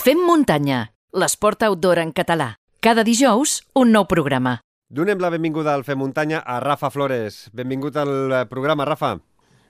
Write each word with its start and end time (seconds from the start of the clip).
Fem 0.00 0.16
muntanya, 0.24 0.94
l'esport 1.12 1.60
outdoor 1.66 1.98
en 2.00 2.12
català. 2.16 2.54
Cada 2.80 3.02
dijous, 3.04 3.58
un 3.76 3.90
nou 3.92 4.06
programa. 4.08 4.54
Donem 4.88 5.20
la 5.20 5.28
benvinguda 5.28 5.74
al 5.76 5.84
Fem 5.84 6.00
Muntanya 6.00 6.38
a 6.40 6.56
Rafa 6.64 6.88
Flores. 6.88 7.50
Benvingut 7.52 7.98
al 8.00 8.32
programa, 8.48 8.86
Rafa. 8.88 9.10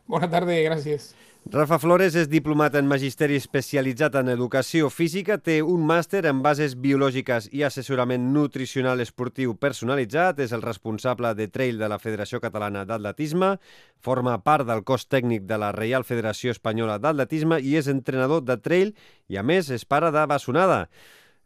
Bona 0.06 0.28
tarda, 0.30 0.54
gràcies. 0.62 1.08
Rafa 1.48 1.80
Flores 1.80 2.14
és 2.14 2.28
diplomat 2.30 2.76
en 2.78 2.86
Magisteri 2.86 3.34
especialitzat 3.40 4.14
en 4.20 4.28
Educació 4.30 4.90
Física, 4.92 5.38
té 5.40 5.56
un 5.64 5.82
màster 5.88 6.20
en 6.28 6.42
Bases 6.44 6.76
Biològiques 6.78 7.48
i 7.56 7.64
Assessorament 7.66 8.28
Nutricional 8.34 9.00
Esportiu 9.00 9.56
Personalitzat, 9.58 10.38
és 10.44 10.52
el 10.52 10.62
responsable 10.62 11.32
de 11.34 11.48
trail 11.48 11.80
de 11.80 11.88
la 11.90 11.98
Federació 11.98 12.38
Catalana 12.44 12.84
d'Atletisme, 12.86 13.56
forma 13.98 14.36
part 14.44 14.68
del 14.68 14.84
cos 14.86 15.08
tècnic 15.08 15.48
de 15.48 15.58
la 15.58 15.72
Reial 15.72 16.04
Federació 16.04 16.52
Espanyola 16.54 16.98
d'Atletisme 17.00 17.58
i 17.58 17.74
és 17.80 17.88
entrenador 17.88 18.44
de 18.44 18.58
trail 18.60 18.92
i, 19.26 19.40
a 19.40 19.42
més, 19.42 19.72
és 19.74 19.86
pare 19.88 20.12
de 20.14 20.26
bessonada. 20.30 20.84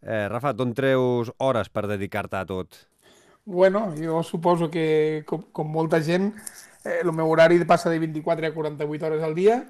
Eh, 0.02 0.26
Rafa, 0.28 0.52
d'on 0.52 0.74
treus 0.74 1.30
hores 1.38 1.70
per 1.70 1.86
dedicar-te 1.86 2.42
a 2.42 2.44
tot? 2.50 2.82
Bueno, 3.46 3.86
jo 3.96 4.20
suposo 4.26 4.68
que, 4.68 5.22
com, 5.24 5.46
com 5.54 5.70
molta 5.70 6.02
gent, 6.02 6.34
eh, 6.84 6.98
el 7.00 7.14
meu 7.14 7.30
horari 7.30 7.62
passa 7.64 7.88
de 7.88 8.02
24 8.02 8.50
a 8.50 8.52
48 8.52 9.06
hores 9.08 9.24
al 9.24 9.38
dia 9.38 9.62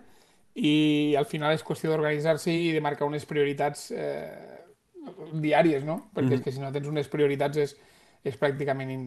i 0.54 1.14
al 1.18 1.26
final 1.26 1.54
és 1.54 1.64
qüestió 1.66 1.90
d'organitzar-se 1.90 2.52
i 2.52 2.70
de 2.74 2.82
marcar 2.84 3.08
unes 3.08 3.26
prioritats 3.26 3.88
eh, 3.90 4.62
diàries, 5.32 5.84
no? 5.84 5.98
Perquè 6.14 6.30
mm. 6.30 6.38
és 6.38 6.44
que 6.44 6.54
si 6.54 6.62
no 6.62 6.72
tens 6.74 6.88
unes 6.90 7.10
prioritats 7.10 7.60
és, 7.60 7.74
és 8.24 8.38
pràcticament 8.40 8.92
in, 8.94 9.04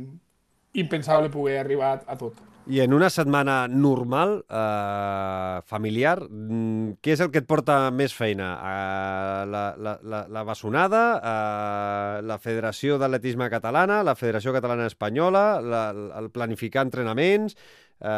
impensable 0.78 1.32
poder 1.34 1.60
arribar 1.62 1.96
a, 1.96 2.04
a 2.14 2.20
tot. 2.20 2.44
I 2.68 2.82
en 2.84 2.92
una 2.92 3.08
setmana 3.10 3.70
normal, 3.72 4.42
eh, 4.50 5.62
familiar, 5.66 6.20
mm, 6.28 7.00
què 7.00 7.14
és 7.16 7.22
el 7.24 7.32
que 7.32 7.40
et 7.40 7.48
porta 7.48 7.78
més 7.96 8.12
feina? 8.12 8.50
Eh, 8.60 9.46
la, 9.48 9.64
la, 9.80 9.94
la, 10.04 10.22
la 10.28 10.44
bessonada, 10.44 11.04
eh, 11.16 12.22
la 12.28 12.38
Federació 12.44 12.98
d'Atletisme 13.00 13.48
Catalana, 13.50 14.02
la 14.04 14.18
Federació 14.20 14.52
Catalana 14.52 14.90
Espanyola, 14.92 15.62
la, 15.64 15.84
el 16.20 16.30
planificar 16.36 16.84
entrenaments, 16.84 17.56
eh, 18.02 18.12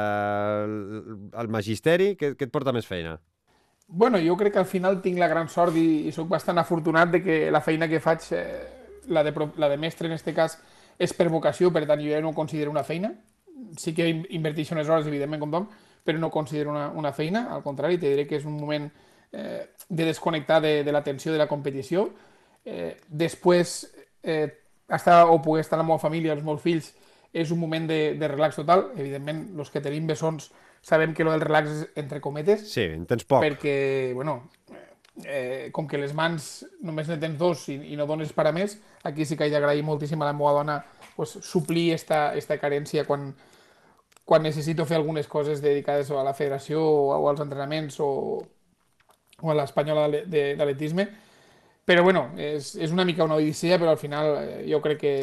el, 0.66 1.30
el 1.30 1.54
magisteri, 1.54 2.16
què, 2.18 2.34
què 2.34 2.50
et 2.50 2.56
porta 2.56 2.74
més 2.74 2.90
feina? 2.90 3.20
Bueno, 3.92 4.20
jo 4.22 4.38
crec 4.38 4.54
que 4.54 4.60
al 4.60 4.68
final 4.70 5.02
tinc 5.02 5.18
la 5.18 5.28
gran 5.28 5.48
sort 5.50 5.74
i, 5.76 6.06
i 6.06 6.12
sóc 6.14 6.28
bastant 6.30 6.62
afortunat 6.62 7.10
de 7.10 7.24
que 7.26 7.38
la 7.50 7.62
feina 7.66 7.88
que 7.90 8.00
faig, 8.00 8.28
eh, 8.38 9.00
la, 9.10 9.24
de, 9.26 9.34
la 9.58 9.70
de 9.70 9.78
mestre 9.82 10.06
en 10.06 10.14
aquest 10.14 10.30
cas, 10.38 10.58
és 11.02 11.16
per 11.18 11.26
vocació, 11.34 11.72
per 11.74 11.88
tant 11.90 12.02
jo 12.04 12.12
ja 12.12 12.20
no 12.22 12.30
ho 12.30 12.38
considero 12.38 12.70
una 12.70 12.84
feina. 12.86 13.10
Sí 13.82 13.96
que 13.98 14.06
inverteixo 14.38 14.76
unes 14.76 14.90
hores, 14.90 15.10
evidentment, 15.10 15.42
com 15.42 15.50
tothom, 15.50 15.68
però 16.06 16.22
no 16.22 16.30
considero 16.30 16.70
una, 16.70 16.90
una 16.94 17.12
feina, 17.18 17.48
al 17.56 17.64
contrari, 17.66 17.98
te 17.98 18.14
diré 18.14 18.28
que 18.30 18.38
és 18.38 18.46
un 18.46 18.60
moment 18.60 18.86
eh, 19.34 19.66
de 19.90 20.06
desconnectar 20.06 20.62
de, 20.62 20.84
de 20.86 20.94
l'atenció 20.94 21.34
de 21.34 21.42
la 21.42 21.50
competició. 21.50 22.12
Eh, 22.66 22.94
després, 23.10 23.80
eh, 24.22 24.46
estar 24.86 25.24
o 25.34 25.42
poder 25.42 25.66
estar 25.66 25.80
amb 25.80 25.88
la 25.88 25.96
meva 25.96 26.04
família, 26.06 26.38
els 26.38 26.46
meus 26.46 26.62
fills, 26.62 26.94
és 27.34 27.50
un 27.50 27.60
moment 27.62 27.90
de, 27.90 28.02
de 28.22 28.30
relax 28.30 28.62
total. 28.62 28.92
Evidentment, 28.98 29.48
els 29.58 29.74
que 29.74 29.82
tenim 29.82 30.06
bessons 30.10 30.52
sabem 30.82 31.14
que 31.14 31.24
el 31.24 31.32
del 31.34 31.44
relax 31.46 31.70
és 31.74 31.86
entre 32.00 32.22
cometes. 32.22 32.66
Sí, 32.72 32.88
en 32.96 33.06
tens 33.10 33.26
poc. 33.28 33.44
Perquè, 33.44 34.14
bueno, 34.16 34.42
eh, 35.26 35.70
com 35.76 35.88
que 35.88 36.00
les 36.00 36.14
mans 36.16 36.50
només 36.86 37.10
ne 37.10 37.20
tens 37.22 37.38
dos 37.40 37.68
i, 37.70 37.78
i 37.94 38.00
no 38.00 38.08
dones 38.10 38.34
per 38.36 38.48
a 38.50 38.54
més, 38.56 38.78
aquí 39.04 39.26
sí 39.26 39.38
que 39.38 39.48
he 39.48 39.54
d'agrair 39.54 39.84
moltíssim 39.86 40.22
a 40.22 40.30
la 40.30 40.36
meva 40.36 40.56
dona 40.60 40.80
pues, 41.16 41.38
suplir 41.44 41.94
esta, 41.94 42.34
esta 42.40 42.60
carència 42.62 43.06
quan, 43.08 43.34
quan 44.26 44.46
necessito 44.46 44.86
fer 44.86 45.00
algunes 45.00 45.28
coses 45.28 45.62
dedicades 45.62 46.12
a 46.12 46.24
la 46.24 46.36
federació 46.38 46.84
o, 46.84 47.10
o 47.18 47.26
als 47.30 47.42
entrenaments 47.44 48.00
o, 48.04 48.12
o 49.42 49.52
a 49.52 49.58
l'espanyola 49.58 50.08
d'atletisme 50.28 51.10
però 51.90 52.04
bueno, 52.06 52.28
és, 52.38 52.76
és 52.78 52.92
una 52.94 53.02
mica 53.02 53.26
una 53.26 53.40
odissea, 53.40 53.80
però 53.82 53.96
al 53.96 53.98
final 53.98 54.28
eh, 54.44 54.58
jo 54.70 54.78
crec 54.84 55.00
que 55.02 55.14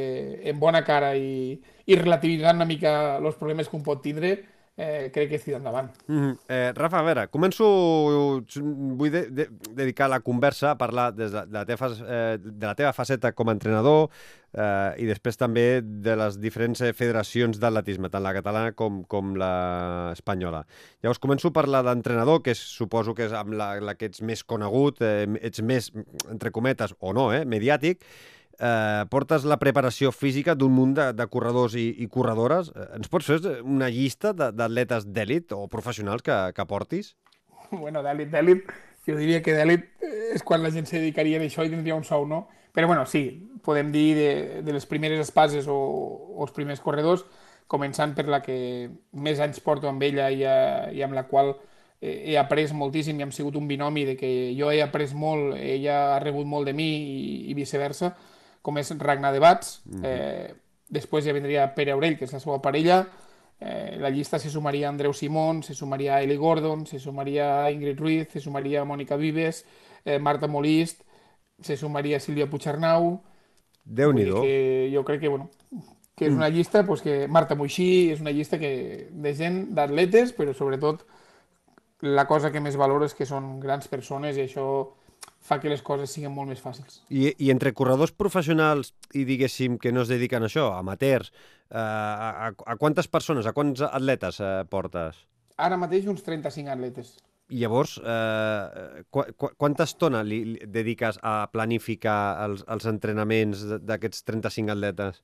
en 0.50 0.58
bona 0.58 0.80
cara 0.82 1.12
i, 1.14 1.54
i 1.86 1.94
relativitzant 1.94 2.58
una 2.58 2.66
mica 2.66 2.94
els 3.20 3.36
problemes 3.38 3.70
que 3.70 3.78
un 3.78 3.84
pot 3.86 4.02
tindre, 4.02 4.32
eh, 4.76 5.10
crec 5.12 5.30
que 5.30 5.38
estic 5.40 5.56
endavant. 5.56 5.90
Mm 6.06 6.18
-hmm. 6.18 6.38
eh, 6.48 6.72
Rafa, 6.74 6.98
a 6.98 7.02
veure, 7.02 7.28
començo... 7.28 7.64
Vull 8.96 9.10
de, 9.10 9.30
de, 9.30 9.48
dedicar 9.74 10.08
la 10.08 10.20
conversa 10.20 10.70
a 10.70 10.78
parlar 10.78 11.12
des 11.14 11.32
de, 11.32 11.46
de, 11.46 11.52
la 11.52 11.64
teva, 11.64 11.88
eh, 12.06 12.38
de 12.40 12.66
la 12.66 12.74
teva 12.74 12.92
faceta 12.92 13.32
com 13.32 13.48
a 13.48 13.52
entrenador 13.52 14.10
eh, 14.52 14.94
i 14.98 15.06
després 15.06 15.36
també 15.36 15.82
de 15.82 16.16
les 16.16 16.38
diferents 16.40 16.82
federacions 16.94 17.58
d'atletisme, 17.58 18.10
tant 18.10 18.22
la 18.22 18.34
catalana 18.34 18.72
com, 18.72 19.02
com 19.04 19.34
la 19.36 20.12
espanyola. 20.12 20.66
Llavors, 21.02 21.18
començo 21.18 21.48
a 21.48 21.52
parlar 21.52 21.82
d'entrenador, 21.84 22.42
que 22.42 22.50
és, 22.50 22.58
suposo 22.58 23.14
que 23.14 23.24
és 23.24 23.32
amb 23.32 23.52
la, 23.52 23.80
la 23.80 23.94
que 23.94 24.06
ets 24.06 24.22
més 24.22 24.44
conegut, 24.44 25.00
eh, 25.00 25.26
ets 25.40 25.62
més, 25.62 25.92
entre 26.30 26.50
cometes, 26.50 26.94
o 27.00 27.12
no, 27.12 27.32
eh, 27.32 27.44
mediàtic, 27.44 28.04
eh, 28.58 29.04
portes 29.10 29.44
la 29.44 29.58
preparació 29.60 30.12
física 30.12 30.54
d'un 30.54 30.74
munt 30.74 30.94
de, 30.96 31.10
de 31.16 31.26
corredors 31.32 31.76
i, 31.78 31.88
i 32.02 32.08
corredores. 32.12 32.72
Eh, 32.74 32.88
ens 32.98 33.12
pots 33.12 33.28
fer 33.28 33.38
una 33.62 33.90
llista 33.92 34.32
d'atletes 34.36 35.08
d'èlit 35.08 35.54
o 35.56 35.66
professionals 35.72 36.24
que, 36.26 36.36
que 36.56 36.68
portis? 36.68 37.14
Bueno, 37.70 37.98
d'èlit, 38.04 38.30
d'èlit, 38.30 38.68
jo 39.08 39.16
diria 39.18 39.40
que 39.42 39.54
d'èlit 39.56 40.04
és 40.36 40.44
quan 40.46 40.62
la 40.62 40.70
gent 40.70 40.86
se 40.86 41.00
dedicaria 41.00 41.40
a 41.40 41.42
això 41.42 41.64
i 41.66 41.72
tindria 41.72 41.96
un 41.98 42.04
sou, 42.06 42.22
no? 42.28 42.44
Però 42.76 42.86
bueno, 42.86 43.06
sí, 43.10 43.24
podem 43.64 43.90
dir 43.90 44.14
de, 44.14 44.28
de 44.62 44.74
les 44.76 44.86
primeres 44.86 45.18
espases 45.24 45.66
o, 45.66 45.74
o 46.36 46.44
els 46.44 46.52
primers 46.54 46.82
corredors, 46.84 47.24
començant 47.66 48.12
per 48.14 48.28
la 48.30 48.38
que 48.44 48.56
més 49.18 49.40
anys 49.42 49.58
porto 49.64 49.90
amb 49.90 50.04
ella 50.06 50.28
i, 50.30 50.44
a, 50.46 50.92
i 50.94 51.02
amb 51.02 51.16
la 51.18 51.24
qual 51.26 51.56
he 51.98 52.36
après 52.38 52.70
moltíssim 52.76 53.18
i 53.18 53.24
hem 53.24 53.32
sigut 53.32 53.56
un 53.56 53.66
binomi 53.66 54.04
de 54.04 54.14
que 54.20 54.30
jo 54.54 54.70
he 54.70 54.82
après 54.84 55.10
molt, 55.16 55.56
ella 55.56 56.14
ha 56.14 56.18
rebut 56.22 56.46
molt 56.46 56.68
de 56.68 56.76
mi 56.76 56.86
i, 56.86 57.20
i 57.50 57.56
viceversa 57.58 58.12
com 58.66 58.80
és 58.82 58.90
Ragnar 58.98 59.32
de 59.32 59.42
Bats, 59.42 59.80
mm 59.84 60.00
-hmm. 60.00 60.04
eh, 60.04 60.54
després 60.88 61.24
ja 61.24 61.34
vendria 61.34 61.72
Pere 61.74 61.92
Aurell, 61.92 62.18
que 62.18 62.24
és 62.26 62.32
la 62.32 62.40
seva 62.42 62.60
parella, 62.62 63.06
eh, 63.60 63.96
la 63.98 64.10
llista 64.10 64.38
se 64.38 64.50
sumaria 64.50 64.88
Andreu 64.88 65.12
Simón, 65.12 65.62
se 65.62 65.74
sumaria 65.74 66.20
Eli 66.22 66.36
Gordon, 66.36 66.86
se 66.86 66.98
sumaria 66.98 67.70
Ingrid 67.70 67.98
Ruiz, 67.98 68.28
se 68.32 68.40
sumaria 68.40 68.84
Mònica 68.84 69.16
Vives, 69.16 69.64
eh, 70.04 70.18
Marta 70.18 70.46
Molist, 70.46 71.02
se 71.60 71.76
sumaria 71.76 72.20
Sílvia 72.20 72.50
Puigernau... 72.50 73.22
déu 73.86 74.12
nhi 74.12 74.24
Jo 74.92 75.04
crec 75.04 75.20
que, 75.20 75.28
bueno, 75.28 75.48
que 76.16 76.26
és 76.26 76.32
una 76.34 76.48
llista 76.48 76.84
pues, 76.84 77.02
que 77.02 77.28
Marta 77.28 77.54
Moixí 77.54 78.10
és 78.10 78.20
una 78.20 78.32
llista 78.32 78.58
que, 78.58 79.08
de 79.12 79.34
gent, 79.34 79.68
d'atletes, 79.76 80.32
però 80.34 80.52
sobretot 80.52 81.06
la 82.00 82.26
cosa 82.26 82.50
que 82.50 82.60
més 82.60 82.76
valoro 82.76 83.04
és 83.04 83.14
que 83.14 83.26
són 83.28 83.60
grans 83.60 83.86
persones 83.88 84.36
i 84.36 84.42
això 84.42 84.66
fa 85.46 85.60
que 85.62 85.70
les 85.70 85.82
coses 85.86 86.10
siguin 86.12 86.34
molt 86.34 86.50
més 86.50 86.62
fàcils. 86.62 87.00
I, 87.08 87.30
i 87.38 87.52
entre 87.54 87.72
corredors 87.76 88.12
professionals 88.12 88.92
i, 89.14 89.24
diguéssim, 89.28 89.78
que 89.82 89.92
no 89.94 90.02
es 90.02 90.10
dediquen 90.10 90.44
a 90.44 90.50
això, 90.50 90.66
amateurs, 90.76 91.32
eh, 91.70 91.78
a, 91.78 92.50
a 92.50 92.76
quantes 92.80 93.08
persones, 93.08 93.46
a 93.46 93.54
quants 93.56 93.84
atletes 93.86 94.40
eh, 94.42 94.52
portes? 94.70 95.22
Ara 95.56 95.78
mateix 95.80 96.08
uns 96.10 96.26
35 96.26 96.74
atletes. 96.74 97.14
I 97.48 97.62
llavors, 97.62 97.94
eh, 98.02 99.04
qu 99.14 99.22
qu 99.38 99.52
quanta 99.54 99.86
estona 99.86 100.24
li, 100.26 100.42
li 100.52 100.66
dediques 100.66 101.20
a 101.22 101.38
planificar 101.52 102.18
els, 102.44 102.64
els 102.66 102.88
entrenaments 102.90 103.62
d'aquests 103.86 104.26
35 104.26 104.74
atletes? 104.74 105.22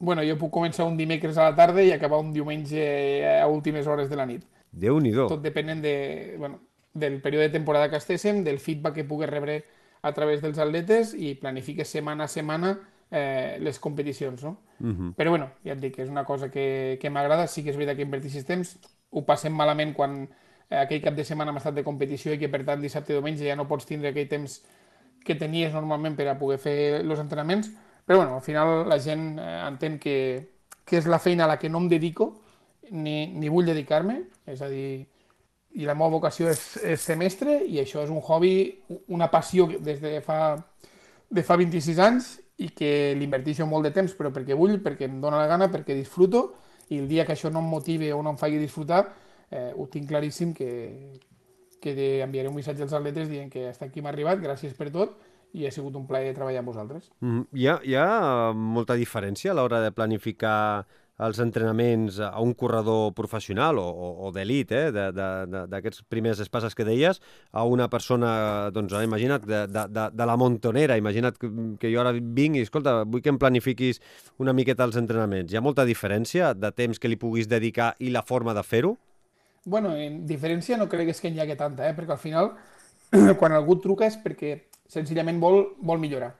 Bueno, 0.00 0.22
jo 0.22 0.38
puc 0.38 0.52
començar 0.54 0.86
un 0.86 0.96
dimecres 0.96 1.36
a 1.36 1.50
la 1.50 1.56
tarda 1.58 1.82
i 1.82 1.90
acabar 1.92 2.22
un 2.22 2.32
diumenge 2.32 2.80
a 3.26 3.46
últimes 3.50 3.86
hores 3.86 4.08
de 4.08 4.16
la 4.16 4.26
nit. 4.30 4.46
Déu-n'hi-do. 4.72 5.26
Tot 5.28 5.42
depenent 5.42 5.82
de... 5.82 5.94
Bueno, 6.38 6.60
del 6.98 7.20
període 7.22 7.48
de 7.48 7.56
temporada 7.58 7.90
que 7.90 7.96
estéssim, 7.96 8.44
del 8.44 8.60
feedback 8.60 8.94
que 8.94 9.04
pugues 9.04 9.30
rebre 9.30 9.64
a 10.02 10.12
través 10.12 10.42
dels 10.42 10.58
atletes 10.58 11.14
i 11.14 11.34
planifiques 11.34 11.90
setmana 11.90 12.24
a 12.24 12.32
setmana 12.32 12.78
eh, 13.10 13.58
les 13.60 13.78
competicions, 13.78 14.42
no? 14.44 14.58
Uh 14.80 14.86
mhm. 14.86 15.08
-huh. 15.08 15.14
Però 15.14 15.30
bueno, 15.30 15.50
ja 15.64 15.72
et 15.72 15.80
dic, 15.80 15.98
és 15.98 16.08
una 16.08 16.24
cosa 16.24 16.50
que, 16.50 16.98
que 17.00 17.10
m'agrada, 17.10 17.46
sí 17.46 17.62
que 17.62 17.70
és 17.70 17.76
veritat 17.76 17.96
que 17.96 18.02
inverteixis 18.02 18.44
temps, 18.44 18.78
ho 19.10 19.24
passem 19.24 19.52
malament 19.52 19.94
quan 19.94 20.28
eh, 20.70 20.76
aquell 20.76 21.02
cap 21.02 21.14
de 21.14 21.24
setmana 21.24 21.50
hem 21.50 21.56
estat 21.56 21.74
de 21.74 21.84
competició 21.84 22.32
i 22.32 22.38
que 22.38 22.48
per 22.48 22.64
tant 22.64 22.80
dissabte 22.80 23.12
i 23.12 23.16
diumenge 23.16 23.44
ja 23.44 23.56
no 23.56 23.68
pots 23.68 23.86
tindre 23.86 24.10
aquell 24.10 24.28
temps 24.28 24.62
que 25.24 25.34
tenies 25.34 25.72
normalment 25.72 26.16
per 26.16 26.28
a 26.28 26.38
poder 26.38 26.58
fer 26.58 27.00
els 27.00 27.20
entrenaments, 27.20 27.70
però 28.06 28.18
bueno, 28.18 28.36
al 28.36 28.42
final 28.42 28.88
la 28.88 28.98
gent 28.98 29.38
eh, 29.38 29.68
entén 29.68 29.98
que, 29.98 30.48
que 30.84 30.96
és 30.98 31.06
la 31.06 31.18
feina 31.18 31.44
a 31.44 31.48
la 31.48 31.58
que 31.58 31.68
no 31.68 31.78
em 31.78 31.88
dedico 31.88 32.42
ni, 32.90 33.26
ni 33.26 33.48
vull 33.48 33.66
dedicar-me, 33.66 34.22
és 34.46 34.62
a 34.62 34.68
dir, 34.68 35.06
i 35.78 35.86
la 35.86 35.94
meva 35.94 36.10
vocació 36.16 36.50
és, 36.50 36.62
és 36.82 37.00
ser 37.00 37.14
mestre 37.20 37.60
i 37.62 37.78
això 37.78 38.02
és 38.02 38.10
un 38.10 38.18
hobby, 38.18 38.52
una 39.14 39.28
passió 39.30 39.68
des 39.78 40.00
de 40.02 40.18
fa, 40.24 40.56
de 41.30 41.44
fa 41.46 41.56
26 41.60 42.00
anys 42.02 42.32
i 42.58 42.72
que 42.74 43.14
l'inverteixo 43.14 43.66
molt 43.70 43.86
de 43.86 43.94
temps, 43.94 44.14
però 44.18 44.32
perquè 44.34 44.56
vull, 44.58 44.80
perquè 44.82 45.06
em 45.06 45.20
dóna 45.22 45.38
la 45.38 45.46
gana, 45.50 45.70
perquè 45.70 45.94
disfruto 45.94 46.48
i 46.90 46.98
el 46.98 47.06
dia 47.06 47.24
que 47.28 47.36
això 47.36 47.52
no 47.52 47.62
em 47.62 47.70
motive 47.70 48.10
o 48.16 48.22
no 48.24 48.34
em 48.34 48.40
faci 48.40 48.58
disfrutar, 48.58 49.04
eh, 49.50 49.70
ho 49.76 49.86
tinc 49.92 50.08
claríssim 50.10 50.52
que, 50.56 50.70
que 51.80 51.94
enviaré 52.24 52.50
un 52.50 52.56
missatge 52.56 52.82
als 52.82 52.96
atletes 52.96 53.28
dient 53.30 53.52
que 53.52 53.68
hasta 53.68 53.86
aquí 53.86 54.02
m'ha 54.02 54.10
arribat, 54.10 54.42
gràcies 54.42 54.74
per 54.74 54.90
tot 54.90 55.14
i 55.54 55.64
ha 55.64 55.72
sigut 55.72 55.94
un 55.96 56.06
plaer 56.08 56.34
treballar 56.36 56.64
amb 56.64 56.72
vosaltres. 56.72 57.06
Mm, 57.22 57.46
hi, 57.54 57.68
ha, 57.68 57.78
hi 57.84 57.94
ha 57.96 58.08
molta 58.52 58.98
diferència 58.98 59.52
a 59.52 59.56
l'hora 59.56 59.80
de 59.84 59.94
planificar 59.94 60.86
els 61.18 61.40
entrenaments 61.42 62.20
a 62.22 62.38
un 62.40 62.52
corredor 62.54 63.12
professional 63.14 63.80
o, 63.82 63.86
o, 63.88 64.10
o 64.28 64.30
d'elit, 64.34 64.70
eh, 64.70 64.90
d'aquests 64.92 66.04
primers 66.08 66.38
espases 66.44 66.76
que 66.78 66.86
deies, 66.86 67.18
a 67.50 67.64
una 67.66 67.88
persona, 67.90 68.70
doncs, 68.74 68.94
imagina't, 69.02 69.42
de, 69.42 69.64
de, 69.66 69.84
de, 69.90 70.06
de 70.14 70.28
la 70.30 70.38
Montonera, 70.38 70.96
imagina't 71.00 71.38
que, 71.40 71.90
jo 71.90 72.00
ara 72.02 72.14
vinc 72.14 72.60
i, 72.60 72.64
escolta, 72.66 73.02
vull 73.02 73.24
que 73.24 73.32
em 73.34 73.40
planifiquis 73.40 73.98
una 74.38 74.54
miqueta 74.54 74.86
els 74.86 74.98
entrenaments. 75.00 75.52
Hi 75.52 75.58
ha 75.58 75.64
molta 75.64 75.86
diferència 75.88 76.54
de 76.54 76.70
temps 76.72 77.02
que 77.02 77.10
li 77.10 77.18
puguis 77.18 77.50
dedicar 77.50 77.94
i 77.98 78.12
la 78.14 78.22
forma 78.22 78.54
de 78.54 78.62
fer-ho? 78.62 78.94
Bueno, 79.68 79.96
en 79.98 80.22
diferència 80.26 80.78
no 80.78 80.86
crec 80.88 81.10
que 81.10 81.16
és 81.16 81.22
n'hi 81.26 81.42
hagi 81.42 81.56
tanta, 81.58 81.88
eh? 81.88 81.96
perquè 81.96 82.14
al 82.14 82.22
final, 82.22 82.52
quan 83.40 83.52
algú 83.56 83.80
truca 83.82 84.06
és 84.06 84.16
perquè 84.22 84.54
senzillament 84.88 85.42
vol, 85.42 85.74
vol 85.82 85.98
millorar. 85.98 86.30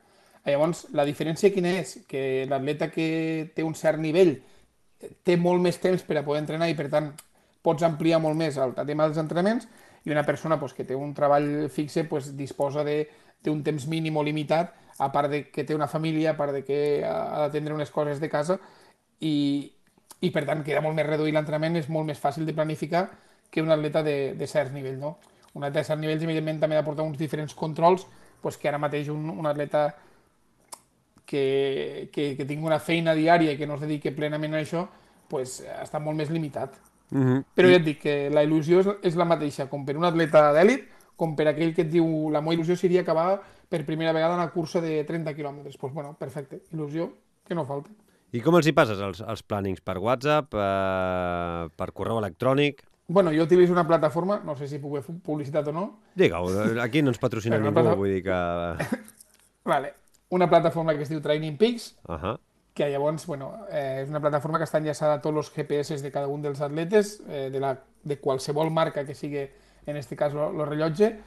Llavors, 0.48 0.86
la 0.96 1.04
diferència 1.04 1.50
quina 1.52 1.75
és? 1.80 1.98
Que 2.08 2.46
l'atleta 2.48 2.88
que 2.88 3.50
té 3.52 3.66
un 3.66 3.75
cert 3.76 4.00
nivell 4.00 4.38
té 5.24 5.36
molt 5.38 5.62
més 5.62 5.78
temps 5.80 6.02
per 6.02 6.18
a 6.18 6.24
poder 6.26 6.42
entrenar 6.42 6.68
i, 6.70 6.76
per 6.78 6.88
tant, 6.92 7.12
pots 7.62 7.84
ampliar 7.86 8.20
molt 8.22 8.38
més 8.38 8.56
el 8.58 8.74
tema 8.78 9.06
dels 9.06 9.20
entrenaments 9.20 9.68
i 10.04 10.10
una 10.10 10.24
persona 10.26 10.58
pues, 10.58 10.74
que 10.74 10.86
té 10.88 10.96
un 10.96 11.12
treball 11.14 11.68
fixe 11.70 12.04
pues, 12.08 12.32
disposa 12.36 12.84
d'un 12.86 13.62
temps 13.62 13.86
mínim 13.86 14.16
o 14.16 14.24
limitat, 14.24 14.74
a 14.98 15.10
part 15.14 15.30
de 15.30 15.42
que 15.52 15.64
té 15.64 15.74
una 15.74 15.88
família, 15.88 16.32
a 16.32 16.36
part 16.36 16.52
de 16.56 16.64
que 16.66 17.04
ha 17.06 17.46
d'atendre 17.46 17.74
unes 17.74 17.90
coses 17.94 18.20
de 18.20 18.30
casa 18.30 18.58
i, 19.20 19.70
i 20.20 20.30
per 20.34 20.44
tant 20.46 20.64
queda 20.66 20.82
molt 20.82 20.96
més 20.98 21.06
reduït 21.06 21.34
l'entrenament, 21.34 21.76
és 21.78 21.90
molt 21.92 22.08
més 22.08 22.18
fàcil 22.18 22.46
de 22.46 22.54
planificar 22.56 23.06
que 23.50 23.62
un 23.62 23.70
atleta 23.70 24.02
de, 24.02 24.34
de 24.34 24.46
cert 24.50 24.74
nivell. 24.74 24.98
No? 24.98 25.18
Un 25.54 25.64
atleta 25.64 25.84
de 25.84 25.90
cert 25.90 26.02
nivell, 26.02 26.22
evidentment, 26.22 26.58
també 26.62 26.76
ha 26.76 26.82
de 26.82 26.88
portar 26.88 27.06
uns 27.06 27.18
diferents 27.18 27.54
controls 27.54 28.06
pues, 28.42 28.58
que 28.58 28.68
ara 28.68 28.80
mateix 28.80 29.10
un, 29.12 29.30
un 29.30 29.46
atleta 29.46 29.88
que, 31.28 32.08
que, 32.12 32.32
que 32.38 32.46
tingui 32.48 32.64
una 32.66 32.80
feina 32.80 33.12
diària 33.14 33.52
i 33.52 33.58
que 33.60 33.66
no 33.69 33.76
es 33.76 33.84
dediqui 33.84 34.14
plenament 34.16 34.56
a 34.56 34.62
això, 34.64 34.86
pues, 35.28 35.58
està 35.60 36.00
molt 36.00 36.16
més 36.16 36.32
limitat. 36.32 36.78
Mm 37.10 37.25
-hmm. 37.25 37.44
Però 37.56 37.69
ja 37.69 37.76
et 37.76 37.84
dic 37.84 38.00
que 38.00 38.30
la 38.30 38.44
il·lusió 38.44 38.80
és, 38.80 38.88
és 39.02 39.16
la 39.16 39.28
mateixa, 39.28 39.69
com 39.69 39.84
per 39.84 39.96
un 39.96 40.04
atleta 40.04 40.52
d'èlit, 40.52 40.88
com 41.16 41.36
per 41.36 41.48
aquell 41.48 41.75
que 41.75 41.82
et 41.82 41.90
diu 41.90 42.30
la 42.30 42.40
meva 42.40 42.54
il·lusió 42.54 42.76
seria 42.76 43.02
acabar 43.02 43.42
per 43.69 43.84
primera 43.84 44.12
vegada 44.12 44.34
una 44.34 44.50
cursa 44.50 44.80
de 44.80 45.04
30 45.04 45.34
quilòmetres. 45.34 45.75
Doncs 45.75 45.76
pues, 45.76 45.92
bueno, 45.92 46.16
perfecte, 46.19 46.62
il·lusió 46.72 47.12
que 47.44 47.54
no 47.54 47.64
falta. 47.64 47.90
I 48.32 48.40
com 48.40 48.56
els 48.56 48.66
hi 48.66 48.72
passes 48.72 49.00
els, 49.00 49.20
els 49.20 49.42
plannings? 49.42 49.80
Per 49.80 49.98
WhatsApp, 49.98 50.54
eh, 50.54 51.69
per 51.76 51.92
correu 51.92 52.19
electrònic? 52.19 52.84
Bueno, 53.08 53.32
jo 53.32 53.42
utilitzo 53.42 53.72
una 53.72 53.86
plataforma, 53.86 54.40
no 54.44 54.54
sé 54.56 54.69
si 54.69 54.78
puc 54.78 55.02
fer 55.02 55.14
publicitat 55.25 55.69
o 55.69 55.72
no. 55.72 56.00
Digue-ho, 56.14 56.80
aquí 56.80 57.02
no 57.02 57.08
ens 57.10 57.19
patrocina 57.19 57.58
ningú, 57.58 57.72
plata... 57.72 57.94
vull 57.94 58.08
dir 58.08 58.22
que... 58.22 58.38
vale 59.64 60.07
una 60.30 60.48
plataforma 60.48 60.94
que 60.94 61.02
es 61.02 61.08
diu 61.08 61.20
Training 61.20 61.56
Peaks, 61.56 61.96
uh 62.08 62.14
-huh. 62.14 62.38
que 62.75 62.90
llavors, 62.90 63.26
bueno, 63.26 63.66
eh, 63.70 64.02
és 64.02 64.08
una 64.08 64.20
plataforma 64.20 64.58
que 64.58 64.64
està 64.64 64.78
enllaçada 64.78 65.14
a 65.14 65.20
tots 65.20 65.36
els 65.36 65.50
GPS 65.50 66.02
de 66.02 66.10
cada 66.10 66.28
un 66.28 66.42
dels 66.42 66.60
atletes, 66.60 67.20
eh, 67.28 67.50
de, 67.50 67.60
la, 67.60 67.78
de 68.02 68.20
qualsevol 68.20 68.70
marca 68.70 69.04
que 69.04 69.14
sigui, 69.14 69.48
en 69.86 69.96
aquest 69.96 70.14
cas, 70.14 70.32
el 70.34 70.66
rellotge, 70.66 71.19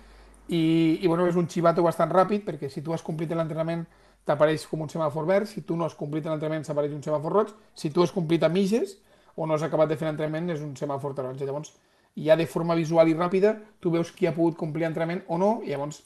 i, 0.47 0.99
i 1.01 1.07
bueno, 1.07 1.27
és 1.27 1.35
un 1.35 1.47
xivato 1.47 1.83
bastant 1.83 2.11
ràpid, 2.11 2.43
perquè 2.45 2.69
si 2.69 2.81
tu 2.81 2.93
has 2.93 3.03
complit 3.03 3.31
l'entrenament 3.31 3.85
t'apareix 4.25 4.67
com 4.69 4.83
un 4.85 4.89
semàfor 4.91 5.25
verd, 5.25 5.49
si 5.49 5.63
tu 5.65 5.77
no 5.77 5.85
has 5.85 5.95
complit 5.97 6.25
l'entrenament 6.25 6.65
s'apareix 6.67 6.93
un 6.93 7.01
semàfor 7.03 7.33
roig, 7.33 7.53
si 7.73 7.89
tu 7.89 8.03
has 8.03 8.11
complit 8.11 8.43
a 8.43 8.49
mitges 8.49 8.97
o 9.35 9.47
no 9.47 9.55
has 9.55 9.63
acabat 9.63 9.89
de 9.89 9.97
fer 9.97 10.07
l'entrenament 10.07 10.49
és 10.53 10.61
un 10.61 10.75
semàfor 10.77 11.15
taronja. 11.17 11.45
Llavors, 11.47 11.73
ja 12.15 12.35
de 12.35 12.45
forma 12.45 12.75
visual 12.75 13.09
i 13.09 13.15
ràpida, 13.15 13.55
tu 13.79 13.91
veus 13.91 14.11
qui 14.11 14.27
ha 14.27 14.35
pogut 14.35 14.57
complir 14.59 14.85
l'entrenament 14.85 15.23
o 15.27 15.39
no, 15.41 15.51
i 15.65 15.71
llavors 15.71 16.03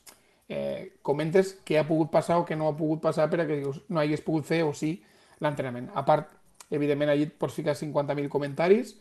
eh, 0.50 0.98
comentes 1.02 1.56
què 1.66 1.80
ha 1.80 1.88
pogut 1.88 2.12
passar 2.14 2.40
o 2.40 2.46
què 2.46 2.58
no 2.58 2.70
ha 2.70 2.78
pogut 2.78 3.02
passar 3.04 3.30
per 3.32 3.42
a 3.42 3.48
que 3.50 3.62
no 3.64 4.02
hagués 4.02 4.24
pogut 4.26 4.46
fer 4.46 4.64
o 4.66 4.74
sí 4.74 4.98
l'entrenament. 5.44 5.90
A 5.96 6.06
part, 6.06 6.30
evidentment, 6.70 7.12
allí 7.12 7.28
et 7.30 7.38
pots 7.40 7.56
ficar 7.58 7.76
50.000 7.78 8.30
comentaris 8.32 8.96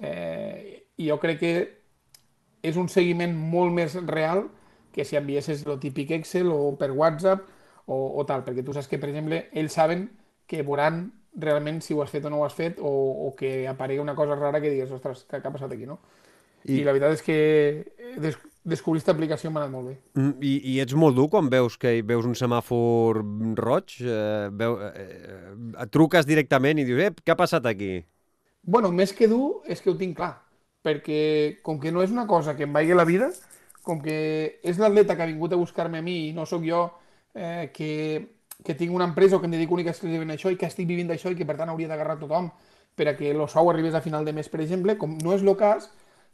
eh, 0.00 0.86
i 0.96 1.10
jo 1.10 1.18
crec 1.22 1.40
que 1.40 1.52
és 2.66 2.78
un 2.80 2.88
seguiment 2.90 3.34
molt 3.36 3.74
més 3.74 3.94
real 4.08 4.46
que 4.92 5.04
si 5.04 5.18
enviessis 5.18 5.66
el 5.66 5.78
típic 5.80 6.14
Excel 6.16 6.48
o 6.50 6.74
per 6.80 6.90
WhatsApp 6.96 7.44
o, 7.86 7.96
o 8.18 8.24
tal, 8.26 8.42
perquè 8.46 8.64
tu 8.64 8.74
saps 8.74 8.88
que, 8.88 8.98
per 8.98 9.10
exemple, 9.12 9.44
ells 9.52 9.76
saben 9.76 10.08
que 10.48 10.64
veuran 10.64 11.10
realment 11.36 11.82
si 11.84 11.94
ho 11.94 12.00
has 12.02 12.10
fet 12.10 12.24
o 12.24 12.32
no 12.32 12.40
ho 12.40 12.46
has 12.46 12.56
fet 12.56 12.80
o, 12.80 12.90
o 13.28 13.34
que 13.36 13.68
aparegui 13.68 14.00
una 14.00 14.16
cosa 14.16 14.38
rara 14.38 14.60
que 14.62 14.72
digues, 14.72 14.90
ostres, 14.96 15.26
què, 15.28 15.42
què 15.42 15.50
ha 15.50 15.52
passat 15.52 15.76
aquí, 15.76 15.86
no? 15.86 16.00
I, 16.64 16.80
I 16.80 16.84
la 16.86 16.96
veritat 16.96 17.18
és 17.18 17.22
que 17.22 17.36
des, 18.24 18.38
descobrir 18.66 19.00
aquesta 19.00 19.14
aplicació 19.14 19.50
m'ha 19.50 19.62
anat 19.62 19.72
molt 19.72 19.88
bé. 19.90 19.94
Mm, 20.18 20.32
I, 20.42 20.52
I 20.72 20.76
ets 20.82 20.96
molt 20.98 21.16
dur 21.16 21.28
quan 21.30 21.48
veus 21.52 21.78
que 21.78 21.94
veus 22.06 22.26
un 22.26 22.34
semàfor 22.38 23.22
roig? 23.62 23.96
Eh, 24.02 24.48
veu, 24.58 24.78
eh, 24.90 25.54
et 25.84 25.92
truques 25.94 26.26
directament 26.26 26.82
i 26.82 26.86
dius, 26.88 27.02
eh, 27.04 27.12
què 27.22 27.34
ha 27.34 27.38
passat 27.38 27.66
aquí? 27.70 28.00
Bueno, 28.66 28.90
més 28.90 29.14
que 29.14 29.30
dur 29.30 29.62
és 29.70 29.82
que 29.82 29.92
ho 29.92 29.98
tinc 29.98 30.16
clar, 30.18 30.34
perquè 30.82 31.62
com 31.62 31.78
que 31.82 31.94
no 31.94 32.02
és 32.02 32.10
una 32.10 32.26
cosa 32.26 32.56
que 32.58 32.66
em 32.66 32.72
vagi 32.74 32.96
la 32.98 33.06
vida, 33.06 33.30
com 33.86 34.00
que 34.02 34.58
és 34.66 34.80
l'atleta 34.82 35.14
que 35.14 35.22
ha 35.22 35.30
vingut 35.30 35.54
a 35.54 35.60
buscar-me 35.60 36.02
a 36.02 36.02
mi 36.02 36.16
i 36.28 36.32
no 36.34 36.46
sóc 36.50 36.64
jo 36.66 36.88
eh, 37.34 37.70
que, 37.72 37.92
que 38.66 38.74
tinc 38.74 38.90
una 38.92 39.06
empresa 39.06 39.36
o 39.36 39.40
que 39.40 39.46
em 39.46 39.54
dedico 39.54 39.78
única 39.78 39.94
exclusivament 39.94 40.34
a 40.34 40.40
això 40.40 40.50
i 40.50 40.58
que 40.58 40.66
estic 40.66 40.88
vivint 40.90 41.06
d'això 41.12 41.30
i 41.30 41.38
que 41.38 41.46
per 41.46 41.54
tant 41.60 41.70
hauria 41.70 41.86
d'agarrar 41.92 42.18
tothom 42.18 42.50
per 42.96 43.06
a 43.12 43.14
que 43.14 43.30
el 43.30 43.44
sou 43.46 43.70
arribés 43.70 43.94
a 43.94 44.02
final 44.02 44.24
de 44.24 44.32
mes, 44.32 44.48
per 44.48 44.64
exemple, 44.64 44.96
com 44.98 45.14
no 45.22 45.36
és 45.36 45.44
el 45.44 45.54
cas, 45.60 45.86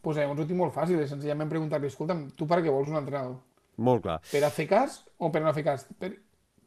pues, 0.03 0.19
llavors 0.19 0.43
ho 0.43 0.49
tinc 0.49 0.59
molt 0.59 0.75
fàcil, 0.75 1.01
és 1.01 1.11
senzillament 1.13 1.51
preguntar-li, 1.51 1.91
escolta'm, 1.93 2.27
tu 2.37 2.49
per 2.51 2.61
què 2.63 2.75
vols 2.75 2.91
un 2.93 3.01
entrenador? 3.01 3.39
Molt 3.83 4.05
clar. 4.05 4.19
Per 4.29 4.43
a 4.45 4.51
fer 4.53 4.69
cas 4.71 5.01
o 5.19 5.31
per 5.33 5.43
no 5.45 5.55
fer 5.57 5.65
cas? 5.67 5.87
Per, 5.99 6.13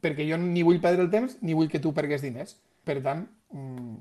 perquè 0.02 0.26
jo 0.28 0.38
ni 0.40 0.64
vull 0.66 0.80
perdre 0.82 1.04
el 1.06 1.12
temps 1.12 1.38
ni 1.42 1.54
vull 1.54 1.70
que 1.72 1.82
tu 1.82 1.94
pergues 1.96 2.24
diners. 2.24 2.56
Per 2.86 2.98
tant, 3.04 3.24
mmm, 3.52 3.94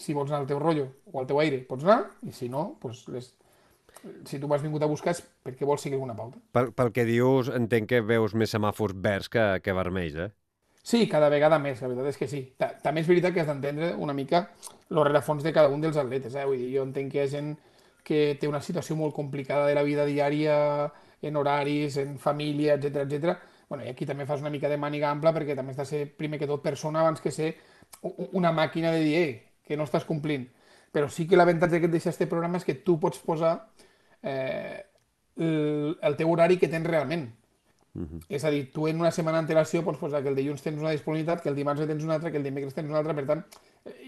si 0.00 0.14
vols 0.16 0.30
anar 0.30 0.42
al 0.42 0.50
teu 0.50 0.60
rotllo 0.60 0.88
o 1.12 1.20
al 1.20 1.30
teu 1.30 1.40
aire, 1.42 1.62
pots 1.68 1.86
anar, 1.86 2.02
i 2.26 2.34
si 2.34 2.50
no, 2.52 2.74
pues, 2.82 3.04
les, 3.14 3.32
si 4.28 4.40
tu 4.40 4.48
m'has 4.50 4.62
vingut 4.64 4.82
a 4.82 4.90
buscar 4.90 5.14
és 5.14 5.22
perquè 5.44 5.66
vols 5.68 5.84
seguir 5.84 5.98
alguna 5.98 6.16
pauta. 6.16 6.40
Pel, 6.56 6.72
pel 6.76 6.92
que 6.94 7.06
dius, 7.08 7.50
entenc 7.54 7.90
que 7.92 8.02
veus 8.04 8.34
més 8.34 8.52
semàfors 8.54 8.96
verds 9.04 9.30
que, 9.32 9.44
que 9.64 9.76
vermells, 9.76 10.18
eh? 10.26 10.30
Sí, 10.84 11.06
cada 11.08 11.30
vegada 11.32 11.56
més, 11.56 11.78
la 11.80 11.88
veritat 11.88 12.10
és 12.10 12.18
que 12.20 12.26
sí. 12.28 12.42
També 12.84 13.00
és 13.00 13.08
veritat 13.08 13.32
que 13.32 13.40
has 13.40 13.48
d'entendre 13.48 13.94
una 13.96 14.12
mica 14.12 14.42
el 14.90 15.00
rerefons 15.00 15.44
de 15.46 15.52
cada 15.56 15.70
un 15.72 15.80
dels 15.80 15.96
atletes. 15.96 16.34
Eh? 16.36 16.44
Vull 16.44 16.60
dir, 16.60 16.74
jo 16.74 16.84
entenc 16.84 17.08
que 17.12 17.22
hi 17.22 17.22
ha 17.22 17.30
gent 17.32 17.54
que 18.04 18.36
té 18.40 18.48
una 18.48 18.60
situació 18.60 18.96
molt 18.96 19.14
complicada 19.16 19.66
de 19.66 19.74
la 19.74 19.82
vida 19.82 20.04
diària, 20.04 20.92
en 21.24 21.36
horaris, 21.40 21.96
en 21.96 22.18
família, 22.18 22.74
etc 22.74 22.96
etc. 23.06 23.36
Bueno, 23.68 23.84
I 23.84 23.88
aquí 23.94 24.06
també 24.06 24.26
fas 24.28 24.42
una 24.44 24.52
mica 24.52 24.68
de 24.68 24.76
màniga 24.76 25.10
ampla 25.10 25.32
perquè 25.32 25.56
també 25.56 25.72
has 25.72 25.80
de 25.80 25.86
ser, 25.88 26.02
primer 26.18 26.38
que 26.38 26.46
tot, 26.46 26.62
persona 26.62 27.00
abans 27.00 27.22
que 27.24 27.32
ser 27.32 27.54
una 28.36 28.52
màquina 28.52 28.92
de 28.92 29.00
dir, 29.00 29.14
eh, 29.18 29.46
que 29.64 29.78
no 29.80 29.88
estàs 29.88 30.04
complint. 30.04 30.44
Però 30.92 31.08
sí 31.08 31.26
que 31.26 31.38
l'avantatge 31.40 31.80
que 31.80 31.88
et 31.88 31.94
deixa 31.96 32.12
este 32.12 32.28
programa 32.30 32.60
és 32.60 32.68
que 32.68 32.76
tu 32.86 32.98
pots 33.00 33.18
posar 33.24 33.54
eh, 34.22 34.84
el, 35.36 35.96
el 36.00 36.16
teu 36.20 36.30
horari 36.30 36.60
que 36.60 36.68
tens 36.68 36.86
realment. 36.86 37.30
Uh 37.94 38.02
-huh. 38.02 38.20
És 38.28 38.44
a 38.44 38.50
dir, 38.50 38.72
tu 38.72 38.88
en 38.88 39.00
una 39.00 39.10
setmana 39.10 39.38
d'antelació 39.38 39.82
pots 39.84 39.98
posar 39.98 40.22
que 40.22 40.28
el 40.28 40.34
dilluns 40.34 40.62
tens 40.62 40.78
una 40.78 40.90
disponibilitat, 40.90 41.42
que 41.42 41.48
el 41.48 41.54
dimarts 41.54 41.86
tens 41.86 42.04
una 42.04 42.14
altra, 42.14 42.30
que 42.30 42.36
el 42.36 42.42
dimecres 42.42 42.74
tens 42.74 42.88
una 42.88 42.98
altra, 42.98 43.14
per 43.14 43.26
tant, 43.26 43.44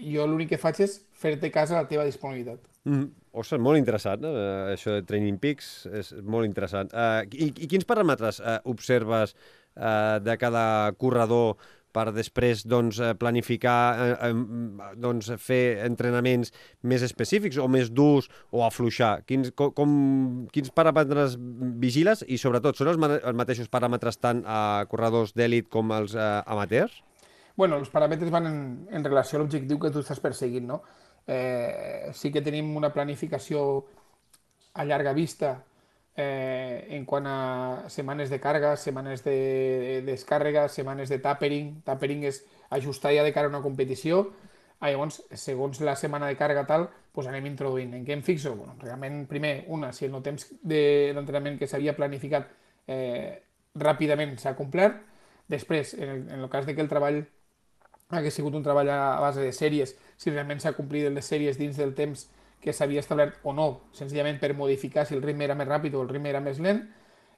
jo 0.01 0.27
l'únic 0.27 0.49
que 0.49 0.57
faig 0.57 0.81
és 0.81 1.01
fer-te 1.13 1.51
cas 1.51 1.71
a 1.71 1.81
la 1.81 1.87
teva 1.87 2.03
disponibilitat. 2.03 2.59
Mm. 2.83 3.05
Ostres, 3.37 3.61
molt 3.61 3.77
interessant? 3.77 4.25
Uh, 4.25 4.73
això 4.73 4.97
de 4.97 5.05
Training 5.05 5.37
Peaks 5.41 5.71
és 5.93 6.13
molt 6.25 6.47
interessant. 6.47 6.89
Uh, 6.89 7.21
i, 7.31 7.51
I 7.53 7.69
quins 7.69 7.85
paràmetres 7.85 8.41
uh, 8.41 8.57
observes 8.71 9.35
uh, 9.35 10.17
de 10.23 10.37
cada 10.41 10.63
corredor 10.97 11.57
per 11.97 12.11
després 12.13 12.61
doncs, 12.67 12.99
planificar, 13.17 13.79
eh, 14.27 14.31
doncs, 14.99 15.31
fer 15.41 15.79
entrenaments 15.85 16.51
més 16.85 17.01
específics 17.05 17.57
o 17.57 17.65
més 17.71 17.89
durs 17.89 18.27
o 18.53 18.61
afluixar? 18.65 19.23
Quins, 19.25 19.49
com, 19.57 19.71
com, 19.73 19.95
quins 20.53 20.69
paràmetres 20.77 21.37
vigiles 21.81 22.23
i 22.27 22.37
sobretot 22.37 22.77
són 22.77 22.91
els, 22.93 23.01
ma 23.01 23.15
els 23.17 23.39
mateixos 23.39 23.71
paràmetres 23.73 24.21
tant 24.21 24.43
a 24.45 24.85
corredors 24.91 25.33
d'èlit 25.37 25.71
com 25.73 25.95
als 25.95 26.13
eh, 26.13 26.29
amateurs? 26.45 27.01
Bueno, 27.57 27.79
els 27.81 27.89
paràmetres 27.89 28.29
van 28.29 28.45
en, 28.45 28.61
en 28.93 29.05
relació 29.07 29.39
a 29.39 29.41
l'objectiu 29.41 29.79
que 29.81 29.89
tu 29.89 30.03
estàs 30.03 30.21
perseguint, 30.21 30.67
no? 30.69 30.83
Eh, 31.27 32.09
sí 32.15 32.31
que 32.31 32.41
tenim 32.41 32.75
una 32.79 32.93
planificació 32.95 33.85
a 34.73 34.85
llarga 34.85 35.13
vista 35.13 35.65
eh, 36.15 36.87
en 36.95 37.05
quant 37.05 37.27
a 37.27 37.89
setmanes 37.93 38.31
de 38.31 38.39
càrrega, 38.41 38.75
setmanes 38.77 39.23
de, 39.25 39.37
de 40.01 40.11
descàrrega, 40.11 40.67
setmanes 40.71 41.09
de 41.13 41.19
tapering. 41.23 41.75
Tapering 41.85 42.23
és 42.31 42.43
ajustar 42.73 43.13
ja 43.13 43.25
de 43.27 43.33
cara 43.35 43.51
a 43.51 43.53
una 43.53 43.61
competició. 43.61 44.25
Ah, 44.79 44.91
llavors, 44.91 45.21
segons 45.33 45.79
la 45.81 45.95
setmana 45.97 46.29
de 46.29 46.37
càrrega 46.37 46.65
tal, 46.69 46.87
doncs 47.13 47.29
anem 47.29 47.49
introduint. 47.49 47.93
En 47.97 48.05
què 48.05 48.13
em 48.17 48.23
fixo? 48.25 48.53
Bueno, 48.55 48.75
realment, 48.81 49.23
primer, 49.29 49.53
una, 49.73 49.91
si 49.93 50.05
el 50.05 50.17
temps 50.25 50.49
d'entrenament 50.61 51.57
que 51.57 51.69
s'havia 51.69 51.95
planificat 51.97 52.49
eh, 52.87 53.41
ràpidament 53.77 54.37
s'ha 54.41 54.55
complert. 54.57 55.01
Després, 55.47 55.93
en 55.97 56.09
el, 56.09 56.21
en 56.29 56.45
el 56.45 56.49
cas 56.53 56.65
de 56.65 56.75
que 56.75 56.83
el 56.83 56.89
treball 56.91 57.23
hagués 58.09 58.35
sigut 58.39 58.55
un 58.55 58.63
treball 58.63 58.89
a 58.89 59.19
base 59.19 59.43
de 59.43 59.51
sèries, 59.51 59.95
si 60.17 60.31
realment 60.31 60.61
s'ha 60.63 60.75
complit 60.77 61.09
les 61.11 61.25
sèries 61.25 61.57
dins 61.59 61.75
del 61.77 61.93
temps 61.95 62.27
que 62.63 62.73
s'havia 62.73 63.01
establert 63.03 63.41
o 63.43 63.53
no, 63.53 63.67
senzillament 63.93 64.39
per 64.41 64.53
modificar 64.57 65.05
si 65.05 65.15
el 65.15 65.23
ritme 65.23 65.45
era 65.45 65.55
més 65.55 65.67
ràpid 65.67 65.95
o 65.95 66.03
el 66.05 66.09
ritme 66.09 66.31
era 66.31 66.41
més 66.41 66.61
lent. 66.63 66.85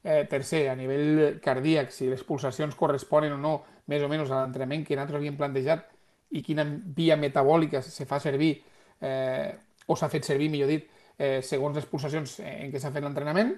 Eh, 0.03 0.23
tercer, 0.31 0.69
a 0.71 0.75
nivell 0.79 1.39
cardíac, 1.43 1.91
si 1.91 2.07
les 2.07 2.23
pulsacions 2.23 2.75
corresponen 2.79 3.33
o 3.35 3.39
no 3.41 3.55
més 3.91 4.03
o 4.05 4.07
menys 4.07 4.29
a 4.31 4.45
l'entrenament 4.45 4.85
que 4.87 4.95
nosaltres 4.95 5.19
havíem 5.19 5.35
plantejat 5.39 5.89
i 6.31 6.43
quina 6.45 6.63
via 6.95 7.17
metabòlica 7.19 7.81
se 7.83 8.05
fa 8.07 8.19
servir 8.23 8.53
eh, 9.01 9.51
o 9.87 9.97
s'ha 9.97 10.09
fet 10.13 10.27
servir, 10.29 10.47
millor 10.53 10.69
dit, 10.71 10.85
eh, 11.17 11.41
segons 11.43 11.75
les 11.75 11.87
pulsacions 11.89 12.37
en 12.45 12.71
què 12.71 12.79
s'ha 12.79 12.93
fet 12.95 13.03
l'entrenament, 13.03 13.51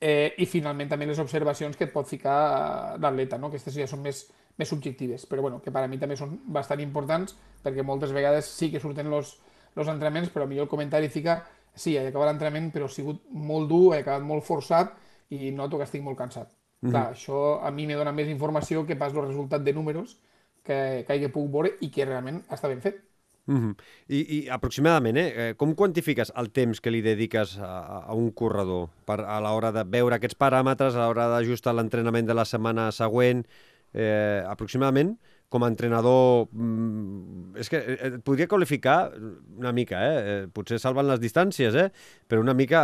eh, 0.00 0.34
i 0.38 0.46
finalment 0.46 0.90
també 0.92 1.08
les 1.08 1.20
observacions 1.22 1.76
que 1.76 1.88
et 1.88 1.92
pot 1.94 2.06
ficar 2.06 2.98
l'atleta, 3.00 3.38
no? 3.40 3.48
aquestes 3.50 3.74
ja 3.74 3.88
són 3.90 4.04
més, 4.04 4.26
més 4.56 4.68
subjectives, 4.68 5.26
però 5.26 5.42
bueno, 5.42 5.60
que 5.62 5.72
per 5.74 5.82
a 5.82 5.88
mi 5.88 5.98
també 5.98 6.16
són 6.16 6.38
bastant 6.46 6.80
importants 6.80 7.34
perquè 7.62 7.82
moltes 7.82 8.12
vegades 8.12 8.46
sí 8.46 8.70
que 8.70 8.80
surten 8.80 9.10
els 9.12 9.36
entrenaments, 9.76 10.30
però 10.30 10.46
millor 10.46 10.68
el 10.68 10.70
comentari 10.70 11.08
fica 11.08 11.42
sí, 11.74 11.96
he 11.96 12.08
acabat 12.08 12.30
l'entrenament, 12.30 12.70
però 12.74 12.88
ha 12.88 12.92
sigut 12.92 13.24
molt 13.34 13.68
dur, 13.70 13.94
he 13.94 14.02
acabat 14.04 14.22
molt 14.26 14.46
forçat 14.46 14.94
i 15.34 15.50
noto 15.54 15.80
que 15.80 15.88
estic 15.88 16.04
molt 16.04 16.18
cansat. 16.18 16.48
Mm 16.48 16.88
-hmm. 16.88 16.92
Clar, 16.92 17.12
això 17.12 17.60
a 17.62 17.70
mi 17.70 17.86
me 17.86 17.94
dona 17.94 18.12
més 18.12 18.28
informació 18.28 18.86
que 18.86 18.96
pas 18.96 19.12
el 19.12 19.26
resultat 19.26 19.62
de 19.62 19.72
números 19.72 20.18
que, 20.62 21.04
que 21.06 21.28
puc 21.28 21.50
veure 21.50 21.76
i 21.80 21.90
que 21.90 22.04
realment 22.04 22.42
està 22.48 22.68
ben 22.68 22.80
fet. 22.80 23.02
Mm 23.46 23.56
-hmm. 23.56 23.74
I, 24.08 24.36
I 24.38 24.48
aproximadament, 24.48 25.16
eh, 25.16 25.54
com 25.56 25.74
quantifiques 25.74 26.32
el 26.36 26.50
temps 26.50 26.80
que 26.80 26.90
li 26.90 27.02
dediques 27.02 27.58
a, 27.58 28.04
a 28.08 28.14
un 28.14 28.30
corredor 28.30 28.88
per, 29.04 29.20
a 29.20 29.40
l'hora 29.40 29.72
de 29.72 29.84
veure 29.84 30.14
aquests 30.14 30.38
paràmetres, 30.38 30.94
a 30.94 31.06
l'hora 31.06 31.28
d'ajustar 31.28 31.74
l'entrenament 31.74 32.26
de 32.26 32.34
la 32.34 32.44
setmana 32.44 32.92
següent? 32.92 33.46
Eh, 33.94 34.42
aproximadament, 34.50 35.14
com 35.54 35.62
a 35.62 35.68
entrenador, 35.70 36.48
mm, 36.50 37.54
és 37.62 37.68
que 37.70 37.78
eh, 37.78 37.98
et 38.08 38.16
podria 38.26 38.48
qualificar 38.50 39.12
una 39.54 39.70
mica, 39.72 40.00
eh? 40.02 40.16
eh? 40.32 40.38
potser 40.50 40.80
salven 40.82 41.06
les 41.06 41.20
distàncies, 41.22 41.76
eh? 41.78 41.92
però 42.26 42.42
una 42.42 42.56
mica 42.58 42.80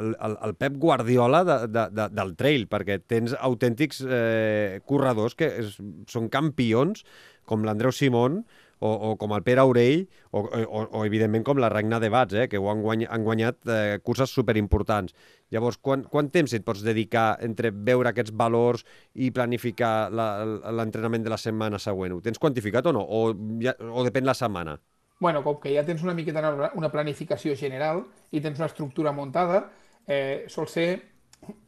eh, 0.00 0.08
el, 0.26 0.34
el, 0.48 0.56
Pep 0.58 0.80
Guardiola 0.82 1.44
de, 1.46 1.58
de, 1.70 1.84
de, 1.94 2.08
del 2.18 2.34
trail, 2.40 2.66
perquè 2.72 2.98
tens 3.06 3.36
autèntics 3.38 4.02
eh, 4.02 4.80
corredors 4.90 5.38
que 5.38 5.52
és, 5.62 5.78
són 6.10 6.26
campions, 6.34 7.06
com 7.46 7.62
l'Andreu 7.62 7.94
Simón, 7.94 8.42
o, 8.80 8.90
o 8.90 9.16
com 9.20 9.34
el 9.36 9.44
Pere 9.46 9.62
Aurell, 9.62 10.06
o, 10.32 10.42
o, 10.42 10.82
o 10.98 11.04
evidentment 11.06 11.44
com 11.46 11.60
la 11.60 11.70
Regna 11.72 12.00
de 12.00 12.10
Bats, 12.12 12.34
eh, 12.34 12.48
que 12.48 12.58
ho 12.58 12.70
han, 12.72 12.82
guany, 12.84 13.06
han 13.08 13.24
guanyat 13.24 13.60
eh, 13.68 13.98
curses 14.04 14.32
superimportants. 14.34 15.14
Llavors, 15.52 15.78
quant, 15.82 16.04
quant 16.10 16.30
temps 16.32 16.52
et 16.56 16.64
pots 16.64 16.82
dedicar 16.86 17.34
entre 17.44 17.72
veure 17.72 18.10
aquests 18.10 18.32
valors 18.36 18.84
i 19.14 19.30
planificar 19.34 20.10
l'entrenament 20.10 21.26
de 21.26 21.32
la 21.32 21.40
setmana 21.40 21.80
següent? 21.82 22.16
Ho 22.16 22.24
tens 22.24 22.40
quantificat 22.40 22.88
o 22.88 22.94
no? 22.96 23.04
O, 23.04 23.34
ja, 23.62 23.76
o 23.90 24.06
depèn 24.06 24.28
la 24.28 24.36
setmana? 24.38 24.78
Bueno, 25.20 25.44
com 25.44 25.58
que 25.60 25.74
ja 25.74 25.84
tens 25.84 26.00
una 26.02 26.16
miqueta 26.16 26.40
una 26.74 26.88
planificació 26.88 27.52
general 27.52 28.06
i 28.32 28.40
tens 28.40 28.58
una 28.58 28.70
estructura 28.70 29.12
muntada, 29.12 29.66
eh, 30.06 30.46
sol, 30.48 30.68
ser, 30.72 31.02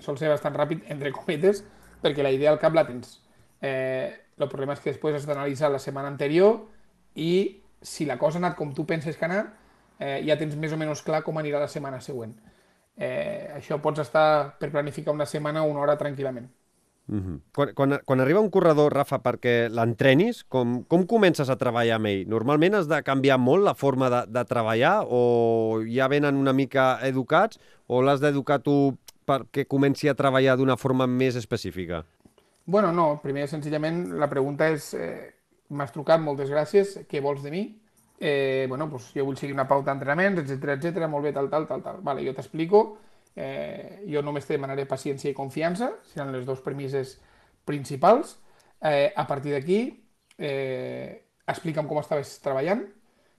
sol 0.00 0.16
ser 0.16 0.30
bastant 0.32 0.56
ràpid, 0.56 0.86
entre 0.94 1.12
cometes, 1.12 1.60
perquè 2.02 2.24
la 2.24 2.32
idea 2.32 2.50
al 2.50 2.62
cap 2.62 2.72
la 2.74 2.86
tens. 2.88 3.18
Eh, 3.60 4.08
el 4.38 4.48
problema 4.48 4.72
és 4.72 4.80
que 4.80 4.94
després 4.94 5.18
has 5.18 5.28
d'analitzar 5.28 5.68
la 5.70 5.82
setmana 5.82 6.08
anterior, 6.08 6.62
i 7.14 7.62
si 7.82 8.06
la 8.06 8.18
cosa 8.18 8.38
ha 8.38 8.42
anat 8.44 8.56
com 8.56 8.72
tu 8.74 8.86
penses 8.86 9.16
que 9.16 9.26
ha 9.26 9.30
anat, 9.30 9.52
eh, 9.98 10.22
ja 10.26 10.38
tens 10.38 10.56
més 10.56 10.72
o 10.72 10.78
menys 10.80 11.02
clar 11.02 11.22
com 11.26 11.38
anirà 11.38 11.60
la 11.60 11.68
setmana 11.68 12.00
següent. 12.00 12.34
Eh, 12.96 13.50
això 13.56 13.80
pots 13.82 14.02
estar 14.02 14.58
per 14.60 14.70
planificar 14.70 15.14
una 15.14 15.26
setmana 15.26 15.64
o 15.64 15.70
una 15.70 15.80
hora 15.80 15.98
tranquil·lament. 15.98 16.50
Mm 17.06 17.20
-hmm. 17.20 17.40
quan, 17.52 17.74
quan, 17.74 18.00
quan 18.04 18.20
arriba 18.20 18.40
un 18.40 18.50
corredor, 18.50 18.94
Rafa, 18.94 19.18
perquè 19.22 19.68
l'entrenis, 19.68 20.44
com, 20.44 20.84
com 20.84 21.04
comences 21.06 21.50
a 21.50 21.56
treballar 21.56 21.96
amb 21.96 22.06
ell? 22.06 22.28
Normalment 22.28 22.74
has 22.74 22.88
de 22.88 23.02
canviar 23.02 23.38
molt 23.38 23.64
la 23.64 23.74
forma 23.74 24.08
de, 24.08 24.22
de 24.28 24.44
treballar 24.44 25.04
o 25.08 25.82
ja 25.82 26.08
venen 26.08 26.36
una 26.36 26.52
mica 26.52 26.98
educats 27.02 27.58
o 27.86 28.02
l'has 28.02 28.20
d'educar 28.20 28.62
tu 28.62 28.96
perquè 29.26 29.66
comenci 29.66 30.08
a 30.08 30.14
treballar 30.14 30.56
d'una 30.56 30.76
forma 30.76 31.06
més 31.06 31.36
específica? 31.36 32.04
Bueno, 32.64 32.92
no. 32.92 33.20
Primer, 33.22 33.48
senzillament, 33.48 34.18
la 34.18 34.28
pregunta 34.30 34.68
és 34.68 34.94
eh, 34.94 35.34
m'has 35.74 35.92
trucat, 35.94 36.20
moltes 36.20 36.50
gràcies, 36.52 36.98
què 37.08 37.22
vols 37.24 37.42
de 37.42 37.50
mi? 37.50 37.62
Eh, 38.20 38.66
bueno, 38.68 38.88
pues 38.90 39.08
jo 39.16 39.24
vull 39.26 39.38
seguir 39.38 39.54
una 39.56 39.66
pauta 39.66 39.90
d'entrenaments, 39.90 40.44
etc 40.44 40.76
etc, 40.76 41.08
molt 41.10 41.26
bé, 41.26 41.32
tal, 41.34 41.50
tal, 41.50 41.66
tal, 41.66 41.82
tal. 41.82 41.98
Vale, 42.06 42.22
jo 42.26 42.34
t'explico, 42.36 42.82
eh, 43.34 44.04
jo 44.06 44.22
només 44.22 44.46
te 44.46 44.54
demanaré 44.54 44.86
paciència 44.86 45.32
i 45.32 45.34
confiança, 45.34 45.90
seran 46.12 46.32
les 46.34 46.46
dues 46.46 46.62
premisses 46.62 47.16
principals. 47.66 48.36
Eh, 48.80 49.12
a 49.16 49.26
partir 49.26 49.56
d'aquí, 49.56 49.80
eh, 50.38 51.24
explica'm 51.46 51.88
com 51.90 51.98
estaves 51.98 52.36
treballant, 52.44 52.84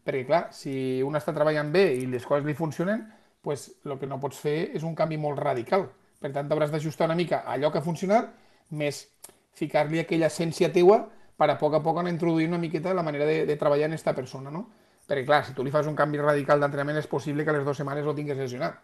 perquè 0.03 0.25
clar, 0.27 0.43
si 0.51 1.01
un 1.03 1.15
està 1.15 1.31
treballant 1.35 1.71
bé 1.71 1.85
i 1.95 2.05
les 2.11 2.25
coses 2.27 2.45
li 2.45 2.55
funcionen, 2.55 3.07
pues, 3.41 3.69
el 3.85 3.97
que 3.99 4.07
no 4.07 4.19
pots 4.19 4.39
fer 4.39 4.71
és 4.75 4.83
un 4.83 4.95
canvi 4.95 5.17
molt 5.17 5.39
radical. 5.39 5.87
Per 6.19 6.31
tant, 6.31 6.51
hauràs 6.51 6.71
d'ajustar 6.71 7.07
una 7.07 7.15
mica 7.19 7.43
allò 7.47 7.71
que 7.71 7.79
ha 7.79 7.87
funcionat, 7.87 8.31
més 8.71 9.07
ficar-li 9.53 9.99
aquella 9.99 10.27
essència 10.31 10.71
teua 10.73 11.05
per 11.37 11.49
a 11.49 11.57
poc 11.59 11.75
a 11.77 11.83
poc 11.83 11.99
anar 11.99 12.13
introduint 12.13 12.53
una 12.53 12.61
miqueta 12.61 12.93
la 12.93 13.03
manera 13.03 13.25
de, 13.25 13.43
de 13.45 13.57
treballar 13.57 13.89
en 13.89 13.95
aquesta 13.95 14.15
persona, 14.15 14.51
no? 14.51 14.67
Perquè, 15.07 15.25
clar, 15.27 15.43
si 15.45 15.53
tu 15.53 15.63
li 15.63 15.71
fas 15.71 15.87
un 15.89 15.97
canvi 15.99 16.21
radical 16.21 16.61
d'entrenament 16.61 17.01
és 17.01 17.09
possible 17.11 17.43
que 17.43 17.51
a 17.51 17.57
les 17.57 17.65
dues 17.65 17.77
setmanes 17.77 18.05
ho 18.07 18.15
tinguis 18.15 18.37
lesionat. 18.39 18.79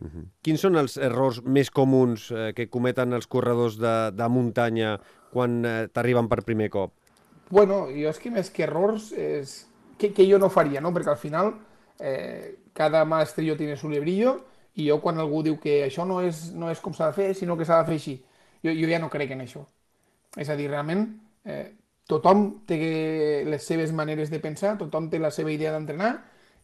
Uh 0.00 0.06
-huh. 0.06 0.24
Quins 0.42 0.60
són 0.60 0.76
els 0.76 0.96
errors 0.96 1.42
més 1.42 1.70
comuns 1.70 2.30
eh, 2.30 2.52
que 2.54 2.70
cometen 2.70 3.12
els 3.12 3.26
corredors 3.26 3.76
de, 3.76 4.10
de 4.12 4.28
muntanya 4.28 5.00
quan 5.32 5.64
eh, 5.64 5.88
t'arriben 5.92 6.28
per 6.28 6.44
primer 6.44 6.70
cop? 6.70 6.92
Bueno, 7.50 7.88
jo 7.90 8.08
és 8.08 8.18
que 8.18 8.30
més 8.30 8.50
que 8.50 8.62
errors 8.62 9.12
és 9.12 9.66
que, 9.98 10.12
que 10.12 10.30
jo 10.30 10.38
no 10.38 10.48
faria, 10.48 10.80
no? 10.80 10.92
Perquè 10.92 11.10
al 11.10 11.16
final 11.16 11.54
eh, 11.98 12.58
cada 12.72 13.04
maestrillo 13.04 13.56
tiene 13.56 13.76
su 13.76 13.88
librillo 13.88 14.44
i 14.74 14.88
jo 14.88 15.00
quan 15.00 15.18
algú 15.18 15.42
diu 15.42 15.58
que 15.58 15.84
això 15.86 16.06
no 16.06 16.20
és, 16.22 16.52
no 16.54 16.70
és 16.70 16.80
com 16.80 16.94
s'ha 16.94 17.10
de 17.10 17.12
fer, 17.12 17.34
sinó 17.34 17.56
que 17.56 17.64
s'ha 17.64 17.82
de 17.82 17.88
fer 17.90 17.94
així, 17.94 18.24
jo, 18.62 18.70
jo 18.70 18.88
ja 18.88 19.00
no 19.02 19.10
crec 19.10 19.34
en 19.34 19.40
això. 19.40 19.66
És 20.36 20.48
a 20.48 20.56
dir, 20.56 20.68
realment, 20.70 21.20
eh, 21.44 21.74
tothom 22.10 22.44
té 22.68 22.78
les 23.46 23.64
seves 23.66 23.94
maneres 23.96 24.30
de 24.32 24.40
pensar, 24.42 24.76
tothom 24.80 25.08
té 25.10 25.20
la 25.22 25.30
seva 25.34 25.52
idea 25.52 25.72
d'entrenar 25.74 26.12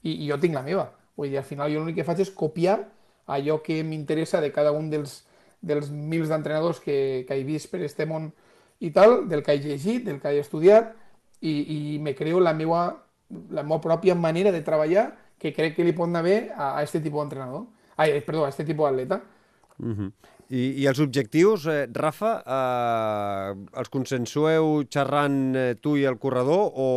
i, 0.02 0.12
i 0.12 0.28
jo 0.28 0.38
tinc 0.42 0.56
la 0.56 0.64
meva. 0.66 0.90
Vull 1.16 1.30
dir, 1.32 1.38
al 1.40 1.48
final 1.48 1.72
jo 1.72 1.80
l'únic 1.80 2.00
que 2.00 2.06
faig 2.08 2.24
és 2.26 2.32
copiar 2.34 2.80
allò 3.26 3.60
que 3.62 3.80
m'interessa 3.84 4.40
de 4.42 4.52
cada 4.54 4.72
un 4.74 4.90
dels, 4.90 5.22
dels 5.60 5.90
mils 5.90 6.30
d'entrenadors 6.30 6.80
que, 6.82 7.24
que 7.28 7.38
he 7.38 7.46
vist 7.46 7.70
per 7.72 7.82
este 7.86 8.06
món 8.06 8.30
i 8.78 8.92
tal, 8.92 9.24
del 9.30 9.42
que 9.42 9.56
he 9.56 9.62
llegit, 9.62 10.04
del 10.04 10.20
que 10.20 10.34
he 10.34 10.42
estudiat, 10.42 10.92
i, 11.40 11.52
i 11.52 11.78
me 12.02 12.14
creo 12.14 12.40
la 12.40 12.52
meva, 12.54 12.82
la 13.50 13.64
meva 13.64 13.80
pròpia 13.82 14.14
manera 14.14 14.52
de 14.52 14.62
treballar 14.66 15.08
que 15.40 15.52
crec 15.56 15.76
que 15.76 15.84
li 15.84 15.94
pot 15.96 16.08
anar 16.08 16.22
bé 16.26 16.36
a, 16.54 16.76
a 16.76 16.84
este 16.84 17.00
tipus 17.00 17.22
d'entrenador. 17.24 17.66
Ai, 17.96 18.20
perdó, 18.20 18.44
a 18.44 18.52
este 18.52 18.64
tipus 18.64 18.88
d'atleta. 18.88 19.22
-huh. 19.80 20.12
I, 20.46 20.62
I 20.78 20.86
els 20.86 21.00
objectius, 21.02 21.66
eh, 21.66 21.88
Rafa, 21.90 22.36
eh, 22.46 23.54
els 23.82 23.90
consensueu 23.90 24.84
xerrant 24.86 25.40
eh, 25.58 25.74
tu 25.82 25.96
i 25.98 26.04
el 26.06 26.20
corredor 26.22 26.70
o 26.78 26.90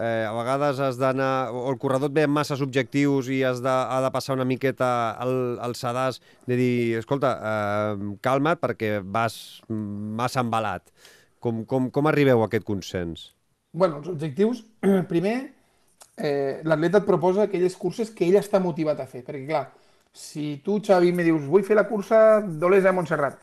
eh, 0.00 0.24
a 0.24 0.32
vegades 0.32 0.80
has 0.80 0.96
d'anar... 0.96 1.52
o 1.52 1.66
el 1.70 1.78
corredor 1.82 2.08
et 2.08 2.16
ve 2.16 2.24
amb 2.24 2.38
masses 2.38 2.62
objectius 2.64 3.28
i 3.28 3.42
has 3.44 3.60
de, 3.64 3.68
ha 3.68 4.00
de 4.04 4.10
passar 4.14 4.36
una 4.38 4.48
miqueta 4.48 5.12
al, 5.20 5.34
al 5.60 5.76
sedàs 5.76 6.22
de 6.48 6.56
dir, 6.56 6.72
escolta, 7.02 7.34
eh, 7.36 8.14
calma't 8.24 8.60
perquè 8.62 9.00
vas 9.04 9.36
massa 9.68 10.40
embalat. 10.40 10.88
Com, 11.42 11.66
com, 11.68 11.90
com 11.92 12.08
arribeu 12.08 12.40
a 12.40 12.48
aquest 12.48 12.64
consens? 12.64 13.32
Bueno, 13.76 14.00
els 14.00 14.08
objectius, 14.08 14.64
primer, 15.12 15.36
eh, 16.16 16.62
l'atleta 16.64 17.02
et 17.02 17.08
proposa 17.08 17.44
aquelles 17.44 17.76
curses 17.76 18.12
que 18.14 18.24
ell 18.28 18.40
està 18.40 18.60
motivat 18.62 19.04
a 19.04 19.08
fer, 19.10 19.24
perquè 19.26 19.44
clar, 19.48 19.66
si 20.12 20.60
tu, 20.64 20.78
Xavi, 20.84 21.12
me 21.12 21.24
dius 21.24 21.46
vull 21.48 21.64
fer 21.64 21.76
la 21.76 21.86
cursa 21.88 22.42
d'Olesa 22.44 22.90
a 22.90 22.96
Montserrat, 22.96 23.40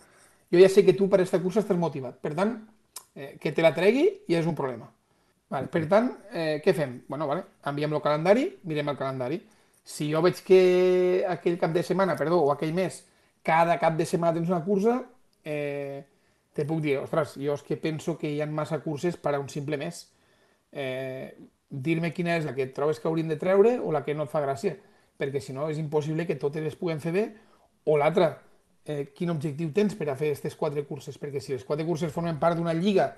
jo 0.51 0.61
ja 0.61 0.69
sé 0.69 0.85
que 0.85 0.93
tu 0.93 1.09
per 1.09 1.19
aquesta 1.19 1.41
cursa 1.41 1.63
estàs 1.63 1.77
motivat. 1.77 2.19
Per 2.21 2.33
tant, 2.37 2.55
eh, 3.15 3.35
que 3.41 3.51
te 3.51 3.65
la 3.65 3.73
tregui 3.73 4.05
ja 4.29 4.39
és 4.39 4.47
un 4.47 4.55
problema. 4.55 4.89
Vale, 5.49 5.67
per 5.67 5.87
tant, 5.89 6.11
eh, 6.31 6.61
què 6.63 6.73
fem? 6.77 7.01
Bueno, 7.07 7.27
vale, 7.27 7.43
enviem 7.65 7.93
el 7.93 8.01
calendari, 8.01 8.45
mirem 8.63 8.89
el 8.89 8.97
calendari. 8.97 9.41
Si 9.83 10.11
jo 10.11 10.21
veig 10.21 10.43
que 10.45 11.25
aquell 11.27 11.57
cap 11.57 11.73
de 11.73 11.81
setmana, 11.83 12.15
perdó, 12.15 12.43
o 12.45 12.51
aquell 12.53 12.73
mes, 12.73 13.03
cada 13.41 13.79
cap 13.79 13.97
de 13.97 14.05
setmana 14.05 14.35
tens 14.37 14.49
una 14.49 14.63
cursa, 14.63 15.01
eh, 15.43 16.05
te 16.53 16.65
puc 16.65 16.81
dir, 16.81 16.99
ostres, 16.99 17.33
jo 17.41 17.53
és 17.53 17.63
que 17.63 17.77
penso 17.77 18.17
que 18.17 18.29
hi 18.29 18.41
ha 18.41 18.45
massa 18.45 18.79
curses 18.83 19.17
per 19.17 19.33
a 19.33 19.39
un 19.39 19.49
simple 19.49 19.77
mes. 19.77 20.07
Eh, 20.71 21.33
Dir-me 21.69 22.09
quina 22.13 22.33
és 22.35 22.45
la 22.45 22.55
que 22.55 22.65
trobes 22.73 22.97
que 22.99 23.07
hauríem 23.07 23.27
de 23.29 23.35
treure 23.37 23.75
o 23.79 23.91
la 23.93 24.01
que 24.03 24.15
no 24.17 24.23
et 24.25 24.31
fa 24.31 24.41
gràcia 24.41 24.73
perquè 25.19 25.41
si 25.43 25.53
no 25.53 25.67
és 25.69 25.79
impossible 25.81 26.25
que 26.25 26.39
totes 26.39 26.63
les 26.63 26.77
puguem 26.79 27.01
fer 27.03 27.11
bé, 27.15 27.25
o 27.85 27.97
l'altra, 27.99 28.31
eh, 28.85 29.09
quin 29.15 29.33
objectiu 29.33 29.71
tens 29.75 29.95
per 29.99 30.07
a 30.09 30.15
fer 30.15 30.31
aquestes 30.31 30.55
quatre 30.55 30.85
curses, 30.87 31.19
perquè 31.19 31.41
si 31.43 31.53
les 31.53 31.65
quatre 31.67 31.85
curses 31.85 32.13
formen 32.13 32.39
part 32.39 32.57
d'una 32.57 32.73
lliga 32.73 33.11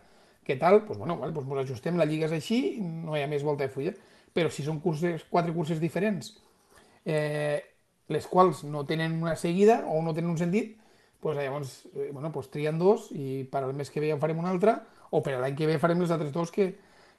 que 0.44 0.58
tal, 0.58 0.82
doncs, 0.88 0.98
bueno, 0.98 1.18
vale, 1.22 1.34
doncs 1.36 1.50
ens 1.52 1.64
ajustem, 1.66 2.00
la 2.00 2.08
lliga 2.10 2.26
és 2.26 2.34
així, 2.38 2.80
no 2.82 3.16
hi 3.16 3.22
ha 3.22 3.30
més 3.30 3.46
volta 3.46 3.68
de 3.68 3.74
fulla, 3.74 3.94
però 4.34 4.50
si 4.50 4.66
són 4.66 4.80
curses, 4.82 5.28
quatre 5.30 5.54
curses 5.54 5.80
diferents, 5.80 6.34
eh, 7.06 7.62
les 8.12 8.28
quals 8.28 8.64
no 8.68 8.84
tenen 8.90 9.20
una 9.22 9.36
seguida 9.36 9.84
o 9.88 10.02
no 10.02 10.16
tenen 10.18 10.34
un 10.34 10.40
sentit, 10.40 10.78
doncs 11.22 11.38
llavors, 11.38 11.76
eh, 11.94 12.10
bueno, 12.12 12.32
doncs 12.34 12.50
trien 12.50 12.80
dos 12.82 13.12
i 13.14 13.44
per 13.52 13.62
al 13.64 13.76
mes 13.78 13.94
que 13.94 14.02
ve 14.02 14.10
en 14.12 14.20
farem 14.20 14.42
una 14.42 14.50
altra, 14.50 14.80
o 15.12 15.22
per 15.22 15.38
l'any 15.38 15.56
que 15.56 15.70
ve 15.70 15.78
farem 15.80 16.02
les 16.02 16.12
altres 16.12 16.34
dos 16.34 16.52
que, 16.52 16.72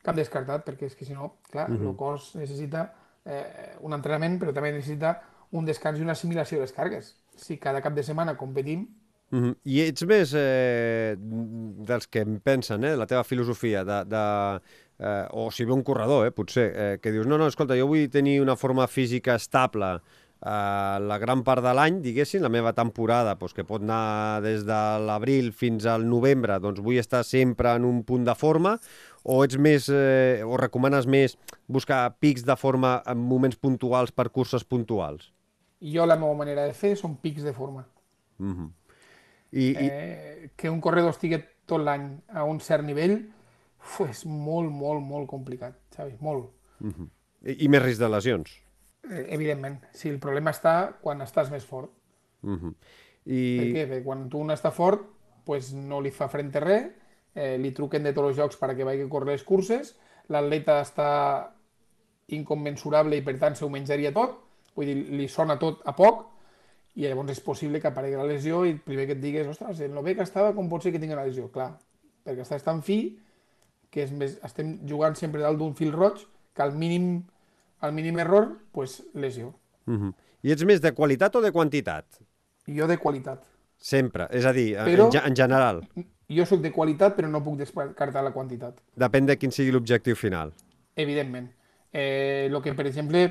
que 0.03 0.11
hem 0.11 0.19
descartat, 0.19 0.67
perquè 0.67 0.91
és 0.91 0.99
que 0.99 1.07
si 1.07 1.15
no, 1.15 1.37
clar, 1.53 1.71
uh 1.71 1.77
-huh. 1.77 1.91
el 1.91 1.97
cos 1.97 2.35
necessita 2.35 2.93
eh, 3.25 3.77
un 3.81 3.95
entrenament, 3.97 4.39
però 4.41 4.55
també 4.55 4.73
necessita 4.73 5.17
un 5.53 5.69
descans 5.69 5.99
i 5.99 6.05
una 6.05 6.17
assimilació 6.17 6.59
de 6.59 6.67
les 6.67 6.75
cargues. 6.77 7.15
Si 7.37 7.59
cada 7.59 7.83
cap 7.85 7.95
de 7.95 8.05
setmana 8.07 8.37
competim... 8.37 8.87
Mm 9.33 9.43
-hmm. 9.43 9.57
I 9.65 9.81
ets 9.81 10.05
més 10.05 10.35
eh, 10.35 11.17
dels 11.17 12.07
que 12.07 12.21
em 12.21 12.39
pensen, 12.41 12.85
eh, 12.85 12.97
la 12.97 13.07
teva 13.07 13.25
filosofia, 13.25 13.85
de, 13.85 14.05
de 14.05 14.61
eh, 14.99 15.27
o 15.31 15.51
si 15.51 15.65
ve 15.65 15.73
un 15.73 15.83
corredor, 15.83 16.27
eh, 16.27 16.31
potser, 16.31 16.73
eh, 16.77 16.99
que 17.01 17.11
dius, 17.11 17.27
no, 17.27 17.39
no, 17.39 17.47
escolta, 17.47 17.77
jo 17.77 17.87
vull 17.87 18.11
tenir 18.11 18.41
una 18.41 18.57
forma 18.57 18.87
física 18.87 19.35
estable 19.35 20.01
eh, 20.43 20.99
la 21.01 21.19
gran 21.19 21.43
part 21.47 21.63
de 21.65 21.73
l'any, 21.75 22.01
diguéssim, 22.03 22.43
la 22.43 22.51
meva 22.53 22.73
temporada, 22.75 23.37
doncs, 23.39 23.55
que 23.55 23.65
pot 23.67 23.83
anar 23.83 24.43
des 24.45 24.67
de 24.67 24.81
l'abril 25.07 25.53
fins 25.55 25.87
al 25.87 26.07
novembre, 26.09 26.59
doncs 26.63 26.83
vull 26.83 26.99
estar 26.99 27.23
sempre 27.25 27.77
en 27.79 27.87
un 27.89 28.03
punt 28.09 28.27
de 28.27 28.35
forma, 28.39 28.77
o 29.23 29.43
ets 29.45 29.57
més, 29.59 29.89
eh, 29.89 30.43
o 30.45 30.57
recomanes 30.57 31.07
més 31.07 31.37
buscar 31.69 32.17
pics 32.21 32.45
de 32.45 32.57
forma 32.57 33.01
en 33.07 33.19
moments 33.19 33.57
puntuals 33.57 34.13
per 34.13 34.31
curses 34.31 34.65
puntuals? 34.65 35.31
Jo 35.83 36.07
la 36.07 36.17
meva 36.17 36.35
manera 36.39 36.67
de 36.67 36.75
fer 36.75 36.95
són 36.97 37.17
pics 37.17 37.43
de 37.43 37.53
forma. 37.53 37.87
Mm 38.39 38.53
-hmm. 38.53 38.71
I, 39.53 39.65
i... 39.65 39.89
Eh, 39.91 40.51
que 40.57 40.71
un 40.71 40.81
corredor 40.81 41.11
estigui 41.11 41.43
tot 41.67 41.81
l'any 41.81 42.21
a 42.29 42.45
un 42.45 42.61
cert 42.61 42.85
nivell 42.85 43.31
uf, 43.83 44.01
és 44.09 44.25
molt, 44.27 44.71
molt, 44.71 45.03
molt 45.03 45.29
complicat, 45.29 45.75
Xavi, 45.97 46.17
molt. 46.21 46.51
Mm 46.81 46.91
-hmm. 46.91 47.09
I, 47.45 47.65
I 47.65 47.69
més 47.69 47.83
risc 47.83 48.01
de 48.01 48.09
lesions? 48.09 48.51
Eh, 49.11 49.27
evidentment. 49.35 49.81
Sí, 49.93 50.09
el 50.09 50.19
problema 50.19 50.51
està 50.51 50.95
quan 51.01 51.21
estàs 51.21 51.51
més 51.51 51.65
fort. 51.65 51.91
Mm 52.43 52.57
-hmm. 52.57 52.75
I... 53.25 53.59
Per 53.59 53.67
què? 53.67 53.89
Perquè 53.89 54.05
quan 54.05 54.29
tu 54.29 54.45
no 54.45 54.53
està 54.53 54.71
fort, 54.71 55.01
pues 55.45 55.73
no 55.75 56.01
li 56.01 56.11
fa 56.11 56.29
frente 56.29 56.61
res, 56.61 56.87
eh, 57.35 57.57
li 57.59 57.73
truquen 57.73 58.03
de 58.03 58.13
tots 58.13 58.33
els 58.33 58.39
jocs 58.39 58.61
perquè 58.61 58.85
vagi 58.85 59.05
a 59.05 59.11
córrer 59.11 59.37
les 59.37 59.45
curses, 59.47 59.95
l'atleta 60.33 60.81
està 60.83 61.11
inconmensurable 62.33 63.19
i 63.19 63.25
per 63.25 63.37
tant 63.41 63.57
s'ho 63.59 63.69
menjaria 63.73 64.13
tot, 64.15 64.39
vull 64.77 64.89
dir, 64.89 64.99
li 65.13 65.29
sona 65.29 65.59
tot 65.61 65.83
a 65.89 65.95
poc, 65.97 66.29
i 66.97 67.07
llavors 67.07 67.33
és 67.33 67.41
possible 67.41 67.81
que 67.81 67.89
aparegui 67.89 68.19
la 68.21 68.29
lesió 68.29 68.65
i 68.67 68.75
el 68.75 68.81
primer 68.85 69.07
que 69.09 69.17
et 69.17 69.23
digues, 69.23 69.49
ostres, 69.49 69.81
en 69.81 69.95
lo 69.97 70.03
bé 70.05 70.15
que 70.17 70.25
estava, 70.27 70.53
com 70.57 70.69
pot 70.69 70.85
ser 70.85 70.93
que 70.93 71.01
tingui 71.01 71.17
una 71.17 71.25
lesió? 71.29 71.49
Clar, 71.53 71.71
perquè 72.25 72.45
estàs 72.45 72.65
tan 72.65 72.83
fi 72.85 72.99
que 73.93 74.05
és 74.05 74.13
més, 74.17 74.39
estem 74.45 74.75
jugant 74.89 75.17
sempre 75.17 75.43
dalt 75.45 75.61
d'un 75.61 75.73
fil 75.77 75.93
roig 75.93 76.21
que 76.57 76.65
al 76.65 76.75
mínim, 76.77 77.23
al 77.81 77.93
mínim 77.97 78.21
error, 78.21 78.51
pues, 78.73 79.03
lesió. 79.15 79.55
Uh 79.87 79.95
-huh. 79.95 80.13
I 80.43 80.53
ets 80.53 80.65
més 80.65 80.81
de 80.81 80.93
qualitat 80.93 81.37
o 81.37 81.41
de 81.41 81.53
quantitat? 81.53 82.05
Jo 82.67 82.87
de 82.87 82.99
qualitat. 82.99 83.43
Sempre, 83.77 84.29
és 84.31 84.45
a 84.45 84.53
dir, 84.53 84.77
però, 84.77 85.09
en, 85.13 85.27
en 85.27 85.37
general. 85.37 85.83
Jo 86.37 86.47
sóc 86.47 86.61
de 86.63 86.73
qualitat, 86.73 87.17
però 87.17 87.29
no 87.29 87.43
puc 87.45 87.59
descartar 87.61 88.23
la 88.25 88.33
quantitat. 88.35 88.79
Depèn 88.97 89.27
de 89.27 89.37
quin 89.39 89.53
sigui 89.55 89.73
l'objectiu 89.75 90.17
final. 90.17 90.53
Evidentment. 90.97 91.51
Eh, 91.93 92.49
lo 92.51 92.63
que, 92.63 92.75
per 92.75 92.87
exemple, 92.87 93.25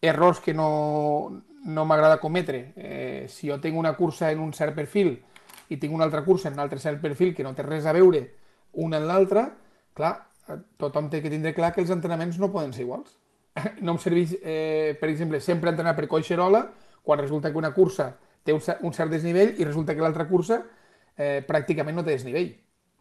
errors 0.00 0.40
que 0.40 0.54
no, 0.54 1.42
no 1.64 1.84
m'agrada 1.84 2.20
cometre. 2.20 2.72
Eh, 2.76 3.26
si 3.28 3.48
jo 3.50 3.58
tinc 3.60 3.78
una 3.78 3.94
cursa 3.96 4.30
en 4.32 4.40
un 4.40 4.52
cert 4.52 4.74
perfil 4.74 5.16
i 5.68 5.78
tinc 5.80 5.94
una 5.94 6.04
altra 6.04 6.24
cursa 6.24 6.48
en 6.48 6.58
un 6.58 6.64
altre 6.64 6.80
cert 6.80 7.00
perfil 7.00 7.34
que 7.34 7.44
no 7.44 7.54
té 7.54 7.64
res 7.64 7.86
a 7.86 7.94
veure 7.96 8.26
una 8.72 8.98
en 8.98 9.06
l'altra, 9.06 9.46
clar, 9.94 10.14
tothom 10.80 11.10
té 11.12 11.20
que 11.22 11.30
tindre 11.30 11.54
clar 11.54 11.72
que 11.72 11.82
els 11.84 11.92
entrenaments 11.92 12.38
no 12.40 12.52
poden 12.52 12.72
ser 12.72 12.86
iguals. 12.86 13.18
No 13.84 13.92
em 13.92 13.98
serveix, 14.00 14.36
eh, 14.40 14.96
per 15.00 15.10
exemple, 15.12 15.40
sempre 15.40 15.70
entrenar 15.70 15.94
per 15.96 16.08
Coixerola 16.08 16.64
quan 17.02 17.20
resulta 17.20 17.50
que 17.52 17.60
una 17.60 17.74
cursa 17.74 18.14
té 18.42 18.54
un 18.54 18.94
cert 18.94 19.10
desnivell 19.12 19.54
i 19.60 19.66
resulta 19.66 19.94
que 19.94 20.02
l'altra 20.02 20.26
cursa 20.26 20.62
eh, 21.16 21.42
pràcticament 21.46 21.96
no 21.96 22.04
té 22.04 22.16
desnivell. 22.16 22.54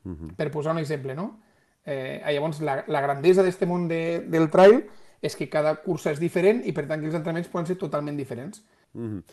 Uh 0.04 0.10
mhm. 0.10 0.18
-huh. 0.30 0.36
Per 0.36 0.52
posar 0.52 0.74
un 0.74 0.80
exemple, 0.80 1.16
no? 1.16 1.40
Eh, 1.86 2.22
llavors, 2.34 2.62
la, 2.62 2.84
la 2.88 3.02
grandesa 3.02 3.42
d'aquest 3.42 3.66
món 3.66 3.88
de, 3.88 4.22
del 4.28 4.50
trail 4.50 4.84
és 5.22 5.36
que 5.36 5.50
cada 5.50 5.76
cursa 5.82 6.12
és 6.12 6.20
diferent 6.20 6.62
i 6.66 6.72
per 6.72 6.88
tant 6.88 7.00
que 7.00 7.08
els 7.08 7.16
entrenaments 7.16 7.50
poden 7.50 7.68
ser 7.68 7.78
totalment 7.78 8.18
diferents. 8.18 8.64
Mm 8.94 9.08
-hmm. 9.08 9.24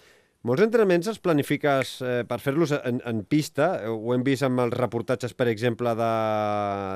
Molts 0.46 0.62
entrenaments 0.62 1.08
els 1.10 1.18
planifiques 1.18 1.96
eh, 2.00 2.22
per 2.28 2.38
fer-los 2.38 2.70
en, 2.76 3.00
en 3.10 3.24
pista. 3.26 3.90
Ho 3.90 4.14
hem 4.14 4.22
vist 4.22 4.44
amb 4.46 4.60
els 4.62 4.76
reportatges, 4.76 5.34
per 5.34 5.48
exemple, 5.50 5.90
de, 5.98 6.10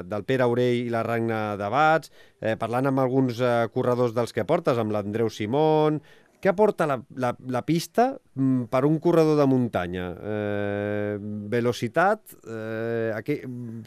del 0.07 0.23
Pere 0.29 0.45
Aurell 0.45 0.87
i 0.87 0.93
la 0.95 1.03
Ragna 1.03 1.57
de 1.59 1.69
Bats, 1.69 2.12
eh, 2.39 2.55
parlant 2.57 2.87
amb 2.87 3.03
alguns 3.03 3.41
eh, 3.43 3.67
corredors 3.75 4.15
dels 4.15 4.33
que 4.33 4.45
portes, 4.45 4.79
amb 4.79 4.95
l'Andreu 4.95 5.29
Simón... 5.31 6.03
Què 6.43 6.51
aporta 6.51 6.89
la, 6.91 6.97
la, 7.23 7.31
la 7.55 7.63
pista 7.63 8.09
mm, 8.35 8.67
per 8.73 8.83
un 8.89 8.99
corredor 8.99 9.37
de 9.39 9.47
muntanya? 9.47 10.09
Eh, 10.19 11.19
velocitat? 11.53 12.35
Eh, 12.43 13.13
aquí, 13.15 13.39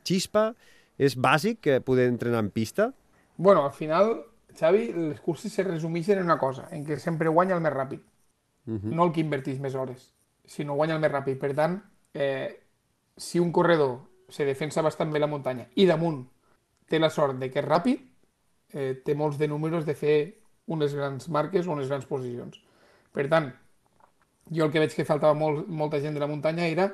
xispa? 0.07 0.53
És 0.95 1.17
bàsic 1.19 1.67
poder 1.83 2.07
entrenar 2.07 2.39
en 2.45 2.53
pista? 2.55 2.93
Bueno, 3.35 3.65
al 3.65 3.73
final 3.75 4.13
Xavi, 4.55 4.93
les 4.93 5.19
curses 5.19 5.51
se 5.51 5.63
resumeixen 5.63 6.21
en 6.21 6.29
una 6.29 6.37
cosa, 6.39 6.69
en 6.71 6.85
què 6.87 6.95
sempre 6.95 7.27
guanya 7.27 7.57
el 7.57 7.63
més 7.65 7.73
ràpid. 7.73 7.99
Uh 8.65 8.71
mhm. 8.71 8.79
-huh. 8.79 8.95
No 8.95 9.05
el 9.05 9.11
que 9.11 9.19
invertís 9.19 9.59
més 9.59 9.75
hores, 9.75 10.13
sinó 10.45 10.75
guanya 10.75 10.95
el 10.95 11.01
més 11.01 11.11
ràpid. 11.11 11.37
Per 11.37 11.53
tant, 11.53 11.83
eh, 12.13 12.63
si 13.17 13.39
un 13.39 13.51
corredor 13.51 13.99
se 14.29 14.45
defensa 14.45 14.81
bastant 14.81 15.11
bé 15.11 15.19
la 15.19 15.27
muntanya 15.27 15.67
i 15.75 15.85
damunt 15.85 16.27
té 16.87 16.99
la 16.99 17.09
sort 17.09 17.37
de 17.37 17.51
que 17.51 17.59
és 17.59 17.65
ràpid, 17.65 17.99
eh, 18.73 19.01
té 19.03 19.13
molts 19.13 19.37
de 19.37 19.47
números 19.47 19.85
de 19.85 19.93
fer 19.93 20.44
unes 20.67 20.95
grans 20.95 21.29
marques 21.29 21.67
o 21.67 21.73
unes 21.73 21.89
grans 21.89 22.05
posicions. 22.09 22.57
Per 23.13 23.27
tant, 23.31 23.51
jo 24.51 24.65
el 24.65 24.71
que 24.73 24.81
veig 24.81 24.95
que 24.95 25.05
faltava 25.07 25.33
molt, 25.37 25.67
molta 25.67 26.01
gent 26.01 26.13
de 26.13 26.23
la 26.23 26.29
muntanya 26.29 26.67
era 26.67 26.89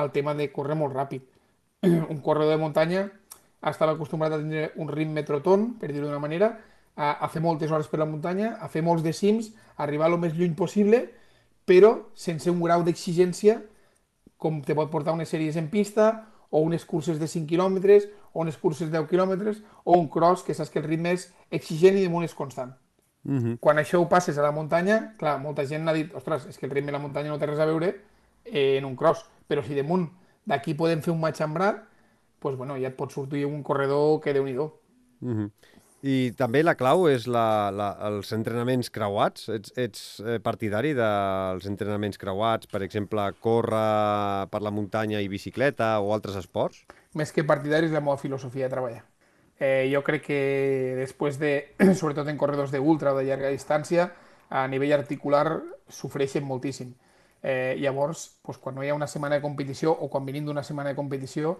el 0.00 0.10
tema 0.12 0.34
de 0.34 0.50
córrer 0.52 0.76
molt 0.76 0.94
ràpid. 0.94 1.24
un 2.12 2.20
corredor 2.20 2.56
de 2.56 2.62
muntanya 2.62 3.08
estava 3.64 3.94
acostumbrat 3.94 4.32
a 4.32 4.40
tenir 4.40 4.70
un 4.76 4.88
ritme 4.88 5.24
trotón, 5.24 5.74
per 5.80 5.92
dir-ho 5.92 6.06
d'una 6.06 6.20
manera, 6.20 6.52
a, 6.96 7.12
a 7.12 7.28
fer 7.28 7.42
moltes 7.42 7.72
hores 7.72 7.88
per 7.90 8.00
la 8.00 8.08
muntanya, 8.08 8.54
a 8.60 8.68
fer 8.68 8.84
molts 8.84 9.02
de 9.02 9.12
cims, 9.16 9.52
arribar 9.76 10.10
el 10.12 10.18
més 10.20 10.34
lluny 10.36 10.54
possible, 10.54 11.06
però 11.64 12.10
sense 12.14 12.50
un 12.52 12.60
grau 12.62 12.84
d'exigència 12.84 13.62
com 14.36 14.60
te 14.60 14.76
pot 14.76 14.90
portar 14.92 15.14
unes 15.16 15.30
sèries 15.32 15.56
en 15.56 15.70
pista, 15.72 16.28
o 16.54 16.60
unes 16.62 16.84
curses 16.84 17.18
de 17.18 17.26
5 17.26 17.48
quilòmetres, 17.50 18.06
o 18.32 18.44
unes 18.44 18.58
curses 18.60 18.90
de 18.90 18.98
10 18.98 19.08
quilòmetres, 19.10 19.62
o 19.82 19.96
un 19.98 20.06
cross, 20.12 20.44
que 20.44 20.54
saps 20.54 20.70
que 20.70 20.78
el 20.82 20.86
ritme 20.86 21.14
és 21.16 21.30
exigent 21.50 21.96
i 21.98 22.04
damunt 22.04 22.26
és 22.28 22.36
constant. 22.36 22.74
-huh. 23.24 23.56
Quan 23.60 23.78
això 23.78 24.00
ho 24.00 24.08
passes 24.08 24.38
a 24.38 24.42
la 24.42 24.52
muntanya, 24.52 25.14
clar, 25.18 25.38
molta 25.38 25.64
gent 25.66 25.88
ha 25.88 25.92
dit, 25.92 26.14
ostres, 26.14 26.46
és 26.46 26.58
que 26.58 26.66
el 26.66 26.72
ritme 26.72 26.92
de 26.92 26.98
la 26.98 27.02
muntanya 27.02 27.30
no 27.30 27.38
té 27.38 27.46
res 27.46 27.58
a 27.58 27.66
veure 27.66 27.94
eh, 28.44 28.78
en 28.78 28.84
un 28.84 28.96
cross, 28.96 29.24
però 29.48 29.62
si 29.62 29.74
damunt 29.74 30.08
d'aquí 30.44 30.74
podem 30.74 31.00
fer 31.00 31.12
un 31.12 31.20
matxambrat, 31.20 31.82
doncs, 32.42 32.58
bueno, 32.58 32.76
ja 32.76 32.88
et 32.88 32.96
pot 32.96 33.10
sortir 33.10 33.46
un 33.46 33.62
corredor 33.62 34.20
que 34.20 34.32
déu 34.32 34.44
nhi 34.44 34.56
uh 34.58 34.70
-huh. 35.22 35.50
I 36.04 36.34
també 36.36 36.60
la 36.62 36.74
clau 36.74 37.06
és 37.08 37.24
la, 37.26 37.70
la, 37.72 37.96
els 38.10 38.30
entrenaments 38.36 38.90
creuats. 38.90 39.48
Ets, 39.48 39.72
ets 39.80 40.20
eh, 40.20 40.36
partidari 40.38 40.92
dels 40.92 41.64
entrenaments 41.64 42.18
creuats, 42.18 42.66
per 42.66 42.82
exemple, 42.82 43.24
córrer 43.40 44.46
per 44.52 44.60
la 44.60 44.70
muntanya 44.70 45.22
i 45.24 45.28
bicicleta 45.28 46.00
o 46.00 46.12
altres 46.12 46.36
esports? 46.36 46.84
Més 47.14 47.32
que 47.32 47.46
partidari 47.48 47.86
és 47.86 47.92
la 47.92 48.00
meva 48.04 48.18
filosofia 48.20 48.68
de 48.68 48.74
treballar. 48.74 49.13
Eh, 49.60 49.88
jo 49.92 50.02
crec 50.02 50.24
que 50.26 50.40
després 50.98 51.38
de, 51.38 51.54
sobretot 52.00 52.28
en 52.28 52.38
corredors 52.38 52.74
d'ultra 52.74 53.14
o 53.14 53.18
de 53.18 53.24
llarga 53.28 53.52
distància, 53.52 54.10
a 54.50 54.66
nivell 54.68 54.92
articular 54.96 55.60
sofreixen 55.88 56.44
moltíssim. 56.44 56.94
Eh, 57.44 57.76
llavors, 57.78 58.38
doncs, 58.44 58.58
quan 58.58 58.74
no 58.74 58.82
hi 58.82 58.90
ha 58.90 58.96
una 58.96 59.08
setmana 59.10 59.36
de 59.36 59.44
competició 59.44 59.92
o 59.92 60.08
quan 60.08 60.24
venim 60.26 60.46
d'una 60.46 60.64
setmana 60.64 60.92
de 60.92 60.96
competició, 60.96 61.58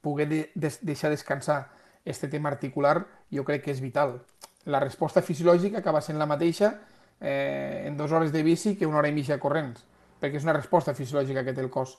poder 0.00 0.28
de, 0.28 0.50
de, 0.54 0.72
deixar 0.82 1.10
descansar 1.10 1.70
este 2.04 2.28
tema 2.28 2.48
articular 2.48 3.06
jo 3.30 3.44
crec 3.44 3.64
que 3.66 3.74
és 3.74 3.82
vital. 3.84 4.22
La 4.64 4.80
resposta 4.80 5.22
fisiològica 5.22 5.82
acaba 5.82 6.00
sent 6.00 6.18
la 6.18 6.26
mateixa 6.26 6.72
eh, 7.20 7.84
en 7.86 7.96
dues 7.96 8.12
hores 8.12 8.32
de 8.32 8.42
bici 8.42 8.76
que 8.76 8.86
una 8.86 8.98
hora 8.98 9.10
i 9.10 9.16
mitja 9.16 9.38
corrents, 9.42 9.84
perquè 10.20 10.40
és 10.40 10.46
una 10.46 10.56
resposta 10.56 10.94
fisiològica 10.94 11.44
que 11.44 11.54
té 11.54 11.64
el 11.64 11.70
cos. 11.70 11.98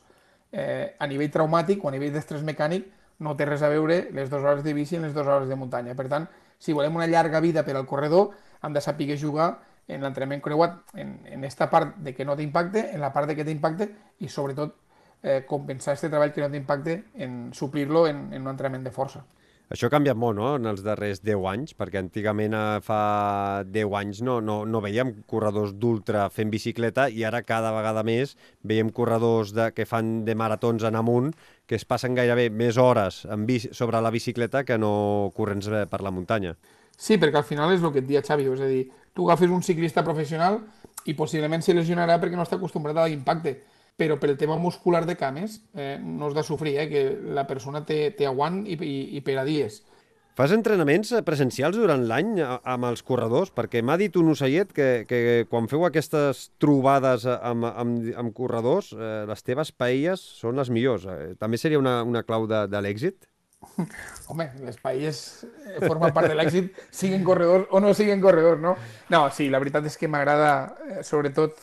Eh, 0.52 0.96
a 0.98 1.08
nivell 1.08 1.30
traumàtic 1.30 1.84
o 1.84 1.90
a 1.90 1.94
nivell 1.94 2.14
d'estrès 2.16 2.42
mecànic 2.46 2.88
no 3.20 3.36
té 3.36 3.46
res 3.46 3.64
a 3.64 3.70
veure 3.72 4.08
les 4.16 4.30
dues 4.30 4.44
hores 4.44 4.64
de 4.64 4.74
bici 4.74 4.98
en 4.98 5.08
les 5.08 5.14
dues 5.14 5.28
hores 5.28 5.50
de 5.50 5.56
muntanya. 5.60 5.96
Per 5.96 6.08
tant, 6.12 6.28
si 6.60 6.74
volem 6.74 6.96
una 6.96 7.08
llarga 7.08 7.40
vida 7.40 7.64
per 7.68 7.76
al 7.76 7.88
corredor, 7.88 8.32
hem 8.64 8.74
de 8.74 8.82
saber 8.82 9.18
jugar 9.20 9.60
en 9.90 10.04
l'entrenament 10.06 10.42
creuat 10.42 10.94
en, 10.94 11.18
en 11.26 11.44
esta 11.44 11.70
part 11.70 11.98
de 11.98 12.14
que 12.14 12.26
no 12.26 12.36
té 12.38 12.44
impacte, 12.44 12.90
en 12.94 13.02
la 13.02 13.12
part 13.14 13.28
de 13.28 13.36
que 13.36 13.46
té 13.46 13.52
impacte 13.52 13.90
i 14.20 14.30
sobretot 14.30 14.76
eh, 15.24 15.44
compensar 15.48 15.96
aquest 15.96 16.12
treball 16.12 16.32
que 16.32 16.44
no 16.44 16.50
té 16.52 16.60
impacte 16.62 16.96
en 17.16 17.50
suplir-lo 17.54 18.06
en, 18.08 18.28
en 18.34 18.42
un 18.44 18.54
entrenament 18.54 18.86
de 18.86 18.94
força. 18.94 19.24
Això 19.70 19.86
ha 19.86 19.94
canviat 19.94 20.18
molt, 20.18 20.34
no?, 20.40 20.56
en 20.58 20.66
els 20.66 20.82
darrers 20.82 21.20
10 21.22 21.44
anys, 21.52 21.76
perquè 21.78 22.00
antigament 22.02 22.56
eh, 22.58 22.80
fa 22.82 23.02
10 23.70 23.94
anys 24.00 24.22
no, 24.26 24.40
no, 24.42 24.64
no 24.66 24.82
veiem 24.82 25.12
corredors 25.30 25.76
d'ultra 25.78 26.24
fent 26.34 26.50
bicicleta 26.50 27.06
i 27.14 27.22
ara 27.28 27.44
cada 27.46 27.70
vegada 27.76 28.02
més 28.02 28.34
veiem 28.66 28.90
corredors 28.90 29.54
de, 29.54 29.70
que 29.78 29.86
fan 29.86 30.24
de 30.26 30.34
maratons 30.34 30.88
en 30.90 30.98
amunt 30.98 31.30
que 31.70 31.78
es 31.78 31.86
passen 31.86 32.18
gairebé 32.18 32.50
més 32.50 32.82
hores 32.82 33.22
en 33.30 33.46
bici, 33.46 33.70
sobre 33.78 34.02
la 34.02 34.10
bicicleta 34.10 34.66
que 34.66 34.80
no 34.82 35.30
corrents 35.38 35.70
per 35.92 36.02
la 36.02 36.10
muntanya. 36.10 36.56
Sí, 36.98 37.22
perquè 37.22 37.38
al 37.38 37.46
final 37.46 37.70
és 37.76 37.86
el 37.86 37.94
que 37.94 38.02
et 38.02 38.10
dia 38.10 38.26
Xavi, 38.26 38.50
és 38.50 38.66
a 38.66 38.74
dir, 38.74 38.88
tu 39.14 39.30
agafes 39.30 39.54
un 39.54 39.62
ciclista 39.62 40.02
professional 40.04 40.64
i 41.06 41.14
possiblement 41.14 41.62
se 41.62 41.78
lesionarà 41.78 42.18
perquè 42.18 42.36
no 42.36 42.44
està 42.48 42.58
acostumbrat 42.58 42.98
a 42.98 43.06
l'impacte 43.06 43.60
però 44.00 44.18
pel 44.20 44.38
tema 44.40 44.58
muscular 44.58 45.04
de 45.06 45.18
cames 45.20 45.60
eh, 45.76 45.98
no 46.00 46.30
has 46.30 46.38
de 46.38 46.48
sofrir, 46.48 46.78
eh, 46.80 46.90
que 46.90 47.04
la 47.36 47.46
persona 47.48 47.84
té, 47.86 48.10
té 48.16 48.28
aguant 48.30 48.64
i, 48.66 48.80
i, 48.80 49.00
i 49.20 49.24
per 49.26 49.40
a 49.42 49.48
dies. 49.48 49.82
Fas 50.40 50.54
entrenaments 50.56 51.10
presencials 51.28 51.76
durant 51.76 52.06
l'any 52.08 52.38
amb 52.40 52.86
els 52.88 53.02
corredors? 53.04 53.50
Perquè 53.52 53.82
m'ha 53.84 53.98
dit 54.00 54.16
un 54.16 54.30
ocellet 54.32 54.70
que, 54.72 54.86
que 55.10 55.20
quan 55.52 55.68
feu 55.68 55.84
aquestes 55.84 56.46
trobades 56.64 57.26
amb, 57.28 57.68
amb, 57.68 58.06
amb 58.24 58.32
corredors, 58.38 58.94
eh, 58.96 59.26
les 59.28 59.44
teves 59.44 59.74
paelles 59.76 60.24
són 60.40 60.56
les 60.56 60.72
millors. 60.72 61.10
Eh, 61.12 61.34
també 61.42 61.60
seria 61.60 61.82
una, 61.82 61.98
una 62.08 62.24
clau 62.24 62.48
de, 62.48 62.64
de 62.72 62.84
l'èxit? 62.86 63.28
Home, 64.32 64.48
l'espai 64.64 65.04
és, 65.10 65.20
eh, 65.44 65.82
forma 65.84 66.14
part 66.16 66.32
de 66.32 66.40
l'èxit, 66.40 66.72
siguin 66.96 67.28
corredors 67.28 67.68
o 67.76 67.84
no 67.84 67.92
siguin 67.98 68.24
corredors, 68.24 68.64
no? 68.64 68.78
No, 69.12 69.26
sí, 69.36 69.50
la 69.52 69.60
veritat 69.60 69.92
és 69.92 70.00
que 70.00 70.08
m'agrada, 70.08 70.54
eh, 70.88 71.04
sobretot, 71.04 71.60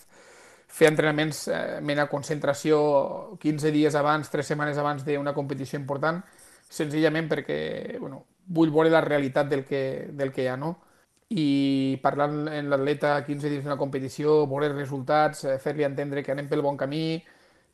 fer 0.76 0.90
entrenaments 0.90 1.46
eh, 1.48 1.78
mena 1.80 2.04
concentració 2.10 3.36
15 3.40 3.72
dies 3.72 3.94
abans, 3.96 4.28
3 4.32 4.52
setmanes 4.52 4.76
abans 4.78 5.06
d'una 5.06 5.32
competició 5.36 5.80
important, 5.80 6.20
senzillament 6.68 7.30
perquè 7.30 7.60
bueno, 8.00 8.24
vull 8.52 8.72
veure 8.74 8.92
la 8.92 9.00
realitat 9.00 9.48
del 9.48 9.64
que, 9.64 10.10
del 10.12 10.34
que 10.34 10.44
hi 10.44 10.50
ha, 10.52 10.58
no? 10.60 10.74
I 11.32 11.98
parlant 12.02 12.44
en 12.52 12.68
l'atleta 12.70 13.16
15 13.24 13.50
dies 13.50 13.64
d'una 13.64 13.78
competició, 13.80 14.44
veure 14.46 14.68
els 14.68 14.76
resultats, 14.76 15.46
eh, 15.46 15.56
fer-li 15.62 15.86
entendre 15.88 16.22
que 16.22 16.34
anem 16.34 16.50
pel 16.50 16.62
bon 16.62 16.76
camí, 16.76 17.22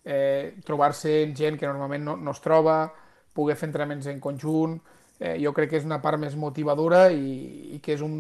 eh, 0.05 0.55
trobar-se 0.65 1.19
amb 1.27 1.37
gent 1.37 1.59
que 1.59 1.69
normalment 1.69 2.07
no, 2.07 2.17
no 2.17 2.33
es 2.33 2.41
troba, 2.45 2.87
poder 3.35 3.59
fer 3.59 3.69
entrenaments 3.73 4.07
en 4.13 4.23
conjunt, 4.23 4.79
eh, 5.19 5.37
jo 5.43 5.53
crec 5.57 5.75
que 5.75 5.83
és 5.83 5.89
una 5.89 6.01
part 6.05 6.21
més 6.23 6.39
motivadora 6.39 7.09
i, 7.11 7.77
i 7.77 7.83
que 7.83 7.97
és 7.97 8.03
un, 8.05 8.17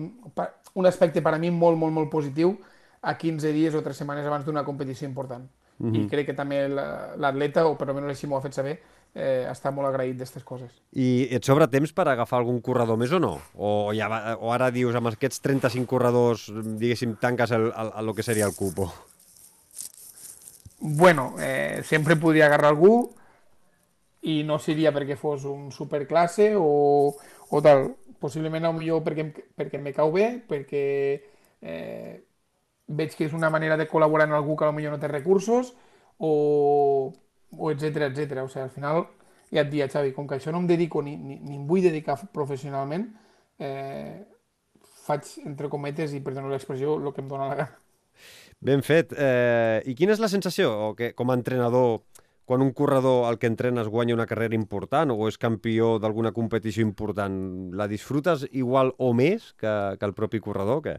un 0.75 0.90
aspecte 0.90 1.23
per 1.23 1.37
a 1.37 1.40
mi 1.40 1.55
molt, 1.55 1.79
molt, 1.79 1.95
molt 1.95 2.11
positiu 2.11 2.57
a 3.03 3.17
15 3.19 3.53
dies 3.53 3.75
o 3.75 3.83
3 3.83 3.97
setmanes 4.03 4.27
abans 4.27 4.47
d'una 4.47 4.65
competició 4.65 5.09
important. 5.09 5.51
Mm 5.79 5.91
-hmm. 5.91 5.97
I 5.97 5.99
mhm. 5.99 6.09
crec 6.09 6.27
que 6.27 6.35
també 6.35 6.69
l'atleta, 6.69 7.67
o 7.67 7.77
per 7.77 7.88
almenys 7.88 8.11
així 8.11 8.27
m'ho 8.27 8.37
ha 8.37 8.43
fet 8.43 8.55
saber, 8.55 8.81
eh, 9.15 9.47
està 9.51 9.71
molt 9.71 9.88
agraït 9.88 10.17
d'aquestes 10.17 10.45
coses. 10.45 10.71
I 10.93 11.29
et 11.31 11.45
sobra 11.45 11.69
temps 11.69 11.93
per 11.93 12.09
agafar 12.09 12.38
algun 12.38 12.61
corredor 12.61 12.97
més 12.97 13.12
o 13.12 13.19
no? 13.19 13.41
O, 13.55 13.93
ja 13.93 14.09
va, 14.09 14.37
o 14.41 14.53
ara 14.53 14.71
dius, 14.71 14.95
amb 14.95 15.09
aquests 15.09 15.41
35 15.41 15.87
corredors, 15.87 16.53
diguéssim, 16.79 17.17
tanques 17.17 17.51
el, 17.51 17.73
el, 17.77 17.93
el, 17.99 18.09
el 18.09 18.15
que 18.15 18.23
seria 18.23 18.47
el 18.47 18.55
cupo? 18.55 18.93
Bueno, 20.81 21.35
eh, 21.41 21.83
sempre 21.85 22.17
podria 22.17 22.47
agarrar 22.47 22.71
algú, 22.71 23.15
i 24.23 24.43
no 24.47 24.59
seria 24.62 24.93
perquè 24.95 25.17
fos 25.19 25.45
un 25.51 25.71
superclasse 25.75 26.53
o, 26.57 27.15
o 27.51 27.62
tal. 27.62 27.91
Possiblement, 28.23 28.69
millor 28.77 29.03
perquè, 29.03 29.27
perquè 29.59 29.81
me 29.83 29.91
cau 29.95 30.12
bé, 30.15 30.45
perquè 30.47 30.83
eh, 31.59 32.21
veig 32.98 33.16
que 33.16 33.26
és 33.26 33.35
una 33.37 33.50
manera 33.50 33.78
de 33.81 33.88
col·laborar 33.90 34.28
amb 34.28 34.38
algú 34.38 34.57
que 34.57 34.68
potser 34.68 34.92
no 34.92 35.00
té 35.00 35.11
recursos, 35.11 35.72
o, 36.18 37.12
o 37.50 37.70
etc 37.72 38.09
etc. 38.09 38.44
O 38.44 38.48
sigui, 38.48 38.64
al 38.64 38.72
final, 38.74 39.07
ja 39.52 39.64
et 39.64 39.70
dia, 39.72 39.88
Xavi, 39.90 40.14
com 40.16 40.28
que 40.28 40.38
això 40.38 40.52
no 40.52 40.62
em 40.62 40.68
dedico 40.70 41.02
ni, 41.02 41.16
ni, 41.16 41.38
ni 41.40 41.59
em 41.59 41.66
vull 41.68 41.85
dedicar 41.85 42.18
professionalment, 42.33 43.09
eh, 43.59 44.22
faig, 45.07 45.28
entre 45.46 45.70
cometes, 45.72 46.14
i 46.14 46.22
perdoneu 46.24 46.52
l'expressió, 46.52 46.96
el 46.98 47.12
que 47.12 47.24
em 47.24 47.31
dóna 47.31 47.50
la 47.50 47.61
gana. 47.62 47.78
Ben 48.62 48.85
fet. 48.87 49.12
Eh, 49.18 49.83
I 49.90 49.96
quina 49.98 50.14
és 50.14 50.22
la 50.22 50.31
sensació, 50.31 50.70
o 50.87 50.90
que, 50.94 51.12
com 51.18 51.33
a 51.33 51.37
entrenador, 51.38 52.05
quan 52.46 52.62
un 52.62 52.72
corredor 52.76 53.26
al 53.26 53.38
que 53.38 53.48
entrenes 53.50 53.88
guanya 53.88 54.14
una 54.14 54.26
carrera 54.31 54.55
important 54.59 55.12
o 55.14 55.26
és 55.28 55.38
campió 55.38 55.96
d'alguna 56.02 56.33
competició 56.37 56.85
important, 56.87 57.35
la 57.74 57.88
disfrutes 57.90 58.46
igual 58.50 58.94
o 58.98 59.12
més 59.14 59.52
que, 59.59 59.72
que 59.98 60.07
el 60.07 60.14
propi 60.14 60.42
corredor, 60.42 60.83
o 60.83 60.85
què? 60.85 60.96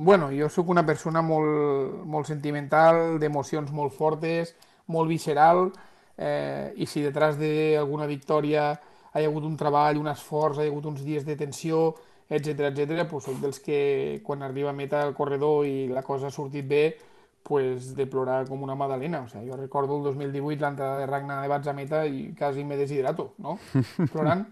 Bueno, 0.00 0.28
jo 0.30 0.46
sóc 0.46 0.68
una 0.70 0.84
persona 0.86 1.24
molt, 1.26 2.04
molt 2.06 2.28
sentimental, 2.28 3.16
d'emocions 3.18 3.72
molt 3.74 3.90
fortes, 3.90 4.52
molt 4.94 5.10
visceral, 5.10 5.72
eh, 6.14 6.70
i 6.78 6.86
si 6.86 7.02
detrás 7.02 7.34
d'alguna 7.40 8.06
victòria 8.06 8.68
hi 8.78 9.24
ha 9.24 9.26
hagut 9.26 9.48
un 9.48 9.56
treball, 9.58 9.98
un 9.98 10.06
esforç, 10.06 10.60
hi 10.60 10.68
ha 10.68 10.70
hagut 10.70 10.86
uns 10.86 11.02
dies 11.02 11.26
de 11.26 11.34
tensió, 11.40 11.96
etc 12.30 12.68
etc, 12.68 13.08
pues 13.10 13.26
soc 13.26 13.40
dels 13.42 13.58
que 13.58 14.20
quan 14.22 14.46
arriba 14.46 14.70
a 14.70 14.76
meta 14.76 15.02
el 15.02 15.16
corredor 15.18 15.66
i 15.66 15.88
la 15.90 16.06
cosa 16.06 16.28
ha 16.28 16.30
sortit 16.30 16.70
bé, 16.70 16.84
pues, 17.42 17.94
de 17.96 18.06
plorar 18.06 18.46
com 18.46 18.62
una 18.62 18.78
magdalena. 18.78 19.24
O 19.26 19.28
sigui, 19.28 19.50
jo 19.50 19.58
recordo 19.58 19.98
el 19.98 20.04
2018 20.12 20.62
l'entrada 20.62 21.02
de 21.02 21.10
Ragnar 21.10 21.42
de 21.42 21.50
Batzameta 21.50 22.06
i 22.06 22.34
quasi 22.38 22.62
me 22.62 22.78
deshidrato, 22.78 23.32
no? 23.38 23.58
Plorant. 24.12 24.46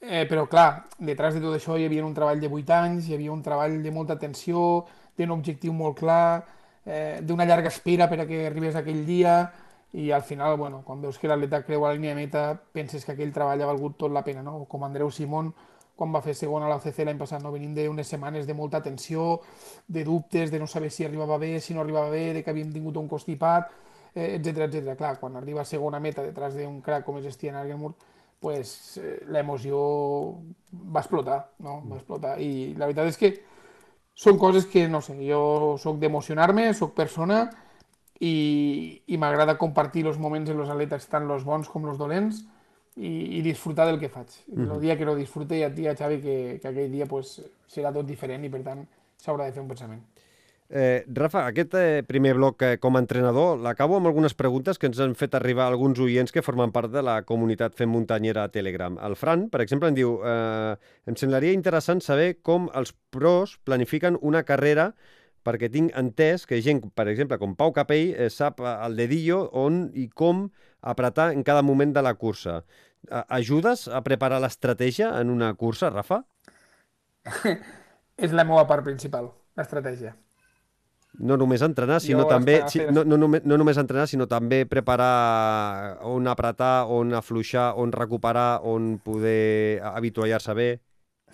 Eh, 0.00 0.24
però 0.26 0.46
clar, 0.48 0.86
detrás 0.98 1.34
de 1.36 1.42
tot 1.44 1.52
això 1.54 1.76
hi 1.76 1.84
havia 1.84 2.04
un 2.06 2.14
treball 2.16 2.40
de 2.40 2.48
8 2.48 2.72
anys, 2.72 3.08
hi 3.08 3.14
havia 3.14 3.32
un 3.32 3.42
treball 3.44 3.82
de 3.84 3.90
molta 3.92 4.16
tensió, 4.18 4.86
d'un 5.16 5.34
objectiu 5.34 5.74
molt 5.76 5.98
clar, 5.98 6.46
eh, 6.86 7.20
d'una 7.20 7.44
llarga 7.44 7.68
espera 7.68 8.08
per 8.08 8.22
a 8.22 8.26
que 8.26 8.46
arribés 8.46 8.78
aquell 8.80 9.04
dia, 9.04 9.34
i 9.92 10.10
al 10.10 10.22
final, 10.22 10.56
bueno, 10.56 10.80
quan 10.86 11.02
veus 11.02 11.18
que 11.18 11.28
l'atleta 11.28 11.64
creu 11.66 11.84
a 11.84 11.90
la 11.90 11.98
línia 11.98 12.14
de 12.14 12.20
meta, 12.22 12.44
penses 12.72 13.04
que 13.04 13.12
aquell 13.12 13.32
treball 13.34 13.60
ha 13.60 13.68
valgut 13.68 13.98
tot 13.98 14.12
la 14.12 14.24
pena, 14.24 14.42
no? 14.42 14.64
Com 14.70 14.86
Andreu 14.86 15.10
Simón, 15.10 15.52
quan 15.96 16.14
va 16.14 16.22
fer 16.24 16.32
segon 16.32 16.62
a 16.64 16.70
l'OCC 16.70 17.02
l'any 17.04 17.18
passat, 17.20 17.42
no? 17.44 17.52
venim 17.52 17.74
d'unes 17.76 18.08
setmanes 18.08 18.46
de 18.48 18.54
molta 18.56 18.80
tensió, 18.80 19.42
de 19.86 20.04
dubtes, 20.06 20.48
de 20.50 20.58
no 20.62 20.66
saber 20.66 20.88
si 20.90 21.04
arribava 21.04 21.36
bé, 21.36 21.58
si 21.60 21.74
no 21.74 21.82
arribava 21.82 22.08
bé, 22.08 22.30
de 22.32 22.42
que 22.42 22.54
havíem 22.54 22.70
tingut 22.72 22.96
un 22.96 23.08
constipat, 23.10 23.68
eh, 24.14 24.38
etc 24.38 24.64
etc. 24.70 24.94
Clar, 24.96 25.18
quan 25.20 25.36
arriba 25.36 25.60
a 25.60 25.68
segona 25.68 26.00
meta 26.00 26.24
detrás 26.24 26.56
d'un 26.56 26.80
crack 26.80 27.04
com 27.04 27.18
és 27.20 27.28
Stian 27.34 27.58
Argenmur, 27.60 27.92
pues, 28.40 28.96
eh, 28.98 29.20
l'emoció 29.28 29.78
va 30.72 31.02
explotar, 31.04 31.40
no? 31.60 31.80
va 31.86 32.00
explotar. 32.00 32.38
I 32.40 32.74
la 32.80 32.88
veritat 32.88 33.12
és 33.12 33.20
que 33.20 33.34
són 34.16 34.38
coses 34.40 34.66
que, 34.66 34.86
no 34.88 35.00
sé, 35.04 35.16
jo 35.24 35.76
sóc 35.80 36.00
d'emocionar-me, 36.00 36.70
sóc 36.74 36.94
persona 36.96 37.44
i, 38.20 39.02
i 39.06 39.20
m'agrada 39.20 39.58
compartir 39.60 40.06
els 40.08 40.18
moments 40.20 40.50
en 40.50 40.60
els 40.60 40.72
atletes, 40.72 41.06
tant 41.12 41.28
els 41.30 41.44
bons 41.46 41.68
com 41.68 41.86
els 41.88 42.00
dolents, 42.00 42.42
i, 42.96 43.38
i 43.38 43.42
disfrutar 43.44 43.86
del 43.88 44.00
que 44.00 44.08
faig. 44.08 44.28
Mm 44.48 44.64
-hmm. 44.64 44.74
El 44.74 44.80
dia 44.80 44.96
que 44.96 45.04
no 45.04 45.14
disfrute 45.14 45.58
ja 45.60 45.66
et 45.66 45.74
dic, 45.74 45.96
Xavi, 45.96 46.20
que, 46.20 46.58
que 46.62 46.68
aquell 46.68 46.90
dia 46.90 47.06
pues, 47.06 47.40
serà 47.68 47.92
tot 47.92 48.06
diferent 48.06 48.44
i, 48.44 48.48
per 48.48 48.62
tant, 48.62 48.86
s'haurà 49.16 49.46
de 49.46 49.52
fer 49.52 49.62
un 49.62 49.68
pensament. 49.68 50.02
Eh, 50.72 51.04
Rafa, 51.08 51.48
aquest 51.50 51.72
eh, 51.74 52.02
primer 52.06 52.36
bloc 52.36 52.62
eh, 52.62 52.76
com 52.78 52.94
a 52.94 53.00
entrenador 53.02 53.56
l'acabo 53.58 53.96
amb 53.98 54.06
algunes 54.06 54.36
preguntes 54.38 54.78
que 54.78 54.86
ens 54.86 55.00
han 55.02 55.16
fet 55.18 55.32
arribar 55.34 55.64
alguns 55.66 55.98
oients 55.98 56.30
que 56.30 56.44
formen 56.46 56.70
part 56.70 56.92
de 56.92 57.02
la 57.02 57.16
comunitat 57.26 57.74
Fem 57.74 57.90
Muntanyera 57.90 58.44
a 58.46 58.52
Telegram. 58.54 58.94
El 59.02 59.16
Fran, 59.18 59.48
per 59.50 59.64
exemple, 59.64 59.90
em 59.90 59.98
diu 59.98 60.20
eh, 60.22 60.76
em 61.10 61.18
semblaria 61.18 61.56
interessant 61.58 61.98
saber 62.06 62.36
com 62.46 62.70
els 62.78 62.94
pros 63.10 63.56
planifiquen 63.66 64.20
una 64.22 64.44
carrera 64.46 64.92
perquè 65.42 65.72
tinc 65.74 65.90
entès 65.98 66.46
que 66.46 66.62
gent, 66.62 66.84
per 66.94 67.08
exemple, 67.10 67.40
com 67.42 67.58
Pau 67.58 67.74
Capell, 67.74 68.14
eh, 68.14 68.30
sap 68.30 68.62
el 68.62 68.94
dedillo 68.94 69.42
on 69.50 69.88
i 69.98 70.06
com 70.06 70.46
apretar 70.86 71.32
en 71.34 71.42
cada 71.42 71.66
moment 71.66 71.98
de 71.98 72.06
la 72.06 72.14
cursa. 72.14 72.60
Ajudes 73.26 73.88
a 73.88 74.04
preparar 74.06 74.38
l'estratègia 74.38 75.16
en 75.18 75.34
una 75.34 75.50
cursa, 75.58 75.90
Rafa? 75.90 76.22
És 78.22 78.30
la 78.30 78.46
meva 78.46 78.68
part 78.70 78.86
principal, 78.86 79.32
l'estratègia. 79.58 80.14
No 81.18 81.36
només 81.36 81.62
entrenar, 81.66 81.98
sinó 82.00 82.22
jo 82.22 82.28
també 82.30 82.60
si, 82.70 82.80
no, 82.86 83.02
no, 83.04 83.16
només, 83.18 83.42
no 83.44 83.58
només 83.58 83.80
entrenar, 83.80 84.06
sinó 84.08 84.28
també 84.30 84.62
preparar 84.70 85.98
on 86.06 86.28
apretar, 86.30 86.86
on 86.86 87.12
afluixar, 87.18 87.72
on 87.82 87.90
recuperar, 87.92 88.62
on 88.62 88.94
poder 89.02 89.82
habituallar-se 89.90 90.54
bé. 90.54 90.70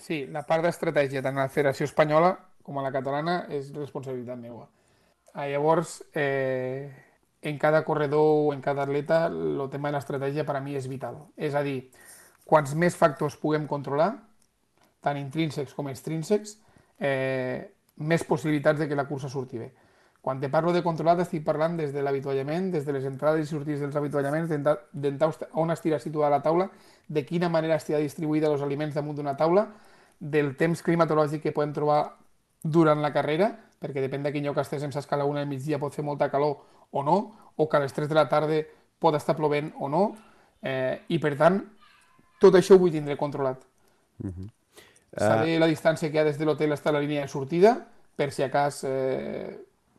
Sí, 0.01 0.25
la 0.33 0.47
part 0.49 0.65
d'estratègia 0.65 1.23
tant 1.23 1.37
a 1.37 1.47
la 1.47 1.53
Federació 1.53 1.87
Espanyola 1.89 2.33
com 2.67 2.81
a 2.81 2.85
la 2.85 2.93
catalana 2.93 3.43
és 3.53 3.69
responsabilitat 3.77 4.41
meva. 4.41 4.67
Ah, 5.37 5.47
llavors, 5.47 6.01
eh, 6.15 6.91
en 7.43 7.59
cada 7.59 7.85
corredor 7.85 8.49
o 8.49 8.53
en 8.55 8.61
cada 8.61 8.83
atleta 8.83 9.27
el 9.27 9.69
tema 9.71 9.93
de 9.93 9.99
l'estratègia 9.99 10.45
per 10.49 10.57
a 10.57 10.63
mi 10.65 10.75
és 10.75 10.89
vital. 10.89 11.21
És 11.37 11.55
a 11.55 11.63
dir, 11.63 11.93
quants 12.45 12.75
més 12.75 12.97
factors 12.97 13.37
puguem 13.37 13.69
controlar, 13.71 14.15
tant 15.05 15.19
intrínsecs 15.21 15.75
com 15.77 15.89
extrínsecs, 15.93 16.57
eh, 16.99 17.76
més 17.97 18.25
possibilitats 18.25 18.79
de 18.79 18.89
que 18.89 18.97
la 18.97 19.07
cursa 19.09 19.29
surti 19.29 19.59
bé. 19.59 19.73
Quan 20.21 20.41
te 20.41 20.49
parlo 20.51 20.73
de 20.75 20.83
controlat 20.83 21.21
estic 21.23 21.45
parlant 21.47 21.77
des 21.79 21.93
de 21.95 22.03
l'avituallament, 22.03 22.73
des 22.73 22.85
de 22.85 22.93
les 22.93 23.05
entrades 23.07 23.45
i 23.45 23.47
sortides 23.47 23.81
dels 23.85 23.97
avituallaments, 23.97 24.51
on 25.55 25.71
estirà 25.71 26.01
situada 26.03 26.33
la 26.35 26.43
taula, 26.43 26.67
de 27.07 27.23
quina 27.25 27.49
manera 27.49 27.77
estirà 27.79 28.01
distribuïda 28.03 28.51
els 28.51 28.63
aliments 28.63 28.95
damunt 28.95 29.17
d'una 29.17 29.37
taula, 29.39 29.69
del 30.19 30.57
temps 30.57 30.83
climatològic 30.83 31.45
que 31.45 31.53
podem 31.55 31.73
trobar 31.77 32.01
durant 32.63 33.01
la 33.05 33.13
carrera, 33.15 33.53
perquè 33.79 34.03
depèn 34.03 34.27
de 34.27 34.33
quin 34.35 34.49
lloc 34.49 34.59
estigués, 34.59 34.89
em 34.89 34.93
saps 34.93 35.07
que 35.07 35.15
a 35.15 35.21
la 35.21 35.29
una 35.29 35.45
del 35.45 35.49
migdia 35.53 35.79
pot 35.79 35.95
fer 35.95 36.05
molta 36.05 36.31
calor 36.33 36.59
o 36.91 37.05
no, 37.07 37.17
o 37.55 37.69
que 37.69 37.77
a 37.77 37.85
les 37.85 37.95
3 37.95 38.09
de 38.09 38.19
la 38.19 38.29
tarda 38.29 38.65
pot 38.99 39.15
estar 39.15 39.37
plovent 39.37 39.71
o 39.79 39.89
no, 39.89 40.17
eh, 40.63 41.05
i 41.09 41.21
per 41.23 41.37
tant, 41.39 41.63
tot 42.43 42.59
això 42.59 42.75
ho 42.75 42.83
vull 42.83 42.93
tindre 42.93 43.17
controlat. 43.17 43.63
Uh 44.19 44.31
-huh. 44.31 44.51
Uh... 45.15 45.21
Saber 45.21 45.59
la 45.63 45.71
distància 45.71 46.11
que 46.11 46.19
hi 46.19 46.23
ha 46.23 46.27
des 46.29 46.39
de 46.39 46.49
l'hotel 46.49 46.75
fins 46.75 46.91
a 46.91 46.97
la 46.97 47.05
línia 47.05 47.23
de 47.23 47.33
sortida, 47.33 47.77
per 48.17 48.33
si 48.33 48.43
a 48.43 48.51
cas 48.51 48.83
eh, 48.89 49.53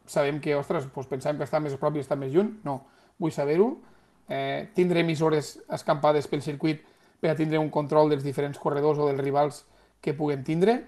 sabem 0.10 0.42
que, 0.42 0.56
ostres, 0.58 0.88
doncs 0.90 1.10
pensàvem 1.12 1.38
que 1.38 1.48
està 1.48 1.62
més 1.62 1.76
a 1.76 1.80
prop 1.82 1.96
i 1.96 2.04
està 2.04 2.18
més 2.18 2.34
lluny, 2.34 2.56
no, 2.66 2.80
vull 3.22 3.34
saber-ho, 3.34 3.72
eh, 4.28 4.70
tindre 4.76 5.04
emissores 5.06 5.58
escampades 5.74 6.28
pel 6.28 6.42
circuit 6.42 6.84
per 7.22 7.32
a 7.32 7.38
tindre 7.38 7.60
un 7.62 7.70
control 7.74 8.10
dels 8.10 8.26
diferents 8.26 8.60
corredors 8.62 9.00
o 9.00 9.08
dels 9.10 9.22
rivals 9.22 9.64
que 10.02 10.14
puguem 10.14 10.44
tindre, 10.46 10.82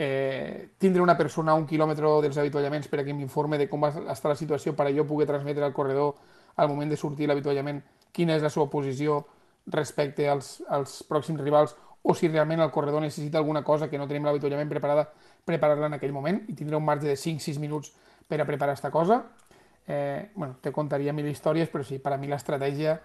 eh, 0.00 0.70
tindre 0.78 1.02
una 1.02 1.16
persona 1.16 1.52
a 1.52 1.54
un 1.60 1.66
quilòmetre 1.68 2.08
dels 2.24 2.38
avituallaments 2.40 2.88
per 2.88 3.00
a 3.00 3.04
que 3.04 3.12
m'informe 3.12 3.58
de 3.60 3.68
com 3.68 3.82
va 3.84 3.92
estar 3.92 4.32
la 4.32 4.38
situació 4.38 4.72
per 4.76 4.86
a 4.88 4.94
jo 4.96 5.04
poder 5.04 5.26
transmetre 5.28 5.64
al 5.64 5.76
corredor 5.76 6.14
al 6.56 6.68
moment 6.68 6.88
de 6.88 6.96
sortir 6.96 7.28
l'avituallament 7.28 7.82
quina 8.10 8.34
és 8.34 8.42
la 8.42 8.48
seva 8.48 8.70
posició 8.72 9.26
respecte 9.66 10.24
als, 10.28 10.62
als 10.68 11.02
pròxims 11.04 11.44
rivals 11.44 11.76
o 12.02 12.14
si 12.14 12.28
realment 12.28 12.60
el 12.60 12.70
corredor 12.70 13.02
necessita 13.02 13.38
alguna 13.38 13.62
cosa 13.62 13.90
que 13.90 13.98
no 13.98 14.08
tenim 14.08 14.24
l'avituallament 14.24 14.70
preparada, 14.70 15.08
preparar-la 15.44 15.90
en 15.90 15.98
aquell 15.98 16.12
moment 16.16 16.42
i 16.48 16.56
tindre 16.56 16.78
un 16.78 16.84
marge 16.84 17.08
de 17.08 17.16
5-6 17.16 17.60
minuts 17.60 17.92
per 18.28 18.40
a 18.40 18.46
preparar 18.46 18.74
aquesta 18.74 18.90
cosa. 18.90 19.24
Eh, 19.86 20.30
bueno, 20.34 20.56
te 20.60 20.72
contaria 20.72 21.12
mil 21.12 21.26
històries, 21.28 21.68
però 21.68 21.84
sí, 21.84 21.98
per 21.98 22.14
a 22.14 22.20
mi 22.20 22.30
l'estratègia 22.30 23.00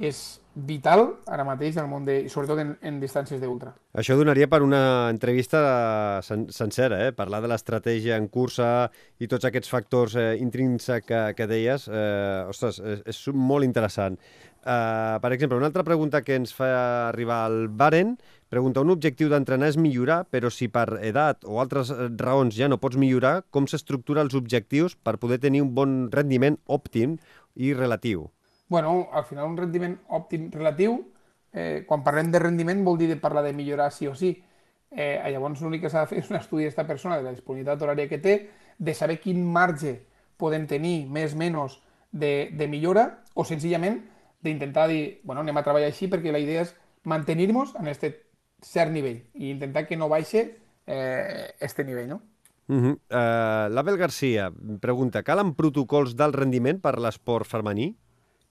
és 0.00 0.40
vital 0.52 1.02
ara 1.28 1.44
mateix 1.44 1.76
al 1.80 1.88
món 1.88 2.04
de, 2.04 2.14
sobretot 2.32 2.60
en, 2.62 2.70
en 2.80 3.00
distàncies 3.00 3.40
d'ultra. 3.40 3.74
Això 3.98 4.16
donaria 4.16 4.48
per 4.48 4.62
una 4.64 5.10
entrevista 5.12 6.20
sen 6.24 6.46
sencera, 6.52 7.02
eh? 7.06 7.12
parlar 7.16 7.42
de 7.44 7.50
l'estratègia 7.52 8.16
en 8.20 8.28
cursa 8.32 8.88
i 9.20 9.28
tots 9.28 9.48
aquests 9.48 9.72
factors 9.72 10.16
eh, 10.16 10.32
intrínsecs 10.40 11.06
que, 11.08 11.20
que 11.36 11.48
deies. 11.48 11.88
Eh, 11.88 12.48
ostres, 12.48 12.80
és, 12.80 13.04
és 13.12 13.22
molt 13.36 13.68
interessant. 13.68 14.16
Eh, 14.62 15.18
per 15.20 15.32
exemple, 15.32 15.60
una 15.60 15.68
altra 15.68 15.84
pregunta 15.84 16.22
que 16.22 16.36
ens 16.40 16.54
fa 16.56 16.72
arribar 17.10 17.42
al 17.46 17.66
Baren, 17.68 18.16
pregunta, 18.52 18.84
un 18.84 18.92
objectiu 18.92 19.32
d'entrenar 19.32 19.72
és 19.72 19.80
millorar, 19.80 20.26
però 20.28 20.50
si 20.52 20.68
per 20.68 21.00
edat 21.00 21.46
o 21.48 21.56
altres 21.62 21.90
raons 22.20 22.54
ja 22.54 22.68
no 22.68 22.80
pots 22.82 23.00
millorar, 23.00 23.46
com 23.50 23.66
s'estructura 23.66 24.22
els 24.22 24.36
objectius 24.36 24.94
per 24.94 25.16
poder 25.18 25.40
tenir 25.40 25.64
un 25.64 25.72
bon 25.74 26.06
rendiment 26.12 26.60
òptim 26.68 27.16
i 27.56 27.72
relatiu? 27.72 28.28
bueno, 28.72 29.10
al 29.12 29.24
final 29.28 29.50
un 29.50 29.56
rendiment 29.58 29.98
òptim 30.08 30.46
relatiu, 30.50 30.94
eh, 31.52 31.84
quan 31.86 32.00
parlem 32.02 32.30
de 32.32 32.40
rendiment 32.40 32.80
vol 32.86 32.96
dir 32.96 33.08
de 33.10 33.18
parlar 33.20 33.42
de 33.44 33.52
millorar 33.52 33.90
sí 33.92 34.08
o 34.08 34.14
sí. 34.16 34.32
Eh, 34.90 35.20
llavors 35.28 35.60
l'únic 35.60 35.82
que 35.84 35.90
s'ha 35.92 36.06
de 36.06 36.08
fer 36.08 36.22
és 36.22 36.30
un 36.30 36.38
estudi 36.38 36.64
d'aquesta 36.64 36.86
persona, 36.88 37.18
de 37.18 37.26
la 37.26 37.34
disponibilitat 37.36 37.84
horària 37.84 38.08
que 38.08 38.18
té, 38.18 38.34
de 38.78 38.94
saber 38.96 39.18
quin 39.20 39.44
marge 39.44 39.92
poden 40.40 40.64
tenir 40.66 41.04
més 41.04 41.36
o 41.36 41.40
menys 41.42 41.76
de, 42.12 42.48
de 42.56 42.68
millora 42.68 43.04
o 43.34 43.44
senzillament 43.44 44.00
d'intentar 44.40 44.88
dir, 44.88 45.20
bueno, 45.22 45.44
anem 45.44 45.60
a 45.60 45.64
treballar 45.68 45.92
així 45.92 46.08
perquè 46.08 46.32
la 46.32 46.40
idea 46.40 46.64
és 46.64 46.72
mantenir-nos 47.04 47.76
en 47.76 47.92
aquest 47.92 48.08
cert 48.62 48.92
nivell 48.92 49.22
i 49.34 49.50
intentar 49.50 49.86
que 49.86 49.98
no 49.98 50.08
baixe 50.08 50.44
eh, 50.86 51.50
este 51.60 51.84
nivell, 51.84 52.08
no? 52.08 52.22
Uh 52.68 52.76
-huh. 52.76 52.92
uh, 52.94 53.74
L'Abel 53.74 53.98
Garcia 53.98 54.52
pregunta, 54.80 55.22
calen 55.22 55.54
protocols 55.54 56.14
d'alt 56.16 56.34
rendiment 56.34 56.80
per 56.80 56.98
l'esport 56.98 57.46
femení? 57.46 57.96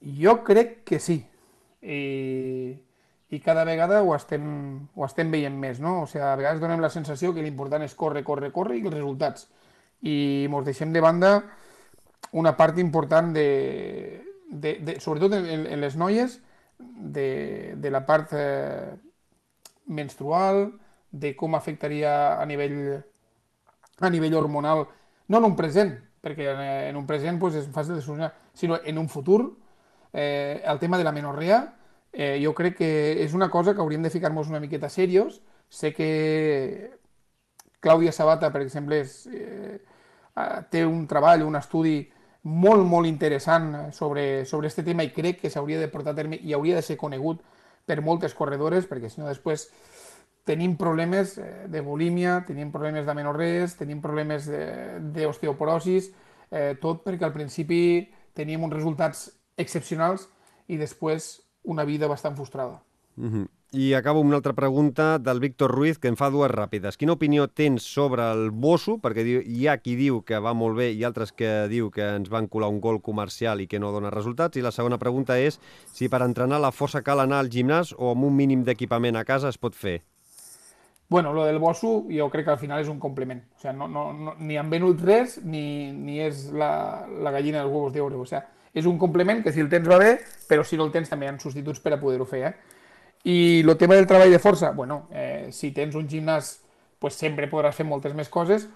Jo 0.02 0.44
crec 0.44 0.84
que 0.84 1.00
sí. 1.00 1.26
I, 1.82 2.78
i 3.30 3.40
cada 3.40 3.64
vegada 3.64 4.04
ho 4.04 4.16
estem, 4.16 4.88
ho 4.94 5.06
estem 5.06 5.32
veient 5.32 5.58
més, 5.58 5.80
no? 5.80 6.02
O 6.04 6.08
sigui, 6.08 6.24
a 6.24 6.36
vegades 6.36 6.62
donem 6.62 6.82
la 6.82 6.90
sensació 6.90 7.34
que 7.34 7.42
l'important 7.42 7.82
és 7.82 7.96
córrer, 7.96 8.24
córrer, 8.24 8.52
córrer 8.52 8.78
i 8.78 8.86
els 8.86 8.94
resultats. 8.94 9.50
I 10.02 10.48
ens 10.50 10.66
deixem 10.66 10.94
de 10.94 11.02
banda 11.02 11.44
una 12.32 12.56
part 12.58 12.78
important 12.78 13.34
de, 13.34 14.22
de, 14.50 14.80
de 14.82 15.00
sobretot 15.00 15.34
en, 15.34 15.66
en 15.66 15.82
les 15.82 15.96
noies, 15.96 16.42
de, 16.78 17.74
de 17.78 17.90
la 17.92 18.06
part 18.06 18.34
eh, 18.34 18.98
menstrual, 19.86 20.80
de 21.12 21.36
com 21.36 21.56
afectaria 21.56 22.40
a 22.40 22.46
nivell, 22.46 23.04
a 24.00 24.10
nivell 24.10 24.36
hormonal, 24.36 24.88
no 25.28 25.38
en 25.38 25.50
un 25.50 25.56
present, 25.56 25.98
perquè 26.22 26.48
en, 26.90 26.96
un 26.96 27.08
present 27.08 27.40
pues, 27.40 27.58
és 27.60 27.68
fàcil 27.74 27.98
de 27.98 28.02
solucionar, 28.02 28.34
sinó 28.54 28.80
en 28.84 28.98
un 28.98 29.10
futur, 29.10 29.58
eh, 30.14 30.62
el 30.66 30.80
tema 30.80 30.98
de 30.98 31.04
la 31.04 31.12
menorrea, 31.12 31.62
eh, 32.14 32.40
jo 32.44 32.54
crec 32.54 32.78
que 32.78 32.92
és 33.24 33.34
una 33.34 33.50
cosa 33.50 33.74
que 33.74 33.82
hauríem 33.82 34.04
de 34.04 34.12
ficar-nos 34.12 34.50
una 34.50 34.60
miqueta 34.60 34.90
serios. 34.90 35.42
Sé 35.70 35.94
que 35.94 37.00
Clàudia 37.80 38.12
Sabata, 38.12 38.52
per 38.52 38.62
exemple, 38.62 39.00
és, 39.02 39.26
eh, 39.32 39.80
té 40.70 40.86
un 40.86 41.08
treball, 41.08 41.44
un 41.44 41.56
estudi 41.56 42.12
molt, 42.44 42.84
molt 42.86 43.08
interessant 43.08 43.92
sobre, 43.94 44.46
sobre 44.46 44.68
este 44.68 44.84
tema 44.84 45.04
i 45.04 45.12
crec 45.14 45.42
que 45.42 45.50
s'hauria 45.50 45.80
de 45.80 45.88
portar 45.88 46.14
a 46.14 46.16
terme 46.16 46.40
i 46.42 46.54
hauria 46.54 46.76
de 46.76 46.82
ser 46.82 46.98
conegut 46.98 47.42
per 47.86 48.02
moltes 48.02 48.34
corredores, 48.38 48.88
perquè 48.90 49.10
si 49.10 49.22
no 49.22 49.30
després 49.30 49.70
tenim 50.48 50.76
problemes 50.78 51.38
eh, 51.38 51.68
de 51.70 51.82
bulímia, 51.86 52.42
tenim 52.48 52.72
problemes 52.74 53.06
d'amenorrees, 53.06 53.78
tenim 53.80 54.02
problemes 54.02 54.50
d'osteoporosis, 54.50 56.12
eh, 56.52 56.74
tot 56.82 57.06
perquè 57.06 57.28
al 57.28 57.36
principi 57.36 58.10
teníem 58.38 58.64
uns 58.64 58.74
resultats 58.74 59.30
excepcionals 59.58 60.28
i 60.68 60.78
després 60.80 61.36
una 61.64 61.86
vida 61.86 62.08
bastant 62.08 62.36
frustrada. 62.36 62.82
Uh 63.18 63.30
-huh. 63.30 63.48
I 63.74 63.94
acabo 63.94 64.20
amb 64.20 64.28
una 64.28 64.36
altra 64.36 64.52
pregunta 64.52 65.18
del 65.18 65.40
Víctor 65.40 65.72
Ruiz, 65.72 65.98
que 65.98 66.10
en 66.12 66.18
fa 66.20 66.28
dues 66.28 66.52
ràpides. 66.52 66.98
Quina 67.00 67.14
opinió 67.16 67.46
tens 67.48 67.86
sobre 67.88 68.26
el 68.34 68.50
Bosso? 68.52 68.98
Perquè 69.00 69.24
hi 69.24 69.68
ha 69.72 69.78
qui 69.80 69.94
diu 69.96 70.18
que 70.28 70.42
va 70.44 70.52
molt 70.52 70.76
bé 70.76 70.90
i 70.92 71.06
altres 71.08 71.32
que 71.32 71.70
diu 71.72 71.88
que 71.88 72.04
ens 72.18 72.28
van 72.28 72.50
colar 72.52 72.68
un 72.68 72.82
gol 72.84 73.00
comercial 73.00 73.62
i 73.64 73.70
que 73.72 73.80
no 73.80 73.94
dona 73.96 74.12
resultats. 74.12 74.60
I 74.60 74.66
la 74.66 74.74
segona 74.76 74.98
pregunta 75.00 75.38
és 75.40 75.56
si 75.96 76.10
per 76.12 76.20
entrenar 76.26 76.60
la 76.60 76.74
força 76.76 77.00
cal 77.00 77.24
anar 77.24 77.40
al 77.40 77.52
gimnàs 77.54 77.94
o 77.96 78.10
amb 78.12 78.28
un 78.28 78.36
mínim 78.36 78.66
d'equipament 78.68 79.16
a 79.16 79.24
casa 79.24 79.48
es 79.48 79.58
pot 79.58 79.72
fer. 79.72 80.02
Bueno, 81.08 81.32
lo 81.32 81.48
del 81.48 81.60
Bosso 81.64 82.10
jo 82.12 82.28
crec 82.30 82.50
que 82.50 82.52
al 82.52 82.60
final 82.60 82.84
és 82.84 82.92
un 82.92 83.00
complement. 83.00 83.40
O 83.56 83.62
sea, 83.62 83.72
no, 83.72 83.88
no, 83.88 84.12
no, 84.12 84.36
ni 84.36 84.60
han 84.60 84.68
venut 84.70 85.00
res 85.00 85.38
ni, 85.46 85.94
ni 85.96 86.20
és 86.20 86.50
la, 86.52 87.08
la 87.08 87.32
gallina 87.32 87.64
dels 87.64 87.72
huevos 87.72 87.96
d'oro. 87.96 88.20
O 88.20 88.28
sea, 88.28 88.44
és 88.76 88.84
un 88.84 89.00
complement 89.00 89.40
que 89.40 89.56
si 89.56 89.64
el 89.64 89.72
tens 89.72 89.88
va 89.88 90.04
bé, 90.04 90.18
però 90.52 90.68
si 90.68 90.76
no 90.76 90.92
el 90.92 90.92
tens 90.92 91.08
també 91.08 91.32
hi 91.32 91.32
ha 91.32 91.40
substituts 91.40 91.80
per 91.80 91.96
a 91.96 92.04
poder-ho 92.04 92.28
fer. 92.28 92.44
Eh? 92.52 92.80
I 93.24 93.62
el 93.62 93.78
tema 93.78 93.96
del 93.96 94.08
treball 94.08 94.32
de 94.32 94.40
força, 94.40 94.72
bueno, 94.72 95.08
eh, 95.12 95.50
si 95.52 95.72
tens 95.72 95.96
un 95.96 96.08
gimnàs, 96.10 96.56
pues 97.02 97.18
sempre 97.18 97.50
podràs 97.50 97.78
fer 97.78 97.86
moltes 97.86 98.16
més 98.18 98.30
coses, 98.30 98.68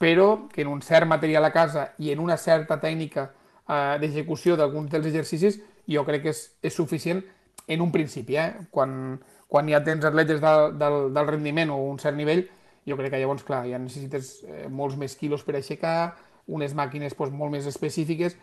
però 0.00 0.48
que 0.48 0.62
en 0.64 0.70
un 0.72 0.80
cert 0.80 1.08
material 1.08 1.44
a 1.44 1.52
casa 1.52 1.90
i 1.98 2.10
en 2.12 2.20
una 2.20 2.38
certa 2.40 2.78
tècnica 2.80 3.26
eh, 3.68 3.98
d'execució 4.00 4.56
d'alguns 4.56 4.90
dels 4.92 5.10
exercicis, 5.10 5.60
jo 5.88 6.04
crec 6.08 6.24
que 6.24 6.32
és, 6.32 6.46
és 6.62 6.74
suficient 6.74 7.20
en 7.68 7.84
un 7.84 7.92
principi. 7.92 8.38
Eh? 8.40 8.66
Quan, 8.72 9.20
quan 9.48 9.68
ja 9.68 9.82
tens 9.84 10.04
atletes 10.08 10.40
del, 10.40 10.78
del, 10.80 10.98
del 11.12 11.28
rendiment 11.28 11.74
o 11.74 11.82
un 11.90 12.00
cert 12.00 12.16
nivell, 12.16 12.46
jo 12.88 12.96
crec 12.96 13.12
que 13.12 13.20
llavors, 13.20 13.44
clar, 13.44 13.66
ja 13.68 13.78
necessites 13.78 14.38
eh, 14.48 14.66
molts 14.72 14.96
més 14.96 15.16
quilos 15.20 15.44
per 15.44 15.58
aixecar, 15.58 16.14
unes 16.48 16.72
màquines 16.74 17.14
pues, 17.14 17.30
molt 17.30 17.52
més 17.52 17.68
específiques, 17.68 18.38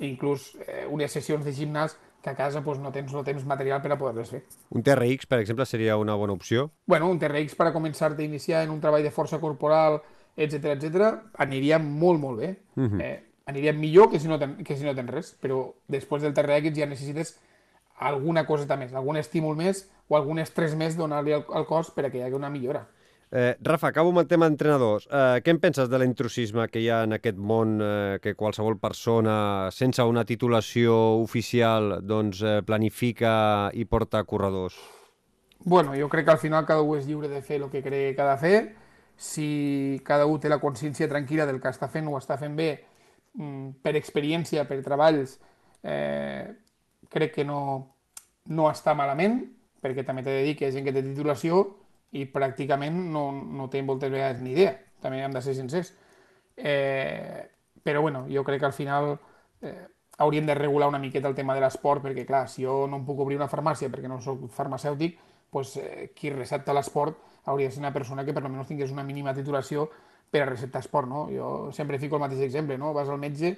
inclús 0.00 0.54
eh, 0.66 0.86
unes 0.88 1.12
sessions 1.12 1.44
de 1.44 1.52
gimnàs 1.52 1.98
que 2.22 2.30
a 2.30 2.36
casa 2.36 2.62
pues, 2.62 2.78
no, 2.78 2.92
tens, 2.92 3.12
no 3.12 3.24
tens 3.26 3.44
material 3.44 3.82
per 3.82 3.92
a 3.92 3.98
poder-les 3.98 4.30
fer. 4.30 4.42
Un 4.70 4.84
TRX, 4.86 5.26
per 5.26 5.40
exemple, 5.42 5.66
seria 5.66 5.98
una 5.98 6.14
bona 6.14 6.32
opció? 6.32 6.70
Bueno, 6.86 7.10
un 7.10 7.18
TRX 7.18 7.56
per 7.58 7.68
a 7.68 7.74
començar 7.74 8.12
a 8.14 8.22
iniciar 8.22 8.62
en 8.62 8.70
un 8.70 8.80
treball 8.80 9.02
de 9.02 9.10
força 9.10 9.40
corporal, 9.42 10.00
etc 10.36 10.76
etc, 10.76 11.08
aniria 11.42 11.78
molt, 11.82 12.20
molt 12.20 12.38
bé. 12.38 12.56
Uh 12.76 12.84
-huh. 12.84 13.02
eh, 13.02 13.32
aniria 13.46 13.72
millor 13.72 14.10
que 14.10 14.20
si, 14.20 14.28
no 14.28 14.38
ten, 14.38 14.62
que 14.64 14.76
si 14.76 14.84
no 14.84 14.94
tens 14.94 15.10
res, 15.10 15.36
però 15.42 15.74
després 15.88 16.22
del 16.22 16.34
TRX 16.34 16.78
ja 16.78 16.86
necessites 16.86 17.38
alguna 17.98 18.46
coseta 18.46 18.76
més, 18.76 18.94
algun 18.94 19.16
estímul 19.16 19.56
més 19.56 19.88
o 20.08 20.16
algun 20.16 20.38
estrès 20.38 20.74
més 20.74 20.96
donar-li 20.96 21.32
al, 21.32 21.44
al 21.52 21.66
cos 21.66 21.90
per 21.90 22.06
a 22.06 22.10
que 22.10 22.18
hi 22.18 22.22
hagi 22.22 22.34
una 22.34 22.50
millora. 22.50 22.86
Eh, 23.34 23.56
Rafa, 23.62 23.88
acabo 23.88 24.10
amb 24.10 24.20
el 24.20 24.26
tema 24.28 24.44
d'entrenadors. 24.44 25.06
Eh, 25.08 25.40
què 25.40 25.54
en 25.54 25.58
penses 25.60 25.88
de 25.88 25.98
l'intrusisme 26.02 26.66
que 26.68 26.82
hi 26.82 26.90
ha 26.92 26.98
en 27.06 27.16
aquest 27.16 27.38
món 27.40 27.78
eh, 27.80 28.18
que 28.20 28.34
qualsevol 28.36 28.76
persona 28.76 29.70
sense 29.72 30.04
una 30.04 30.26
titulació 30.28 30.98
oficial 31.22 32.02
doncs, 32.04 32.42
eh, 32.44 32.58
planifica 32.60 33.70
i 33.72 33.86
porta 33.88 34.20
corredors? 34.28 34.76
Bueno, 35.64 35.96
jo 35.96 36.10
crec 36.12 36.28
que 36.28 36.36
al 36.36 36.42
final 36.44 36.68
cada 36.68 36.84
un 36.84 37.00
és 37.00 37.08
lliure 37.08 37.32
de 37.32 37.40
fer 37.40 37.62
el 37.62 37.70
que 37.72 37.80
cree 37.80 38.12
que 38.12 38.20
ha 38.20 38.34
de 38.34 38.38
fer. 38.44 38.62
Si 39.16 39.98
cada 40.04 40.28
un 40.28 40.36
té 40.36 40.52
la 40.52 40.60
consciència 40.60 41.08
tranquil·la 41.08 41.48
del 41.48 41.62
que 41.62 41.72
està 41.72 41.88
fent 41.88 42.12
o 42.12 42.20
està 42.20 42.36
fent 42.36 42.52
bé, 42.52 42.70
mm, 43.32 43.80
per 43.80 43.96
experiència, 43.96 44.68
per 44.68 44.82
treballs, 44.84 45.38
eh, 45.82 46.52
crec 47.08 47.38
que 47.40 47.48
no, 47.48 47.96
no 48.52 48.68
està 48.68 48.92
malament, 48.92 49.40
perquè 49.80 50.04
també 50.04 50.20
t'he 50.20 50.36
de 50.36 50.50
dir 50.50 50.58
que 50.58 50.66
hi 50.66 50.68
ha 50.68 50.76
gent 50.76 50.84
que 50.84 50.92
té 50.92 51.00
titulació 51.00 51.81
i 52.12 52.26
pràcticament 52.28 52.96
no, 53.12 53.30
no 53.32 53.68
té 53.72 53.82
moltes 53.82 54.12
vegades 54.12 54.42
ni 54.44 54.52
idea, 54.52 54.76
també 55.00 55.22
hem 55.22 55.32
de 55.32 55.42
ser 55.42 55.56
sincers. 55.56 55.94
Eh, 56.56 57.48
però 57.82 58.02
bueno, 58.04 58.26
jo 58.30 58.44
crec 58.44 58.60
que 58.60 58.68
al 58.68 58.76
final 58.76 59.16
eh, 59.62 59.88
hauríem 60.18 60.46
de 60.46 60.54
regular 60.54 60.88
una 60.88 61.00
miqueta 61.00 61.28
el 61.28 61.34
tema 61.34 61.54
de 61.56 61.64
l'esport, 61.64 62.04
perquè 62.04 62.26
clar, 62.28 62.46
si 62.48 62.66
jo 62.66 62.86
no 62.86 63.00
em 63.00 63.06
puc 63.08 63.20
obrir 63.24 63.40
una 63.40 63.50
farmàcia 63.50 63.90
perquè 63.90 64.10
no 64.10 64.20
sóc 64.20 64.44
farmacèutic, 64.52 65.18
pues, 65.50 65.76
eh, 65.76 66.12
qui 66.16 66.30
recepta 66.30 66.72
l'esport 66.72 67.18
hauria 67.44 67.68
de 67.68 67.74
ser 67.74 67.82
una 67.82 67.92
persona 67.92 68.24
que 68.24 68.32
per 68.32 68.44
almenys 68.44 68.68
tingués 68.68 68.92
una 68.92 69.04
mínima 69.04 69.34
titulació 69.34 69.88
per 70.30 70.42
a 70.42 70.46
receptar 70.48 70.80
esport, 70.80 71.08
no? 71.08 71.26
Jo 71.28 71.70
sempre 71.72 71.98
fico 71.98 72.16
el 72.16 72.22
mateix 72.22 72.40
exemple, 72.40 72.78
no? 72.78 72.92
Vas 72.96 73.10
al 73.12 73.20
metge 73.20 73.56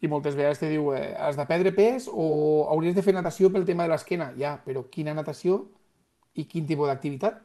i 0.00 0.08
moltes 0.10 0.34
vegades 0.38 0.58
te 0.58 0.70
diu 0.70 0.92
eh, 0.94 1.14
has 1.18 1.36
de 1.38 1.46
perdre 1.46 1.72
pes 1.74 2.08
o 2.10 2.66
hauries 2.72 2.96
de 2.96 3.04
fer 3.06 3.14
natació 3.14 3.52
pel 3.54 3.66
tema 3.68 3.86
de 3.86 3.92
l'esquena. 3.92 4.32
Ja, 4.38 4.56
però 4.64 4.86
quina 4.90 5.14
natació 5.14 5.60
i 6.34 6.46
quin 6.50 6.66
tipus 6.66 6.90
d'activitat? 6.90 7.38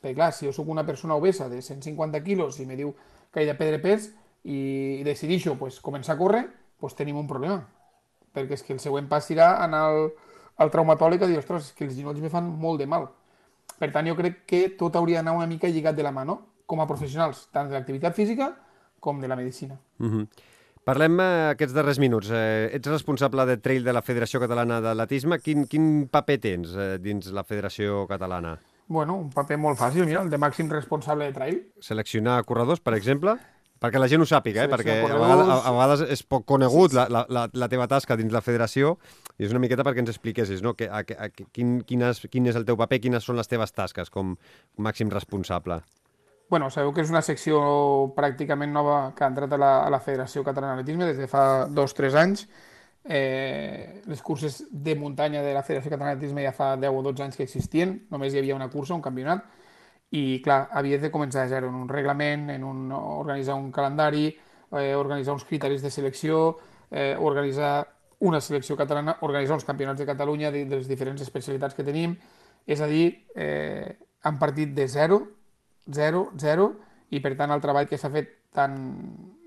Perquè 0.00 0.16
clar, 0.16 0.32
si 0.32 0.48
jo 0.48 0.52
sóc 0.56 0.68
una 0.72 0.86
persona 0.86 1.16
obesa 1.16 1.48
de 1.48 1.60
150 1.62 2.22
quilos 2.24 2.58
i 2.60 2.66
me 2.66 2.76
diu 2.76 2.94
que 3.32 3.42
he 3.42 3.46
de 3.46 3.54
perdre 3.54 3.80
pes 3.84 4.10
i 4.44 5.02
decidixo 5.04 5.56
pues, 5.60 5.80
començar 5.84 6.16
a 6.16 6.18
córrer, 6.18 6.44
pues, 6.80 6.96
tenim 6.96 7.18
un 7.20 7.28
problema. 7.28 7.60
Perquè 8.34 8.56
és 8.56 8.64
que 8.64 8.72
el 8.72 8.80
següent 8.80 9.08
pas 9.10 9.26
serà 9.26 9.56
anar 9.64 9.82
al, 9.90 10.12
al 10.56 10.70
traumatòleg 10.72 11.26
i 11.26 11.32
dir, 11.32 11.40
ostres, 11.42 11.72
que 11.76 11.84
els 11.84 11.96
genolls 11.96 12.22
me 12.22 12.32
fan 12.32 12.48
molt 12.48 12.80
de 12.80 12.88
mal. 12.88 13.10
Per 13.80 13.90
tant, 13.92 14.08
jo 14.08 14.16
crec 14.16 14.44
que 14.48 14.62
tot 14.78 14.96
hauria 14.96 15.20
d'anar 15.20 15.36
una 15.36 15.48
mica 15.50 15.68
lligat 15.68 15.96
de 15.96 16.06
la 16.06 16.14
mà, 16.14 16.24
no? 16.24 16.40
com 16.70 16.78
a 16.78 16.86
professionals, 16.86 17.48
tant 17.50 17.66
de 17.66 17.74
l'activitat 17.74 18.14
física 18.14 18.52
com 19.02 19.18
de 19.18 19.28
la 19.28 19.36
medicina. 19.36 19.78
Uh 19.98 20.06
-huh. 20.06 20.26
Parlem 20.84 21.20
eh, 21.20 21.50
aquests 21.50 21.74
darrers 21.74 21.98
minuts. 21.98 22.30
Eh, 22.30 22.70
ets 22.72 22.88
responsable 22.88 23.44
de 23.46 23.56
trail 23.56 23.84
de 23.84 23.92
la 23.92 24.02
Federació 24.02 24.40
Catalana 24.40 24.80
d'Atletisme. 24.80 25.38
Quin, 25.38 25.66
quin 25.66 26.08
paper 26.08 26.38
tens 26.38 26.74
eh, 26.74 26.98
dins 26.98 27.26
la 27.32 27.44
Federació 27.44 28.06
Catalana? 28.08 28.58
Bueno, 28.90 29.14
un 29.22 29.30
paper 29.30 29.54
molt 29.62 29.78
fàcil, 29.78 30.02
mira, 30.02 30.24
el 30.24 30.30
de 30.32 30.38
màxim 30.42 30.66
responsable 30.66 31.28
de 31.28 31.34
trail. 31.36 31.58
Seleccionar 31.78 32.40
corredors, 32.42 32.80
per 32.82 32.96
exemple? 32.96 33.36
Perquè 33.80 34.00
la 34.02 34.08
gent 34.10 34.20
ho 34.20 34.26
sàpiga, 34.26 34.64
eh? 34.66 34.68
perquè 34.68 34.96
a 34.98 35.04
vegades, 35.14 35.46
a, 35.46 35.58
a 35.70 35.72
vegades 35.76 36.02
és 36.16 36.24
poc 36.26 36.42
conegut 36.50 36.92
la, 36.98 37.04
la, 37.08 37.22
la, 37.32 37.44
la 37.54 37.68
teva 37.70 37.86
tasca 37.88 38.16
dins 38.18 38.34
la 38.34 38.42
federació 38.44 38.96
i 39.38 39.46
és 39.46 39.54
una 39.54 39.62
miqueta 39.62 39.86
perquè 39.86 40.02
ens 40.02 40.10
expliquessis 40.10 40.60
no? 40.66 40.74
que, 40.74 40.90
a, 40.90 41.04
a, 41.06 41.30
quin, 41.30 41.78
quines, 41.86 42.20
quin 42.34 42.50
és 42.50 42.58
el 42.58 42.66
teu 42.68 42.76
paper, 42.76 42.98
quines 43.06 43.24
són 43.24 43.38
les 43.38 43.48
teves 43.48 43.72
tasques 43.72 44.10
com 44.12 44.34
màxim 44.76 45.08
responsable. 45.14 45.78
Bueno, 46.50 46.66
sabeu 46.74 46.90
que 46.90 47.06
és 47.06 47.14
una 47.14 47.22
secció 47.22 47.62
pràcticament 48.18 48.74
nova 48.74 48.98
que 49.14 49.22
ha 49.22 49.30
entrat 49.30 49.54
a 49.54 49.62
la, 49.62 49.70
a 49.86 49.94
la 49.94 50.02
Federació 50.02 50.42
Catalana 50.42 50.74
d'Atletisme 50.74 51.06
des 51.06 51.22
de 51.22 51.30
fa 51.30 51.44
dos 51.70 51.94
o 51.94 52.00
tres 52.02 52.18
anys. 52.18 52.48
Eh, 53.04 54.02
les 54.06 54.20
curses 54.22 54.66
de 54.70 54.94
muntanya 54.94 55.42
de 55.42 55.54
la 55.54 55.62
Federació 55.64 55.90
Catalana 55.90 56.14
d'Atletisme 56.14 56.44
ja 56.44 56.52
fa 56.52 56.74
10 56.76 56.92
o 56.92 57.02
12 57.06 57.24
anys 57.24 57.38
que 57.38 57.46
existien, 57.46 57.94
només 58.10 58.34
hi 58.34 58.42
havia 58.42 58.58
una 58.58 58.68
cursa, 58.68 58.94
un 58.94 59.04
campionat, 59.04 59.46
i 60.10 60.40
clar, 60.44 60.66
havies 60.76 61.00
de 61.00 61.10
començar 61.14 61.46
de 61.46 61.54
zero 61.54 61.70
en 61.70 61.78
un 61.78 61.88
reglament, 61.88 62.48
en 62.50 62.64
un, 62.66 62.90
organitzar 62.92 63.54
un 63.54 63.70
calendari, 63.72 64.26
eh, 64.72 64.94
organitzar 64.94 65.32
uns 65.34 65.46
criteris 65.46 65.82
de 65.82 65.90
selecció, 65.90 66.58
eh, 66.90 67.16
organitzar 67.18 67.88
una 68.20 68.40
selecció 68.40 68.76
catalana, 68.76 69.16
organitzar 69.22 69.54
uns 69.54 69.64
campionats 69.64 69.98
de 69.98 70.06
Catalunya 70.06 70.50
de, 70.50 70.66
de 70.66 70.82
les 70.82 70.88
diferents 70.88 71.22
especialitats 71.22 71.74
que 71.74 71.86
tenim, 71.86 72.18
és 72.66 72.80
a 72.80 72.88
dir, 72.90 73.24
eh, 73.34 73.96
han 74.22 74.38
partit 74.38 74.74
de 74.76 74.86
zero, 74.88 75.22
zero, 75.88 76.28
zero, 76.36 76.74
i 77.10 77.22
per 77.24 77.32
tant 77.38 77.54
el 77.54 77.62
treball 77.62 77.88
que 77.88 77.98
s'ha 77.98 78.10
fet 78.12 78.36
tant 78.52 78.76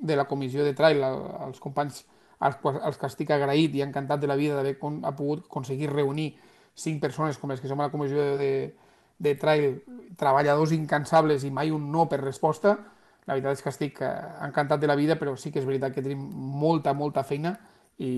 de 0.01 0.15
la 0.15 0.25
comissió 0.25 0.63
de 0.63 0.73
trail, 0.73 1.03
als 1.03 1.59
companys 1.61 2.01
als, 2.43 2.59
als 2.81 2.99
que 2.99 3.09
estic 3.09 3.31
agraït 3.31 3.75
i 3.75 3.83
encantat 3.85 4.21
de 4.21 4.29
la 4.29 4.37
vida 4.39 4.57
d'haver 4.57 4.75
ha 4.77 5.15
pogut 5.15 5.45
aconseguir 5.45 5.91
reunir 5.91 6.33
cinc 6.75 7.01
persones 7.01 7.37
com 7.37 7.51
les 7.51 7.61
que 7.61 7.69
som 7.69 7.79
a 7.79 7.87
la 7.87 7.93
comissió 7.93 8.37
de, 8.37 8.73
de 9.17 9.35
trail, 9.39 9.83
treballadors 10.19 10.73
incansables 10.75 11.45
i 11.45 11.51
mai 11.53 11.71
un 11.71 11.91
no 11.91 12.07
per 12.09 12.19
resposta, 12.23 12.77
la 13.25 13.37
veritat 13.37 13.59
és 13.59 13.63
que 13.63 13.71
estic 13.71 14.01
eh, 14.03 14.09
encantat 14.47 14.81
de 14.81 14.89
la 14.89 14.97
vida, 14.99 15.15
però 15.19 15.37
sí 15.39 15.51
que 15.51 15.61
és 15.61 15.67
veritat 15.69 15.93
que 15.95 16.03
tenim 16.03 16.25
molta, 16.59 16.93
molta 16.97 17.23
feina 17.23 17.53
i, 17.97 18.11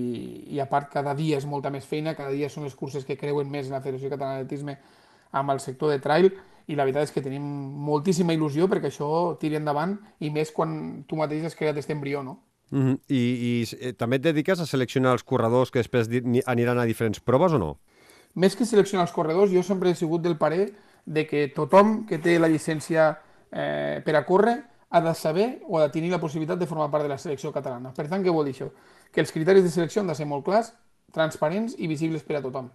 i 0.56 0.60
a 0.60 0.66
part 0.70 0.90
cada 0.92 1.14
dia 1.14 1.38
és 1.38 1.46
molta 1.46 1.70
més 1.70 1.86
feina, 1.86 2.16
cada 2.18 2.32
dia 2.34 2.48
són 2.50 2.66
les 2.66 2.74
curses 2.74 3.04
que 3.04 3.18
creuen 3.20 3.50
més 3.50 3.68
en 3.68 3.76
la 3.76 3.82
Federació 3.84 4.10
Catalana 4.10 4.40
d'Atletisme 4.40 4.78
amb 5.36 5.52
el 5.52 5.60
sector 5.60 5.92
de 5.92 6.00
trail 6.02 6.30
i 6.66 6.74
la 6.74 6.86
veritat 6.86 7.06
és 7.06 7.14
que 7.14 7.22
tenim 7.22 7.44
moltíssima 7.86 8.34
il·lusió 8.34 8.66
perquè 8.70 8.90
això 8.90 9.36
tiri 9.38 9.60
endavant 9.60 9.94
i 10.18 10.32
més 10.34 10.50
quan 10.54 11.04
tu 11.06 11.18
mateix 11.20 11.46
has 11.46 11.54
creat 11.54 11.76
aquest 11.76 11.92
embrió, 11.94 12.24
no? 12.26 12.40
Mm 12.70 12.86
-hmm. 12.86 12.98
I, 13.08 13.16
I 13.16 13.66
eh, 13.80 13.92
també 13.92 14.16
et 14.16 14.22
dediques 14.22 14.60
a 14.60 14.66
seleccionar 14.66 15.12
els 15.12 15.22
corredors 15.24 15.70
que 15.70 15.78
després 15.78 16.08
aniran 16.46 16.78
a 16.78 16.84
diferents 16.84 17.20
proves 17.20 17.52
o 17.52 17.58
no? 17.58 17.78
Més 18.34 18.56
que 18.56 18.66
seleccionar 18.66 19.06
els 19.06 19.12
corredors, 19.12 19.52
jo 19.52 19.62
sempre 19.62 19.90
he 19.90 19.94
sigut 19.94 20.22
del 20.22 20.36
parer 20.36 20.72
de 21.04 21.26
que 21.26 21.48
tothom 21.48 22.06
que 22.06 22.18
té 22.18 22.38
la 22.38 22.48
llicència 22.48 23.18
eh, 23.52 24.02
per 24.04 24.16
a 24.16 24.24
córrer 24.26 24.64
ha 24.90 25.00
de 25.00 25.14
saber 25.14 25.62
o 25.68 25.78
ha 25.78 25.82
de 25.82 25.92
tenir 25.92 26.10
la 26.10 26.20
possibilitat 26.20 26.58
de 26.58 26.66
formar 26.66 26.90
part 26.90 27.02
de 27.02 27.08
la 27.08 27.18
selecció 27.18 27.52
catalana. 27.52 27.92
Per 27.94 28.08
tant, 28.08 28.22
què 28.22 28.30
vol 28.30 28.44
dir 28.44 28.54
això? 28.54 28.70
Que 29.12 29.20
els 29.20 29.32
criteris 29.32 29.62
de 29.62 29.70
selecció 29.70 30.02
han 30.02 30.08
de 30.08 30.14
ser 30.14 30.26
molt 30.26 30.44
clars, 30.44 30.72
transparents 31.12 31.74
i 31.78 31.86
visibles 31.86 32.22
per 32.22 32.36
a 32.36 32.42
tothom. 32.42 32.70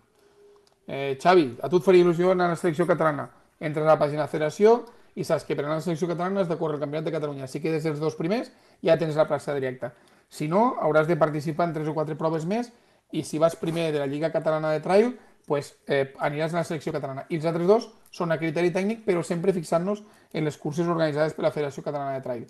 Eh, 0.88 1.18
Xavi, 1.22 1.58
a 1.62 1.70
tu 1.70 1.78
et 1.78 1.84
faria 1.84 2.04
il·lusió 2.04 2.32
anar 2.32 2.50
a 2.50 2.56
la 2.56 2.60
selecció 2.60 2.88
catalana. 2.88 3.30
Entres 3.60 3.86
a 3.86 3.94
la 3.94 4.00
pàgina 4.00 4.26
de 4.26 4.32
federació 4.32 4.86
i 5.16 5.26
saps 5.28 5.44
que 5.48 5.56
per 5.56 5.66
anar 5.66 5.76
a 5.76 5.82
la 5.82 5.86
selecció 5.86 6.08
catalana 6.08 6.42
has 6.42 6.50
de 6.50 6.58
córrer 6.58 6.78
el 6.78 6.84
Campionat 6.86 7.06
de 7.06 7.14
Catalunya. 7.16 7.48
Si 7.48 7.60
quedes 7.60 7.86
els 7.86 8.00
dos 8.00 8.16
primers, 8.16 8.52
ja 8.84 8.98
tens 8.98 9.18
la 9.20 9.28
plaça 9.28 9.54
directa. 9.58 9.92
Si 10.32 10.48
no, 10.48 10.78
hauràs 10.80 11.10
de 11.10 11.18
participar 11.20 11.68
en 11.68 11.76
tres 11.76 11.90
o 11.92 11.96
quatre 11.98 12.16
proves 12.16 12.46
més 12.48 12.72
i 13.12 13.26
si 13.28 13.40
vas 13.40 13.58
primer 13.60 13.92
de 13.92 14.00
la 14.00 14.08
Lliga 14.08 14.32
Catalana 14.32 14.72
de 14.72 14.80
Trail, 14.80 15.12
pues, 15.48 15.74
eh, 15.88 16.14
aniràs 16.20 16.54
a 16.54 16.62
la 16.62 16.64
selecció 16.64 16.94
catalana. 16.96 17.26
I 17.30 17.36
els 17.36 17.46
altres 17.46 17.68
dos 17.68 17.90
són 18.12 18.32
a 18.32 18.38
criteri 18.40 18.72
tècnic, 18.72 19.04
però 19.04 19.24
sempre 19.24 19.52
fixant-nos 19.52 20.04
en 20.32 20.46
les 20.48 20.58
curses 20.58 20.88
organitzades 20.88 21.34
per 21.34 21.44
la 21.44 21.52
Federació 21.52 21.84
Catalana 21.84 22.14
de 22.16 22.22
Trail. 22.22 22.46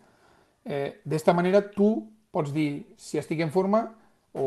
Eh, 0.65 1.02
D'esta 1.04 1.34
manera, 1.34 1.63
tu 1.71 2.12
pots 2.32 2.54
dir 2.54 2.93
si 2.97 3.17
estic 3.17 3.41
en 3.41 3.50
forma 3.50 3.88
o, 4.34 4.45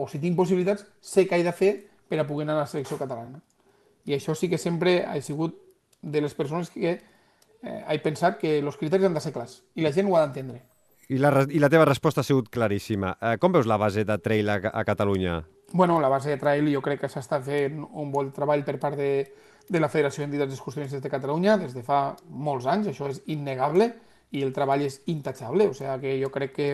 o 0.00 0.08
si 0.08 0.18
tinc 0.18 0.36
possibilitats, 0.36 0.86
sé 1.00 1.28
què 1.28 1.38
he 1.38 1.44
de 1.44 1.52
fer 1.52 1.74
per 2.08 2.18
a 2.20 2.26
poder 2.26 2.48
anar 2.48 2.56
a 2.56 2.64
la 2.64 2.70
selecció 2.70 2.96
catalana. 2.98 3.42
I 4.04 4.16
això 4.16 4.34
sí 4.34 4.48
que 4.48 4.58
sempre 4.58 5.04
he 5.04 5.20
sigut 5.22 5.60
de 6.02 6.20
les 6.20 6.34
persones 6.34 6.70
que 6.70 7.00
eh, 7.64 7.80
he 7.88 7.98
pensat 8.04 8.38
que 8.38 8.58
els 8.60 8.78
criteris 8.80 9.08
han 9.08 9.16
de 9.16 9.22
ser 9.24 9.32
clars 9.34 9.62
i 9.74 9.84
la 9.84 9.92
gent 9.92 10.08
ho 10.10 10.16
ha 10.16 10.24
d'entendre. 10.26 10.62
I 11.08 11.18
la, 11.20 11.32
I 11.50 11.60
la 11.60 11.68
teva 11.68 11.84
resposta 11.84 12.22
ha 12.22 12.24
sigut 12.24 12.48
claríssima. 12.52 13.16
Eh, 13.20 13.36
com 13.40 13.52
veus 13.52 13.66
la 13.68 13.76
base 13.80 14.06
de 14.08 14.16
trail 14.24 14.48
a, 14.48 14.60
a 14.72 14.84
Catalunya? 14.84 15.42
Bueno, 15.72 16.00
la 16.00 16.08
base 16.08 16.30
de 16.30 16.38
trail 16.38 16.70
jo 16.72 16.80
crec 16.84 17.02
que 17.02 17.10
s'està 17.12 17.40
fent 17.44 17.82
un 17.82 18.12
bon 18.12 18.30
treball 18.32 18.64
per 18.64 18.78
part 18.80 18.96
de, 18.96 19.10
de 19.68 19.80
la 19.80 19.90
Federació 19.92 20.22
d'Entitats 20.24 20.54
Excursionistes 20.54 21.02
de 21.02 21.10
Catalunya 21.12 21.58
des 21.60 21.74
de 21.74 21.82
fa 21.84 22.14
molts 22.28 22.68
anys, 22.70 22.88
això 22.92 23.08
és 23.10 23.20
innegable 23.32 23.90
i 24.34 24.42
el 24.44 24.52
treball 24.54 24.84
és 24.86 25.00
intachable, 25.10 25.68
o 25.68 25.74
sigui 25.76 25.98
que 26.02 26.14
jo 26.22 26.30
crec 26.32 26.54
que 26.54 26.68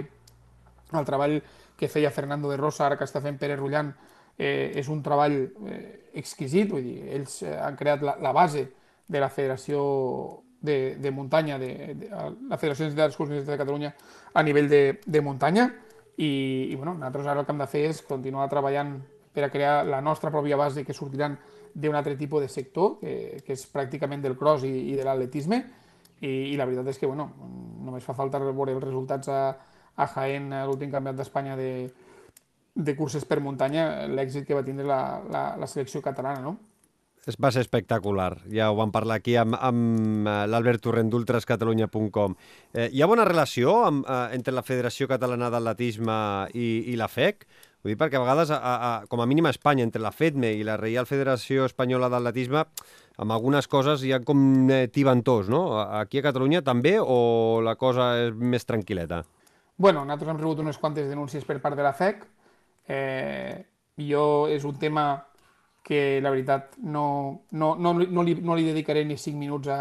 el 0.93 1.07
treball 1.07 1.41
que 1.79 1.89
feia 1.89 2.11
Fernando 2.11 2.51
de 2.51 2.59
Rosa, 2.61 2.87
ara 2.87 2.99
que 2.99 3.07
està 3.09 3.23
fent 3.25 3.39
Pere 3.41 3.57
Rullant, 3.57 3.93
eh, 4.37 4.73
és 4.77 4.89
un 4.93 5.03
treball 5.05 5.37
eh, 5.71 5.81
exquisit, 6.21 6.71
vull 6.73 6.85
dir, 6.85 7.01
ells 7.17 7.41
eh, 7.45 7.57
han 7.57 7.77
creat 7.79 8.05
la, 8.05 8.17
la 8.21 8.33
base 8.37 8.67
de 9.09 9.21
la 9.23 9.31
Federació 9.33 9.81
de, 10.61 10.97
de 11.01 11.11
Muntanya, 11.11 11.59
de, 11.59 11.95
de, 11.95 12.09
la 12.49 12.59
Federació 12.59 12.85
d'Entitats 12.85 13.15
Excursionistes 13.15 13.49
de 13.49 13.61
Catalunya 13.61 13.95
a 14.35 14.43
nivell 14.43 14.69
de, 14.69 14.83
de 15.07 15.23
muntanya, 15.25 15.71
i, 16.21 16.69
i 16.71 16.75
bueno, 16.77 16.95
nosaltres 16.95 17.27
ara 17.27 17.41
el 17.41 17.47
que 17.47 17.55
hem 17.55 17.63
de 17.63 17.71
fer 17.71 17.87
és 17.89 18.03
continuar 18.05 18.49
treballant 18.53 18.99
per 19.33 19.47
a 19.47 19.51
crear 19.51 19.87
la 19.89 20.03
nostra 20.05 20.31
pròpia 20.31 20.59
base 20.61 20.85
que 20.85 20.97
sortiran 20.97 21.39
d'un 21.73 21.95
altre 21.95 22.17
tipus 22.19 22.43
de 22.43 22.51
sector, 22.51 22.99
que, 23.01 23.41
que 23.47 23.55
és 23.55 23.65
pràcticament 23.73 24.23
del 24.23 24.37
cross 24.37 24.67
i, 24.69 24.73
i 24.93 24.97
de 24.99 25.07
l'atletisme, 25.07 25.63
i, 26.21 26.53
i 26.53 26.57
la 26.59 26.67
veritat 26.69 26.93
és 26.93 27.01
que 27.01 27.09
bueno, 27.09 27.31
només 27.81 28.05
fa 28.05 28.15
falta 28.19 28.43
veure 28.43 28.75
els 28.75 28.85
resultats 28.85 29.31
a, 29.33 29.43
a 29.97 30.09
Jaén, 30.13 30.51
a 30.53 30.65
l'últim 30.69 30.91
campionat 30.93 31.23
d'Espanya 31.23 31.57
de, 31.57 31.71
de 32.75 32.97
curses 32.99 33.25
per 33.25 33.41
muntanya, 33.41 34.07
l'èxit 34.11 34.45
que 34.49 34.59
va 34.59 34.67
tindre 34.67 34.85
la, 34.87 35.21
la, 35.31 35.45
la 35.61 35.71
selecció 35.71 36.03
catalana, 36.05 36.43
no? 36.45 36.59
Va 37.21 37.51
ser 37.53 37.61
espectacular, 37.61 38.39
ja 38.49 38.71
ho 38.73 38.79
vam 38.79 38.93
parlar 38.95 39.19
aquí 39.21 39.35
amb, 39.37 39.53
amb 39.61 40.25
eh, 40.25 40.37
l'Albert 40.49 40.81
Torrent 40.87 41.11
d'ultrascatalunya.com. 41.13 42.37
Eh, 42.73 42.87
hi 42.97 43.03
ha 43.03 43.09
bona 43.11 43.27
relació 43.29 43.75
amb, 43.85 44.07
eh, 44.09 44.21
entre 44.39 44.55
la 44.57 44.65
Federació 44.65 45.09
Catalana 45.11 45.51
d'Atletisme 45.53 46.17
i, 46.57 46.71
i 46.89 46.97
la 46.97 47.11
FEC? 47.13 47.45
Vull 47.85 47.93
dir, 47.93 47.99
perquè 48.01 48.17
a 48.17 48.25
vegades, 48.25 48.51
a, 48.57 48.57
a, 48.61 48.91
com 49.09 49.21
a 49.21 49.29
mínim 49.29 49.47
a 49.49 49.53
Espanya, 49.53 49.85
entre 49.85 50.01
la 50.01 50.15
FEDME 50.17 50.55
i 50.57 50.65
la 50.65 50.79
Reial 50.81 51.09
Federació 51.09 51.69
Espanyola 51.69 52.09
d'Atletisme, 52.13 52.65
amb 53.21 53.37
algunes 53.37 53.69
coses 53.69 54.03
hi 54.05 54.15
ha 54.17 54.23
com 54.25 54.43
eh, 54.73 54.87
tibantors, 54.93 55.53
no? 55.53 55.65
Aquí 56.01 56.21
a 56.21 56.27
Catalunya 56.31 56.65
també 56.65 56.97
o 57.01 57.61
la 57.65 57.77
cosa 57.81 58.15
és 58.25 58.33
més 58.37 58.65
tranquil·leta? 58.69 59.27
Bueno, 59.77 60.05
nosaltres 60.05 60.33
hem 60.33 60.41
rebut 60.41 60.61
unes 60.65 60.81
quantes 60.81 61.09
denúncies 61.09 61.45
per 61.45 61.61
part 61.61 61.77
de 61.77 61.85
la 61.85 61.93
FEC. 61.97 62.25
Eh, 62.89 63.61
jo 64.09 64.25
és 64.53 64.65
un 64.65 64.81
tema 64.81 65.11
que 65.91 66.21
la 66.23 66.31
veritat 66.31 66.77
no, 66.79 67.43
no, 67.51 67.73
no, 67.75 67.93
no, 67.99 68.23
li, 68.23 68.37
no 68.39 68.55
li 68.55 68.69
dedicaré 68.69 69.03
ni 69.05 69.17
5 69.19 69.35
minuts 69.35 69.67
a, 69.75 69.81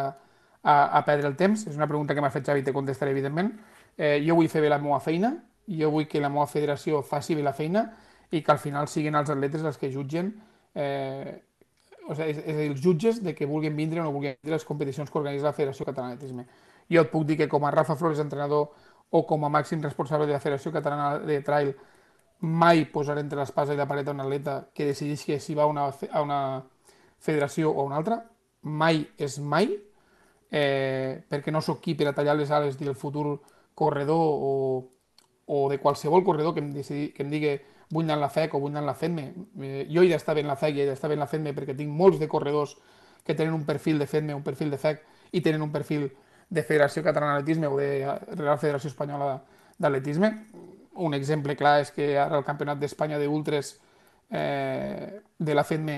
a, 0.63 0.73
a 0.97 1.01
perdre 1.05 1.29
el 1.29 1.35
temps. 1.37 1.67
És 1.69 1.75
una 1.77 1.85
pregunta 1.85 2.15
que 2.17 2.23
m'ha 2.25 2.31
fet 2.33 2.47
Xavi 2.49 2.63
te 2.65 2.73
contestaré, 2.73 3.13
evidentment. 3.13 3.51
Eh, 3.93 4.15
jo 4.25 4.39
vull 4.39 4.49
fer 4.49 4.63
bé 4.65 4.71
la 4.73 4.79
meva 4.81 4.97
feina, 5.05 5.35
jo 5.69 5.91
vull 5.93 6.07
que 6.09 6.23
la 6.23 6.31
meva 6.33 6.47
federació 6.49 7.03
faci 7.05 7.37
bé 7.37 7.45
la 7.45 7.53
feina 7.53 7.85
i 8.33 8.41
que 8.41 8.55
al 8.55 8.57
final 8.63 8.89
siguin 8.89 9.19
els 9.19 9.29
atletes 9.29 9.61
els 9.69 9.77
que 9.77 9.91
jutgen, 9.93 10.31
eh, 10.73 11.35
o 12.07 12.17
sigui, 12.17 12.31
és, 12.31 12.41
és 12.41 12.55
a 12.55 12.57
dir, 12.63 12.71
els 12.71 12.81
jutges 12.81 13.21
de 13.21 13.35
que 13.37 13.45
vulguin 13.45 13.77
vindre 13.77 14.01
o 14.01 14.07
no 14.07 14.15
vulguin 14.15 14.33
vindre 14.39 14.57
les 14.57 14.65
competicions 14.65 15.13
que 15.13 15.21
organitza 15.21 15.51
la 15.51 15.53
Federació 15.53 15.85
Catalana 15.85 16.15
d'Atletisme. 16.15 16.47
Jo 16.89 17.05
et 17.05 17.13
puc 17.13 17.29
dir 17.29 17.37
que 17.37 17.49
com 17.51 17.69
a 17.69 17.75
Rafa 17.75 17.93
Flores, 17.99 18.21
entrenador, 18.23 18.71
o 19.13 19.23
com 19.29 19.45
a 19.45 19.53
màxim 19.53 19.85
responsable 19.85 20.25
de 20.25 20.33
la 20.33 20.41
Federació 20.41 20.73
Catalana 20.73 21.19
de 21.21 21.41
Trail, 21.45 21.75
mai 22.41 22.85
posar 22.85 23.17
entre 23.19 23.39
l'espasa 23.39 23.73
i 23.73 23.77
la 23.77 23.87
paret 23.87 24.07
un 24.07 24.21
atleta 24.23 24.69
que 24.73 24.87
decideix 24.87 25.25
que 25.25 25.39
si 25.39 25.55
va 25.55 25.67
una, 25.67 25.89
a 25.89 26.21
una 26.21 26.41
federació 27.19 27.71
o 27.71 27.81
a 27.81 27.87
una 27.87 27.97
altra. 27.99 28.21
Mai 28.61 29.03
és 29.17 29.39
mai, 29.39 29.71
eh, 30.51 31.23
perquè 31.29 31.51
no 31.51 31.61
sóc 31.61 31.81
qui 31.83 31.95
per 31.95 32.09
a 32.09 32.13
tallar 32.15 32.35
les 32.35 32.51
ales 32.51 32.77
del 32.79 32.95
futur 32.95 33.39
corredor 33.75 34.19
o, 34.19 34.53
o 35.45 35.69
de 35.69 35.79
qualsevol 35.79 36.23
corredor 36.23 36.53
que 36.53 36.63
em, 36.63 36.71
decidi, 36.73 37.11
que 37.15 37.23
em 37.23 37.29
digui 37.31 37.57
vull 37.89 38.05
anar 38.05 38.19
a 38.19 38.25
la 38.27 38.29
FEC 38.29 38.55
o 38.55 38.59
vull 38.59 38.71
anar 38.71 38.83
a 38.83 38.91
la 38.91 38.95
FEDME. 38.95 39.27
Eh, 39.61 39.85
jo 39.91 40.03
he 40.03 40.09
d'estar 40.11 40.37
en 40.37 40.47
la 40.47 40.55
FEC 40.55 40.77
i 40.77 40.83
he 40.83 40.89
d'estar 40.89 41.11
en 41.11 41.19
la 41.19 41.27
FEDME 41.27 41.55
perquè 41.57 41.75
tinc 41.75 41.91
molts 41.91 42.19
de 42.19 42.27
corredors 42.27 42.75
que 43.25 43.35
tenen 43.35 43.53
un 43.53 43.65
perfil 43.65 43.99
de 43.99 44.07
FEDME, 44.07 44.35
un 44.35 44.43
perfil 44.43 44.71
de 44.71 44.77
FEC 44.77 45.03
i 45.31 45.41
tenen 45.41 45.61
un 45.61 45.71
perfil 45.71 46.09
de 46.49 46.63
Federació 46.63 47.03
Catalana 47.05 47.37
d'Atletisme 47.37 47.67
o 47.69 47.77
de 47.77 47.89
Real 48.35 48.57
Federació 48.57 48.89
Espanyola 48.89 49.35
d'Atletisme 49.77 50.31
un 51.05 51.15
exemple 51.17 51.55
clar 51.57 51.79
és 51.83 51.91
que 51.95 52.11
ara 52.19 52.37
el 52.37 52.45
Campionat 52.47 52.79
d'Espanya 52.79 53.19
d'Ultres 53.21 53.73
eh, 54.29 55.19
de 55.37 55.55
la 55.55 55.63
FEDME 55.63 55.97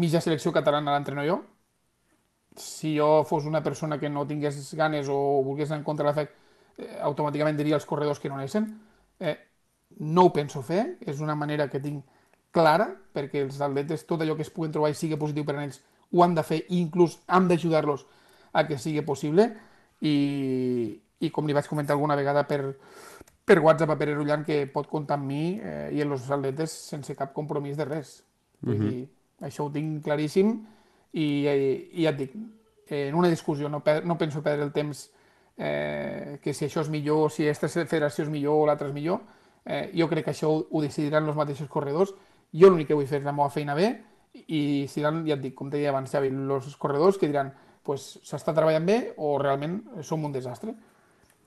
mitja 0.00 0.20
selecció 0.20 0.52
catalana 0.52 0.94
l'entreno 0.94 1.24
jo. 1.26 1.40
Si 2.56 2.96
jo 2.96 3.24
fos 3.24 3.46
una 3.46 3.62
persona 3.62 3.98
que 3.98 4.10
no 4.10 4.26
tingués 4.26 4.74
ganes 4.74 5.08
o 5.08 5.42
volgués 5.46 5.70
anar 5.70 5.80
en 5.80 5.84
contra 5.84 6.04
de 6.04 6.10
la 6.10 6.16
FEC, 6.16 6.32
eh, 6.78 6.98
automàticament 7.06 7.56
diria 7.58 7.76
als 7.78 7.86
corredors 7.86 8.20
que 8.20 8.28
no 8.28 8.38
anessin. 8.38 8.66
Eh, 9.20 9.36
no 9.98 10.26
ho 10.26 10.32
penso 10.32 10.62
fer, 10.62 10.96
és 11.06 11.20
una 11.20 11.34
manera 11.34 11.68
que 11.70 11.80
tinc 11.82 12.04
clara, 12.50 12.88
perquè 13.14 13.44
els 13.44 13.60
atletes, 13.60 14.06
tot 14.06 14.22
allò 14.22 14.36
que 14.36 14.46
es 14.46 14.50
puguen 14.50 14.72
trobar 14.74 14.90
i 14.90 14.98
sigui 14.98 15.18
positiu 15.18 15.44
per 15.46 15.56
a 15.56 15.64
ells, 15.64 15.80
ho 16.10 16.24
han 16.24 16.34
de 16.34 16.42
fer 16.42 16.64
i 16.68 16.80
inclús 16.80 17.20
hem 17.28 17.46
d'ajudar-los 17.50 18.06
a 18.52 18.66
que 18.66 18.78
sigui 18.78 19.02
possible 19.06 19.46
i, 20.02 20.14
i 21.20 21.30
com 21.30 21.46
li 21.46 21.54
vaig 21.54 21.68
comentar 21.70 21.94
alguna 21.94 22.16
vegada 22.18 22.42
per, 22.50 22.74
per 23.50 23.58
WhatsApp 23.58 23.90
a 23.90 23.96
Pere 23.98 24.14
Rullan 24.14 24.44
que 24.46 24.62
pot 24.70 24.86
comptar 24.86 25.16
amb 25.18 25.26
mi 25.26 25.58
eh, 25.58 25.88
i 25.90 26.04
en 26.04 26.14
els 26.14 26.28
atletes 26.30 26.70
sense 26.92 27.16
cap 27.18 27.32
compromís 27.34 27.74
de 27.74 27.86
res. 27.88 28.20
Vull 28.60 28.76
mm 28.76 28.80
-hmm. 28.80 28.90
dir, 28.90 29.08
això 29.48 29.64
ho 29.64 29.72
tinc 29.74 30.04
claríssim 30.04 30.52
i, 31.12 31.24
i, 31.42 31.90
i 31.98 32.04
ja 32.04 32.10
et 32.10 32.16
dic, 32.16 32.36
en 32.86 33.14
una 33.14 33.28
discussió 33.28 33.68
no, 33.68 33.82
no 34.04 34.18
penso 34.18 34.42
perdre 34.42 34.64
el 34.64 34.72
temps 34.72 35.10
eh, 35.56 36.38
que 36.42 36.54
si 36.54 36.64
això 36.64 36.80
és 36.80 36.88
millor, 36.88 37.30
si 37.30 37.42
aquesta 37.42 37.68
federació 37.68 38.24
és 38.24 38.30
millor 38.30 38.54
o 38.54 38.66
l'altra 38.66 38.86
és 38.86 38.94
millor, 38.94 39.20
eh, 39.64 39.90
jo 39.94 40.08
crec 40.08 40.24
que 40.24 40.30
això 40.30 40.46
ho, 40.46 40.66
ho 40.70 40.82
decidiran 40.82 41.26
els 41.26 41.36
mateixos 41.36 41.68
corredors. 41.68 42.14
Jo 42.52 42.70
l'únic 42.70 42.86
que 42.86 42.94
vull 42.94 43.06
fer 43.06 43.18
és 43.18 43.24
la 43.24 43.32
meva 43.32 43.50
feina 43.50 43.74
bé 43.74 44.04
i 44.46 44.86
seran, 44.88 45.26
ja 45.26 45.34
et 45.34 45.42
dic, 45.42 45.54
com 45.54 45.70
te 45.70 45.76
deia 45.76 45.90
abans, 45.90 46.10
Xavi, 46.10 46.28
els 46.28 46.76
corredors 46.76 47.18
que 47.18 47.26
diran 47.26 47.52
pues, 47.82 48.20
s'està 48.22 48.54
treballant 48.54 48.86
bé 48.86 49.14
o 49.16 49.38
realment 49.38 50.02
som 50.02 50.24
un 50.24 50.32
desastre. 50.32 50.74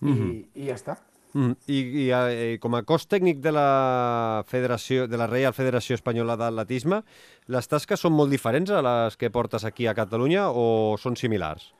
Mm 0.02 0.14
-hmm. 0.14 0.32
I, 0.32 0.64
I 0.64 0.68
ja 0.68 0.74
està. 0.74 0.98
Mm, 1.34 1.56
i, 1.66 1.78
i, 2.04 2.10
i 2.54 2.58
com 2.62 2.76
a 2.78 2.84
cos 2.86 3.08
tècnic 3.10 3.40
de 3.42 3.52
la 3.56 4.44
Federació 4.50 5.08
de 5.10 5.18
la 5.18 5.26
Reial 5.30 5.56
Federació 5.58 5.98
Espanyola 5.98 6.36
d'Atletisme, 6.38 7.02
les 7.50 7.70
tasques 7.70 8.04
són 8.06 8.14
molt 8.14 8.30
diferents 8.30 8.70
a 8.70 8.84
les 8.86 9.18
que 9.18 9.32
portes 9.34 9.66
aquí 9.66 9.88
a 9.90 9.96
Catalunya 9.98 10.50
o 10.50 10.94
són 11.02 11.18
similars? 11.18 11.72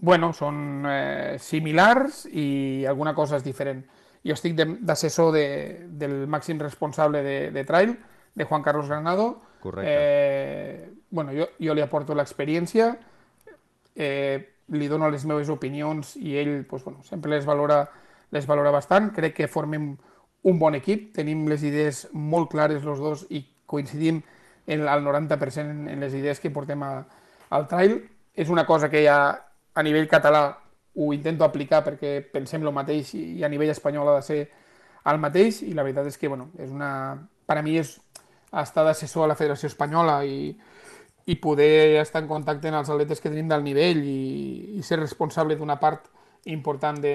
Bueno, 0.00 0.30
són 0.32 0.86
eh, 0.88 1.36
similars 1.42 2.22
i 2.30 2.86
alguna 2.88 3.12
cosa 3.14 3.40
és 3.40 3.44
diferent. 3.44 3.82
Jo 4.24 4.36
estic 4.36 4.54
d'assessor 4.56 5.32
de, 5.34 5.44
de, 5.88 6.06
del 6.06 6.14
màxim 6.30 6.60
responsable 6.60 7.24
de, 7.26 7.36
de 7.50 7.64
trail, 7.68 7.96
de 8.34 8.44
Juan 8.44 8.62
Carlos 8.62 8.88
Granado. 8.88 9.42
Correcte. 9.60 9.90
Eh, 9.90 10.90
bueno, 11.10 11.34
jo, 11.36 11.50
jo 11.60 11.74
li 11.74 11.82
aporto 11.82 12.14
l'experiència, 12.14 12.94
eh, 13.96 14.54
li 14.70 14.88
dono 14.88 15.10
les 15.10 15.26
meves 15.26 15.50
opinions 15.50 16.14
i 16.16 16.38
ell 16.38 16.62
pues, 16.70 16.84
bueno, 16.86 17.02
sempre 17.02 17.34
les 17.34 17.44
valora 17.44 17.82
les 18.30 18.46
valora 18.46 18.72
bastant. 18.74 19.10
Crec 19.14 19.36
que 19.36 19.48
formem 19.50 19.90
un 20.42 20.58
bon 20.58 20.76
equip, 20.78 21.10
tenim 21.16 21.46
les 21.50 21.64
idees 21.66 22.06
molt 22.12 22.50
clares 22.52 22.86
els 22.86 23.00
dos 23.00 23.26
i 23.28 23.42
coincidim 23.66 24.22
en, 24.66 24.86
al 24.88 25.04
90% 25.04 25.92
en 25.92 26.00
les 26.00 26.14
idees 26.14 26.40
que 26.40 26.50
portem 26.50 26.82
a, 26.82 26.94
al 27.50 27.68
trail. 27.68 27.98
És 28.34 28.48
una 28.48 28.66
cosa 28.66 28.88
que 28.88 29.04
ja 29.04 29.20
a 29.74 29.82
nivell 29.82 30.08
català 30.08 30.44
ho 30.94 31.12
intento 31.14 31.44
aplicar 31.44 31.84
perquè 31.86 32.18
pensem 32.32 32.64
el 32.66 32.74
mateix 32.74 33.14
i 33.14 33.44
a 33.44 33.50
nivell 33.50 33.70
espanyol 33.70 34.08
ha 34.10 34.16
de 34.18 34.26
ser 34.26 34.40
el 35.10 35.20
mateix 35.22 35.62
i 35.62 35.74
la 35.74 35.84
veritat 35.86 36.08
és 36.10 36.18
que 36.18 36.28
bueno, 36.28 36.50
és 36.58 36.70
una, 36.70 37.14
per 37.46 37.58
a 37.58 37.62
mi 37.62 37.78
és 37.80 37.94
estar 38.50 38.84
d'assessor 38.84 39.24
a 39.24 39.30
la 39.30 39.38
Federació 39.38 39.70
Espanyola 39.70 40.18
i, 40.26 40.50
i 41.30 41.36
poder 41.38 42.00
estar 42.00 42.22
en 42.22 42.28
contacte 42.28 42.68
amb 42.68 42.80
els 42.80 42.90
atletes 42.90 43.22
que 43.22 43.30
tenim 43.30 43.48
del 43.48 43.64
nivell 43.64 44.02
i, 44.02 44.78
i 44.78 44.82
ser 44.82 44.98
responsable 45.00 45.56
d'una 45.56 45.78
part 45.80 46.10
important 46.50 46.98
de, 47.00 47.14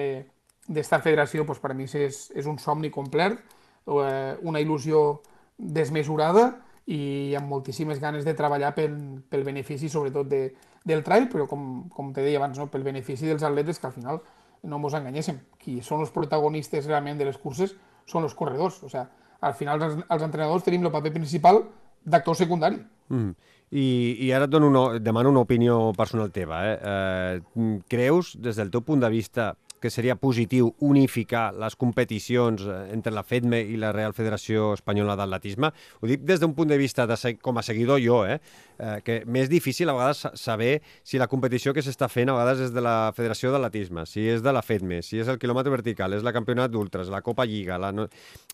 d'esta 0.68 1.00
federació 1.02 1.44
doncs, 1.44 1.60
per 1.62 1.74
mi 1.74 1.86
és, 1.86 2.30
és 2.34 2.46
un 2.46 2.58
somni 2.58 2.90
complet, 2.90 3.38
eh, 3.86 4.36
una 4.42 4.62
il·lusió 4.62 5.20
desmesurada 5.56 6.52
i 6.86 7.34
amb 7.34 7.50
moltíssimes 7.50 7.98
ganes 8.00 8.24
de 8.24 8.34
treballar 8.34 8.72
pel, 8.74 8.94
pel 9.28 9.44
benefici 9.44 9.88
sobretot 9.90 10.28
de, 10.30 10.42
del 10.84 11.02
trail, 11.02 11.28
però 11.32 11.48
com, 11.50 11.88
com 11.90 12.12
te 12.14 12.22
deia 12.22 12.38
abans, 12.38 12.58
no? 12.58 12.68
pel 12.70 12.86
benefici 12.86 13.26
dels 13.26 13.42
atletes 13.42 13.80
que 13.80 13.88
al 13.88 13.94
final 13.94 14.20
no 14.66 14.78
ens 14.78 14.94
enganyéssim, 14.98 15.40
qui 15.58 15.80
són 15.82 16.02
els 16.04 16.12
protagonistes 16.14 16.86
realment 16.86 17.18
de 17.18 17.26
les 17.28 17.38
curses 17.38 17.74
són 18.06 18.26
els 18.26 18.34
corredors, 18.38 18.78
o 18.82 18.90
sigui, 18.90 19.04
al 19.46 19.54
final 19.58 19.82
els, 19.82 19.98
els 20.08 20.24
entrenadors 20.24 20.64
tenim 20.64 20.86
el 20.86 20.94
paper 20.94 21.12
principal 21.18 21.64
d'actor 22.06 22.38
secundari. 22.38 22.78
Mm. 23.10 23.34
I, 23.74 23.86
I 24.22 24.30
ara 24.32 24.46
et 24.46 24.52
dono 24.52 24.68
una, 24.70 24.98
demano 25.02 25.32
una 25.32 25.42
opinió 25.42 25.92
personal 25.96 26.30
teva. 26.30 26.60
Eh? 26.70 26.76
Eh, 26.78 27.80
creus, 27.90 28.36
des 28.38 28.58
del 28.58 28.70
teu 28.70 28.84
punt 28.86 29.02
de 29.02 29.10
vista, 29.10 29.54
que 29.80 29.90
seria 29.90 30.16
positiu 30.16 30.72
unificar 30.80 31.50
les 31.54 31.76
competicions 31.76 32.64
eh, 32.64 32.76
entre 32.94 33.12
la 33.14 33.24
FEDME 33.26 33.60
i 33.72 33.76
la 33.80 33.92
Real 33.94 34.14
Federació 34.16 34.72
Espanyola 34.76 35.16
d'Atletisme. 35.18 35.70
Ho 36.00 36.10
dic 36.10 36.24
des 36.26 36.40
d'un 36.40 36.54
punt 36.56 36.70
de 36.70 36.78
vista 36.80 37.06
de, 37.06 37.16
com 37.42 37.58
a 37.58 37.64
seguidor 37.66 38.00
jo, 38.02 38.22
eh? 38.26 38.38
eh 38.78 39.00
que 39.04 39.18
m'és 39.26 39.48
difícil 39.52 39.88
a 39.88 39.94
vegades 39.96 40.26
saber 40.34 40.82
si 41.04 41.18
la 41.18 41.28
competició 41.28 41.74
que 41.74 41.84
s'està 41.84 42.08
fent 42.12 42.30
a 42.30 42.36
vegades 42.36 42.66
és 42.68 42.74
de 42.74 42.82
la 42.84 43.12
Federació 43.16 43.52
d'Atletisme, 43.52 44.06
si 44.06 44.26
és 44.28 44.42
de 44.42 44.52
la 44.52 44.62
FEDME, 44.62 45.02
si 45.02 45.20
és 45.20 45.28
el 45.28 45.38
quilòmetre 45.38 45.72
vertical, 45.72 46.16
és 46.16 46.24
la 46.26 46.34
Campionat 46.36 46.72
d'Ultras, 46.72 47.12
la 47.12 47.22
Copa 47.22 47.46
Lliga... 47.46 47.78
La... 47.78 47.92
No... 47.92 48.08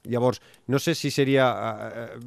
Llavors, 0.05 0.41
no 0.67 0.81
sé 0.83 0.97
si 0.99 1.11
seria... 1.15 1.47
Eh, 1.87 2.03
eh, 2.03 2.19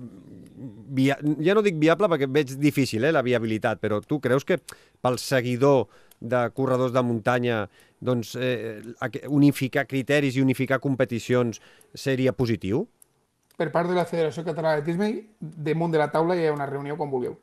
via... 0.96 1.20
Ja 1.44 1.56
no 1.56 1.64
dic 1.66 1.80
viable 1.82 2.08
perquè 2.12 2.30
veig 2.32 2.56
difícil 2.62 3.04
eh, 3.04 3.12
la 3.12 3.24
viabilitat, 3.26 3.82
però 3.84 4.00
tu 4.02 4.22
creus 4.24 4.48
que 4.48 4.60
pel 5.04 5.20
seguidor 5.22 5.86
de 6.20 6.42
corredors 6.56 6.94
de 6.94 7.04
muntanya 7.04 7.66
doncs, 8.00 8.36
eh, 8.36 8.82
unificar 9.28 9.86
criteris 9.88 10.36
i 10.36 10.44
unificar 10.44 10.80
competicions 10.80 11.62
seria 11.94 12.34
positiu? 12.34 12.86
Per 13.56 13.72
part 13.72 13.90
de 13.90 13.96
la 13.96 14.06
Federació 14.06 14.44
Catalana 14.44 14.80
d'Atletisme, 14.80 15.12
damunt 15.40 15.94
de 15.94 16.02
la 16.02 16.10
taula 16.12 16.36
hi 16.36 16.46
ha 16.48 16.54
una 16.54 16.68
reunió 16.68 16.98
com 16.98 17.12
vulgueu. 17.12 17.38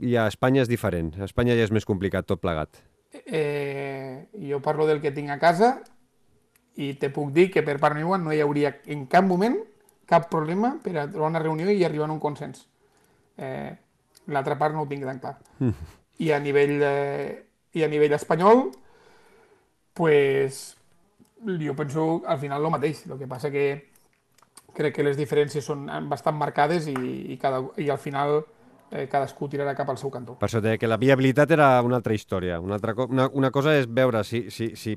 I 0.00 0.16
a 0.16 0.26
Espanya 0.30 0.62
és 0.62 0.70
diferent. 0.70 1.14
A 1.18 1.26
Espanya 1.26 1.56
ja 1.56 1.64
és 1.66 1.72
més 1.72 1.86
complicat 1.88 2.26
tot 2.28 2.40
plegat. 2.40 2.82
Eh, 3.24 4.28
jo 4.48 4.60
parlo 4.62 4.86
del 4.86 5.00
que 5.00 5.14
tinc 5.14 5.30
a 5.32 5.38
casa 5.40 5.78
i 6.76 6.92
te 7.00 7.08
puc 7.10 7.32
dir 7.32 7.48
que 7.50 7.64
per 7.64 7.78
part 7.80 7.96
meva 7.96 8.18
no 8.20 8.34
hi 8.34 8.42
hauria 8.44 8.76
en 8.92 9.06
cap 9.10 9.24
moment 9.24 9.56
cap 10.06 10.28
problema 10.30 10.76
per 10.82 10.94
a 10.96 11.08
trobar 11.10 11.32
una 11.32 11.42
reunió 11.42 11.70
i 11.70 11.82
arribar 11.84 12.08
a 12.08 12.14
un 12.14 12.22
consens. 12.22 12.66
Eh, 13.36 13.74
L'altra 14.26 14.56
part 14.58 14.74
no 14.74 14.82
ho 14.82 14.88
tinc 14.90 15.04
tan 15.06 15.20
clar. 15.22 15.36
Mm. 15.58 15.90
I 16.26 16.32
a 16.32 16.38
nivell, 16.40 16.78
eh, 16.82 17.45
i 17.76 17.84
a 17.84 17.90
nivell 17.92 18.16
espanyol, 18.16 18.70
pues 19.96 20.76
jo 21.44 21.76
penso 21.76 22.22
al 22.26 22.38
final 22.40 22.64
el 22.64 22.72
mateix. 22.72 23.04
El 23.06 23.18
que 23.20 23.28
passa 23.28 23.52
que 23.52 23.66
crec 24.76 24.96
que 24.96 25.04
les 25.04 25.16
diferències 25.16 25.64
són 25.64 25.86
bastant 26.10 26.36
marcades 26.36 26.88
i, 26.92 26.96
i, 27.32 27.36
cada, 27.40 27.62
i 27.80 27.88
al 27.92 28.00
final 28.00 28.38
eh, 28.90 29.06
cadascú 29.08 29.48
tirarà 29.48 29.74
cap 29.76 29.88
al 29.92 30.00
seu 30.00 30.12
cantó. 30.12 30.36
Per 30.40 30.48
això 30.48 30.60
que 30.60 30.88
la 30.88 31.00
viabilitat 31.00 31.52
era 31.56 31.70
una 31.84 31.96
altra 32.00 32.14
història. 32.14 32.60
Una, 32.60 32.76
altra, 32.76 32.94
una, 33.08 33.28
una 33.32 33.50
cosa 33.50 33.76
és 33.76 33.88
veure 33.88 34.22
si, 34.24 34.46
si, 34.50 34.74
si 34.76 34.96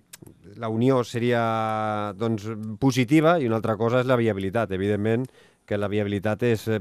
la 0.60 0.70
unió 0.70 1.04
seria 1.04 2.14
doncs, 2.16 2.50
positiva 2.80 3.38
i 3.40 3.48
una 3.48 3.60
altra 3.60 3.78
cosa 3.80 4.04
és 4.04 4.10
la 4.10 4.20
viabilitat. 4.20 4.72
Evidentment 4.76 5.28
que 5.70 5.78
la 5.78 5.90
viabilitat 5.92 6.48
és... 6.50 6.66
Eh, 6.68 6.80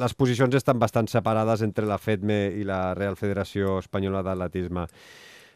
les 0.00 0.16
posicions 0.16 0.56
estan 0.56 0.80
bastant 0.80 1.10
separades 1.12 1.64
entre 1.66 1.84
la 1.88 2.00
FEDME 2.00 2.40
i 2.56 2.64
la 2.68 2.94
Real 2.96 3.18
Federació 3.20 3.76
Espanyola 3.82 4.24
d'Atletisme. 4.24 4.86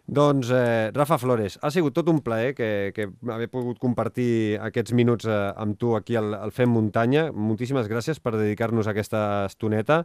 Doncs, 0.07 0.53
eh, 0.55 0.93
Rafa 0.95 1.19
Flores, 1.19 1.57
ha 1.63 1.71
sigut 1.75 1.97
tot 1.97 2.07
un 2.13 2.21
plaer 2.23 2.53
que, 2.55 2.93
que 2.95 3.09
haver 3.33 3.49
pogut 3.51 3.81
compartir 3.83 4.55
aquests 4.63 4.95
minuts 4.95 5.27
eh, 5.27 5.39
amb 5.59 5.75
tu 5.81 5.97
aquí 5.99 6.15
al, 6.15 6.31
al 6.37 6.55
Fem 6.55 6.71
Muntanya. 6.71 7.33
Moltíssimes 7.35 7.89
gràcies 7.91 8.23
per 8.23 8.37
dedicar-nos 8.37 8.87
aquesta 8.87 9.47
estoneta. 9.49 10.05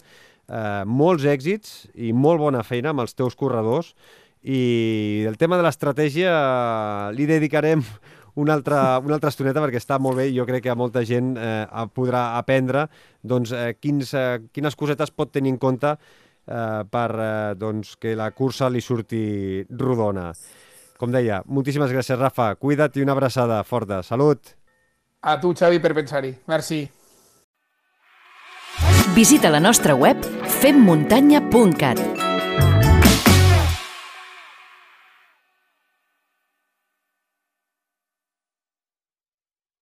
Eh, 0.50 0.82
molts 0.90 1.28
èxits 1.30 1.92
i 1.94 2.16
molt 2.18 2.42
bona 2.42 2.64
feina 2.66 2.96
amb 2.96 3.06
els 3.06 3.14
teus 3.14 3.38
corredors. 3.38 3.94
I 4.42 5.22
el 5.30 5.38
tema 5.38 5.60
de 5.60 5.68
l'estratègia 5.68 6.34
li 7.14 7.30
dedicarem 7.30 7.86
una 8.36 8.54
altra, 8.54 9.00
una 9.04 9.16
altra 9.18 9.32
estoneta 9.34 9.62
perquè 9.64 9.82
està 9.82 10.00
molt 10.00 10.20
bé 10.22 10.30
i 10.30 10.36
jo 10.38 10.46
crec 10.48 10.66
que 10.66 10.74
a 10.74 10.78
molta 10.78 11.04
gent 11.08 11.36
eh, 11.38 11.66
podrà 11.96 12.38
aprendre 12.40 12.88
doncs, 13.22 13.52
eh, 13.52 13.76
quins, 13.80 14.14
eh, 14.14 14.42
quines 14.54 14.78
cosetes 14.78 15.12
pot 15.12 15.32
tenir 15.32 15.54
en 15.56 15.60
compte 15.62 15.96
eh, 15.96 16.82
per 16.90 17.10
eh, 17.18 17.54
doncs, 17.60 17.96
que 18.02 18.16
la 18.16 18.32
cursa 18.32 18.70
li 18.70 18.82
surti 18.82 19.66
rodona. 19.70 20.32
Com 21.02 21.12
deia, 21.14 21.42
moltíssimes 21.50 21.92
gràcies, 21.92 22.20
Rafa. 22.20 22.54
Cuida't 22.62 23.00
i 23.00 23.06
una 23.06 23.16
abraçada 23.18 23.64
forta. 23.66 24.04
Salut! 24.06 24.54
A 25.22 25.38
tu, 25.42 25.54
Xavi, 25.58 25.82
per 25.82 25.96
pensar-hi. 25.98 26.36
Merci. 26.50 26.84
Visita 29.16 29.50
la 29.50 29.60
nostra 29.60 29.98
web 29.98 30.22
femmuntanya.cat 30.62 32.31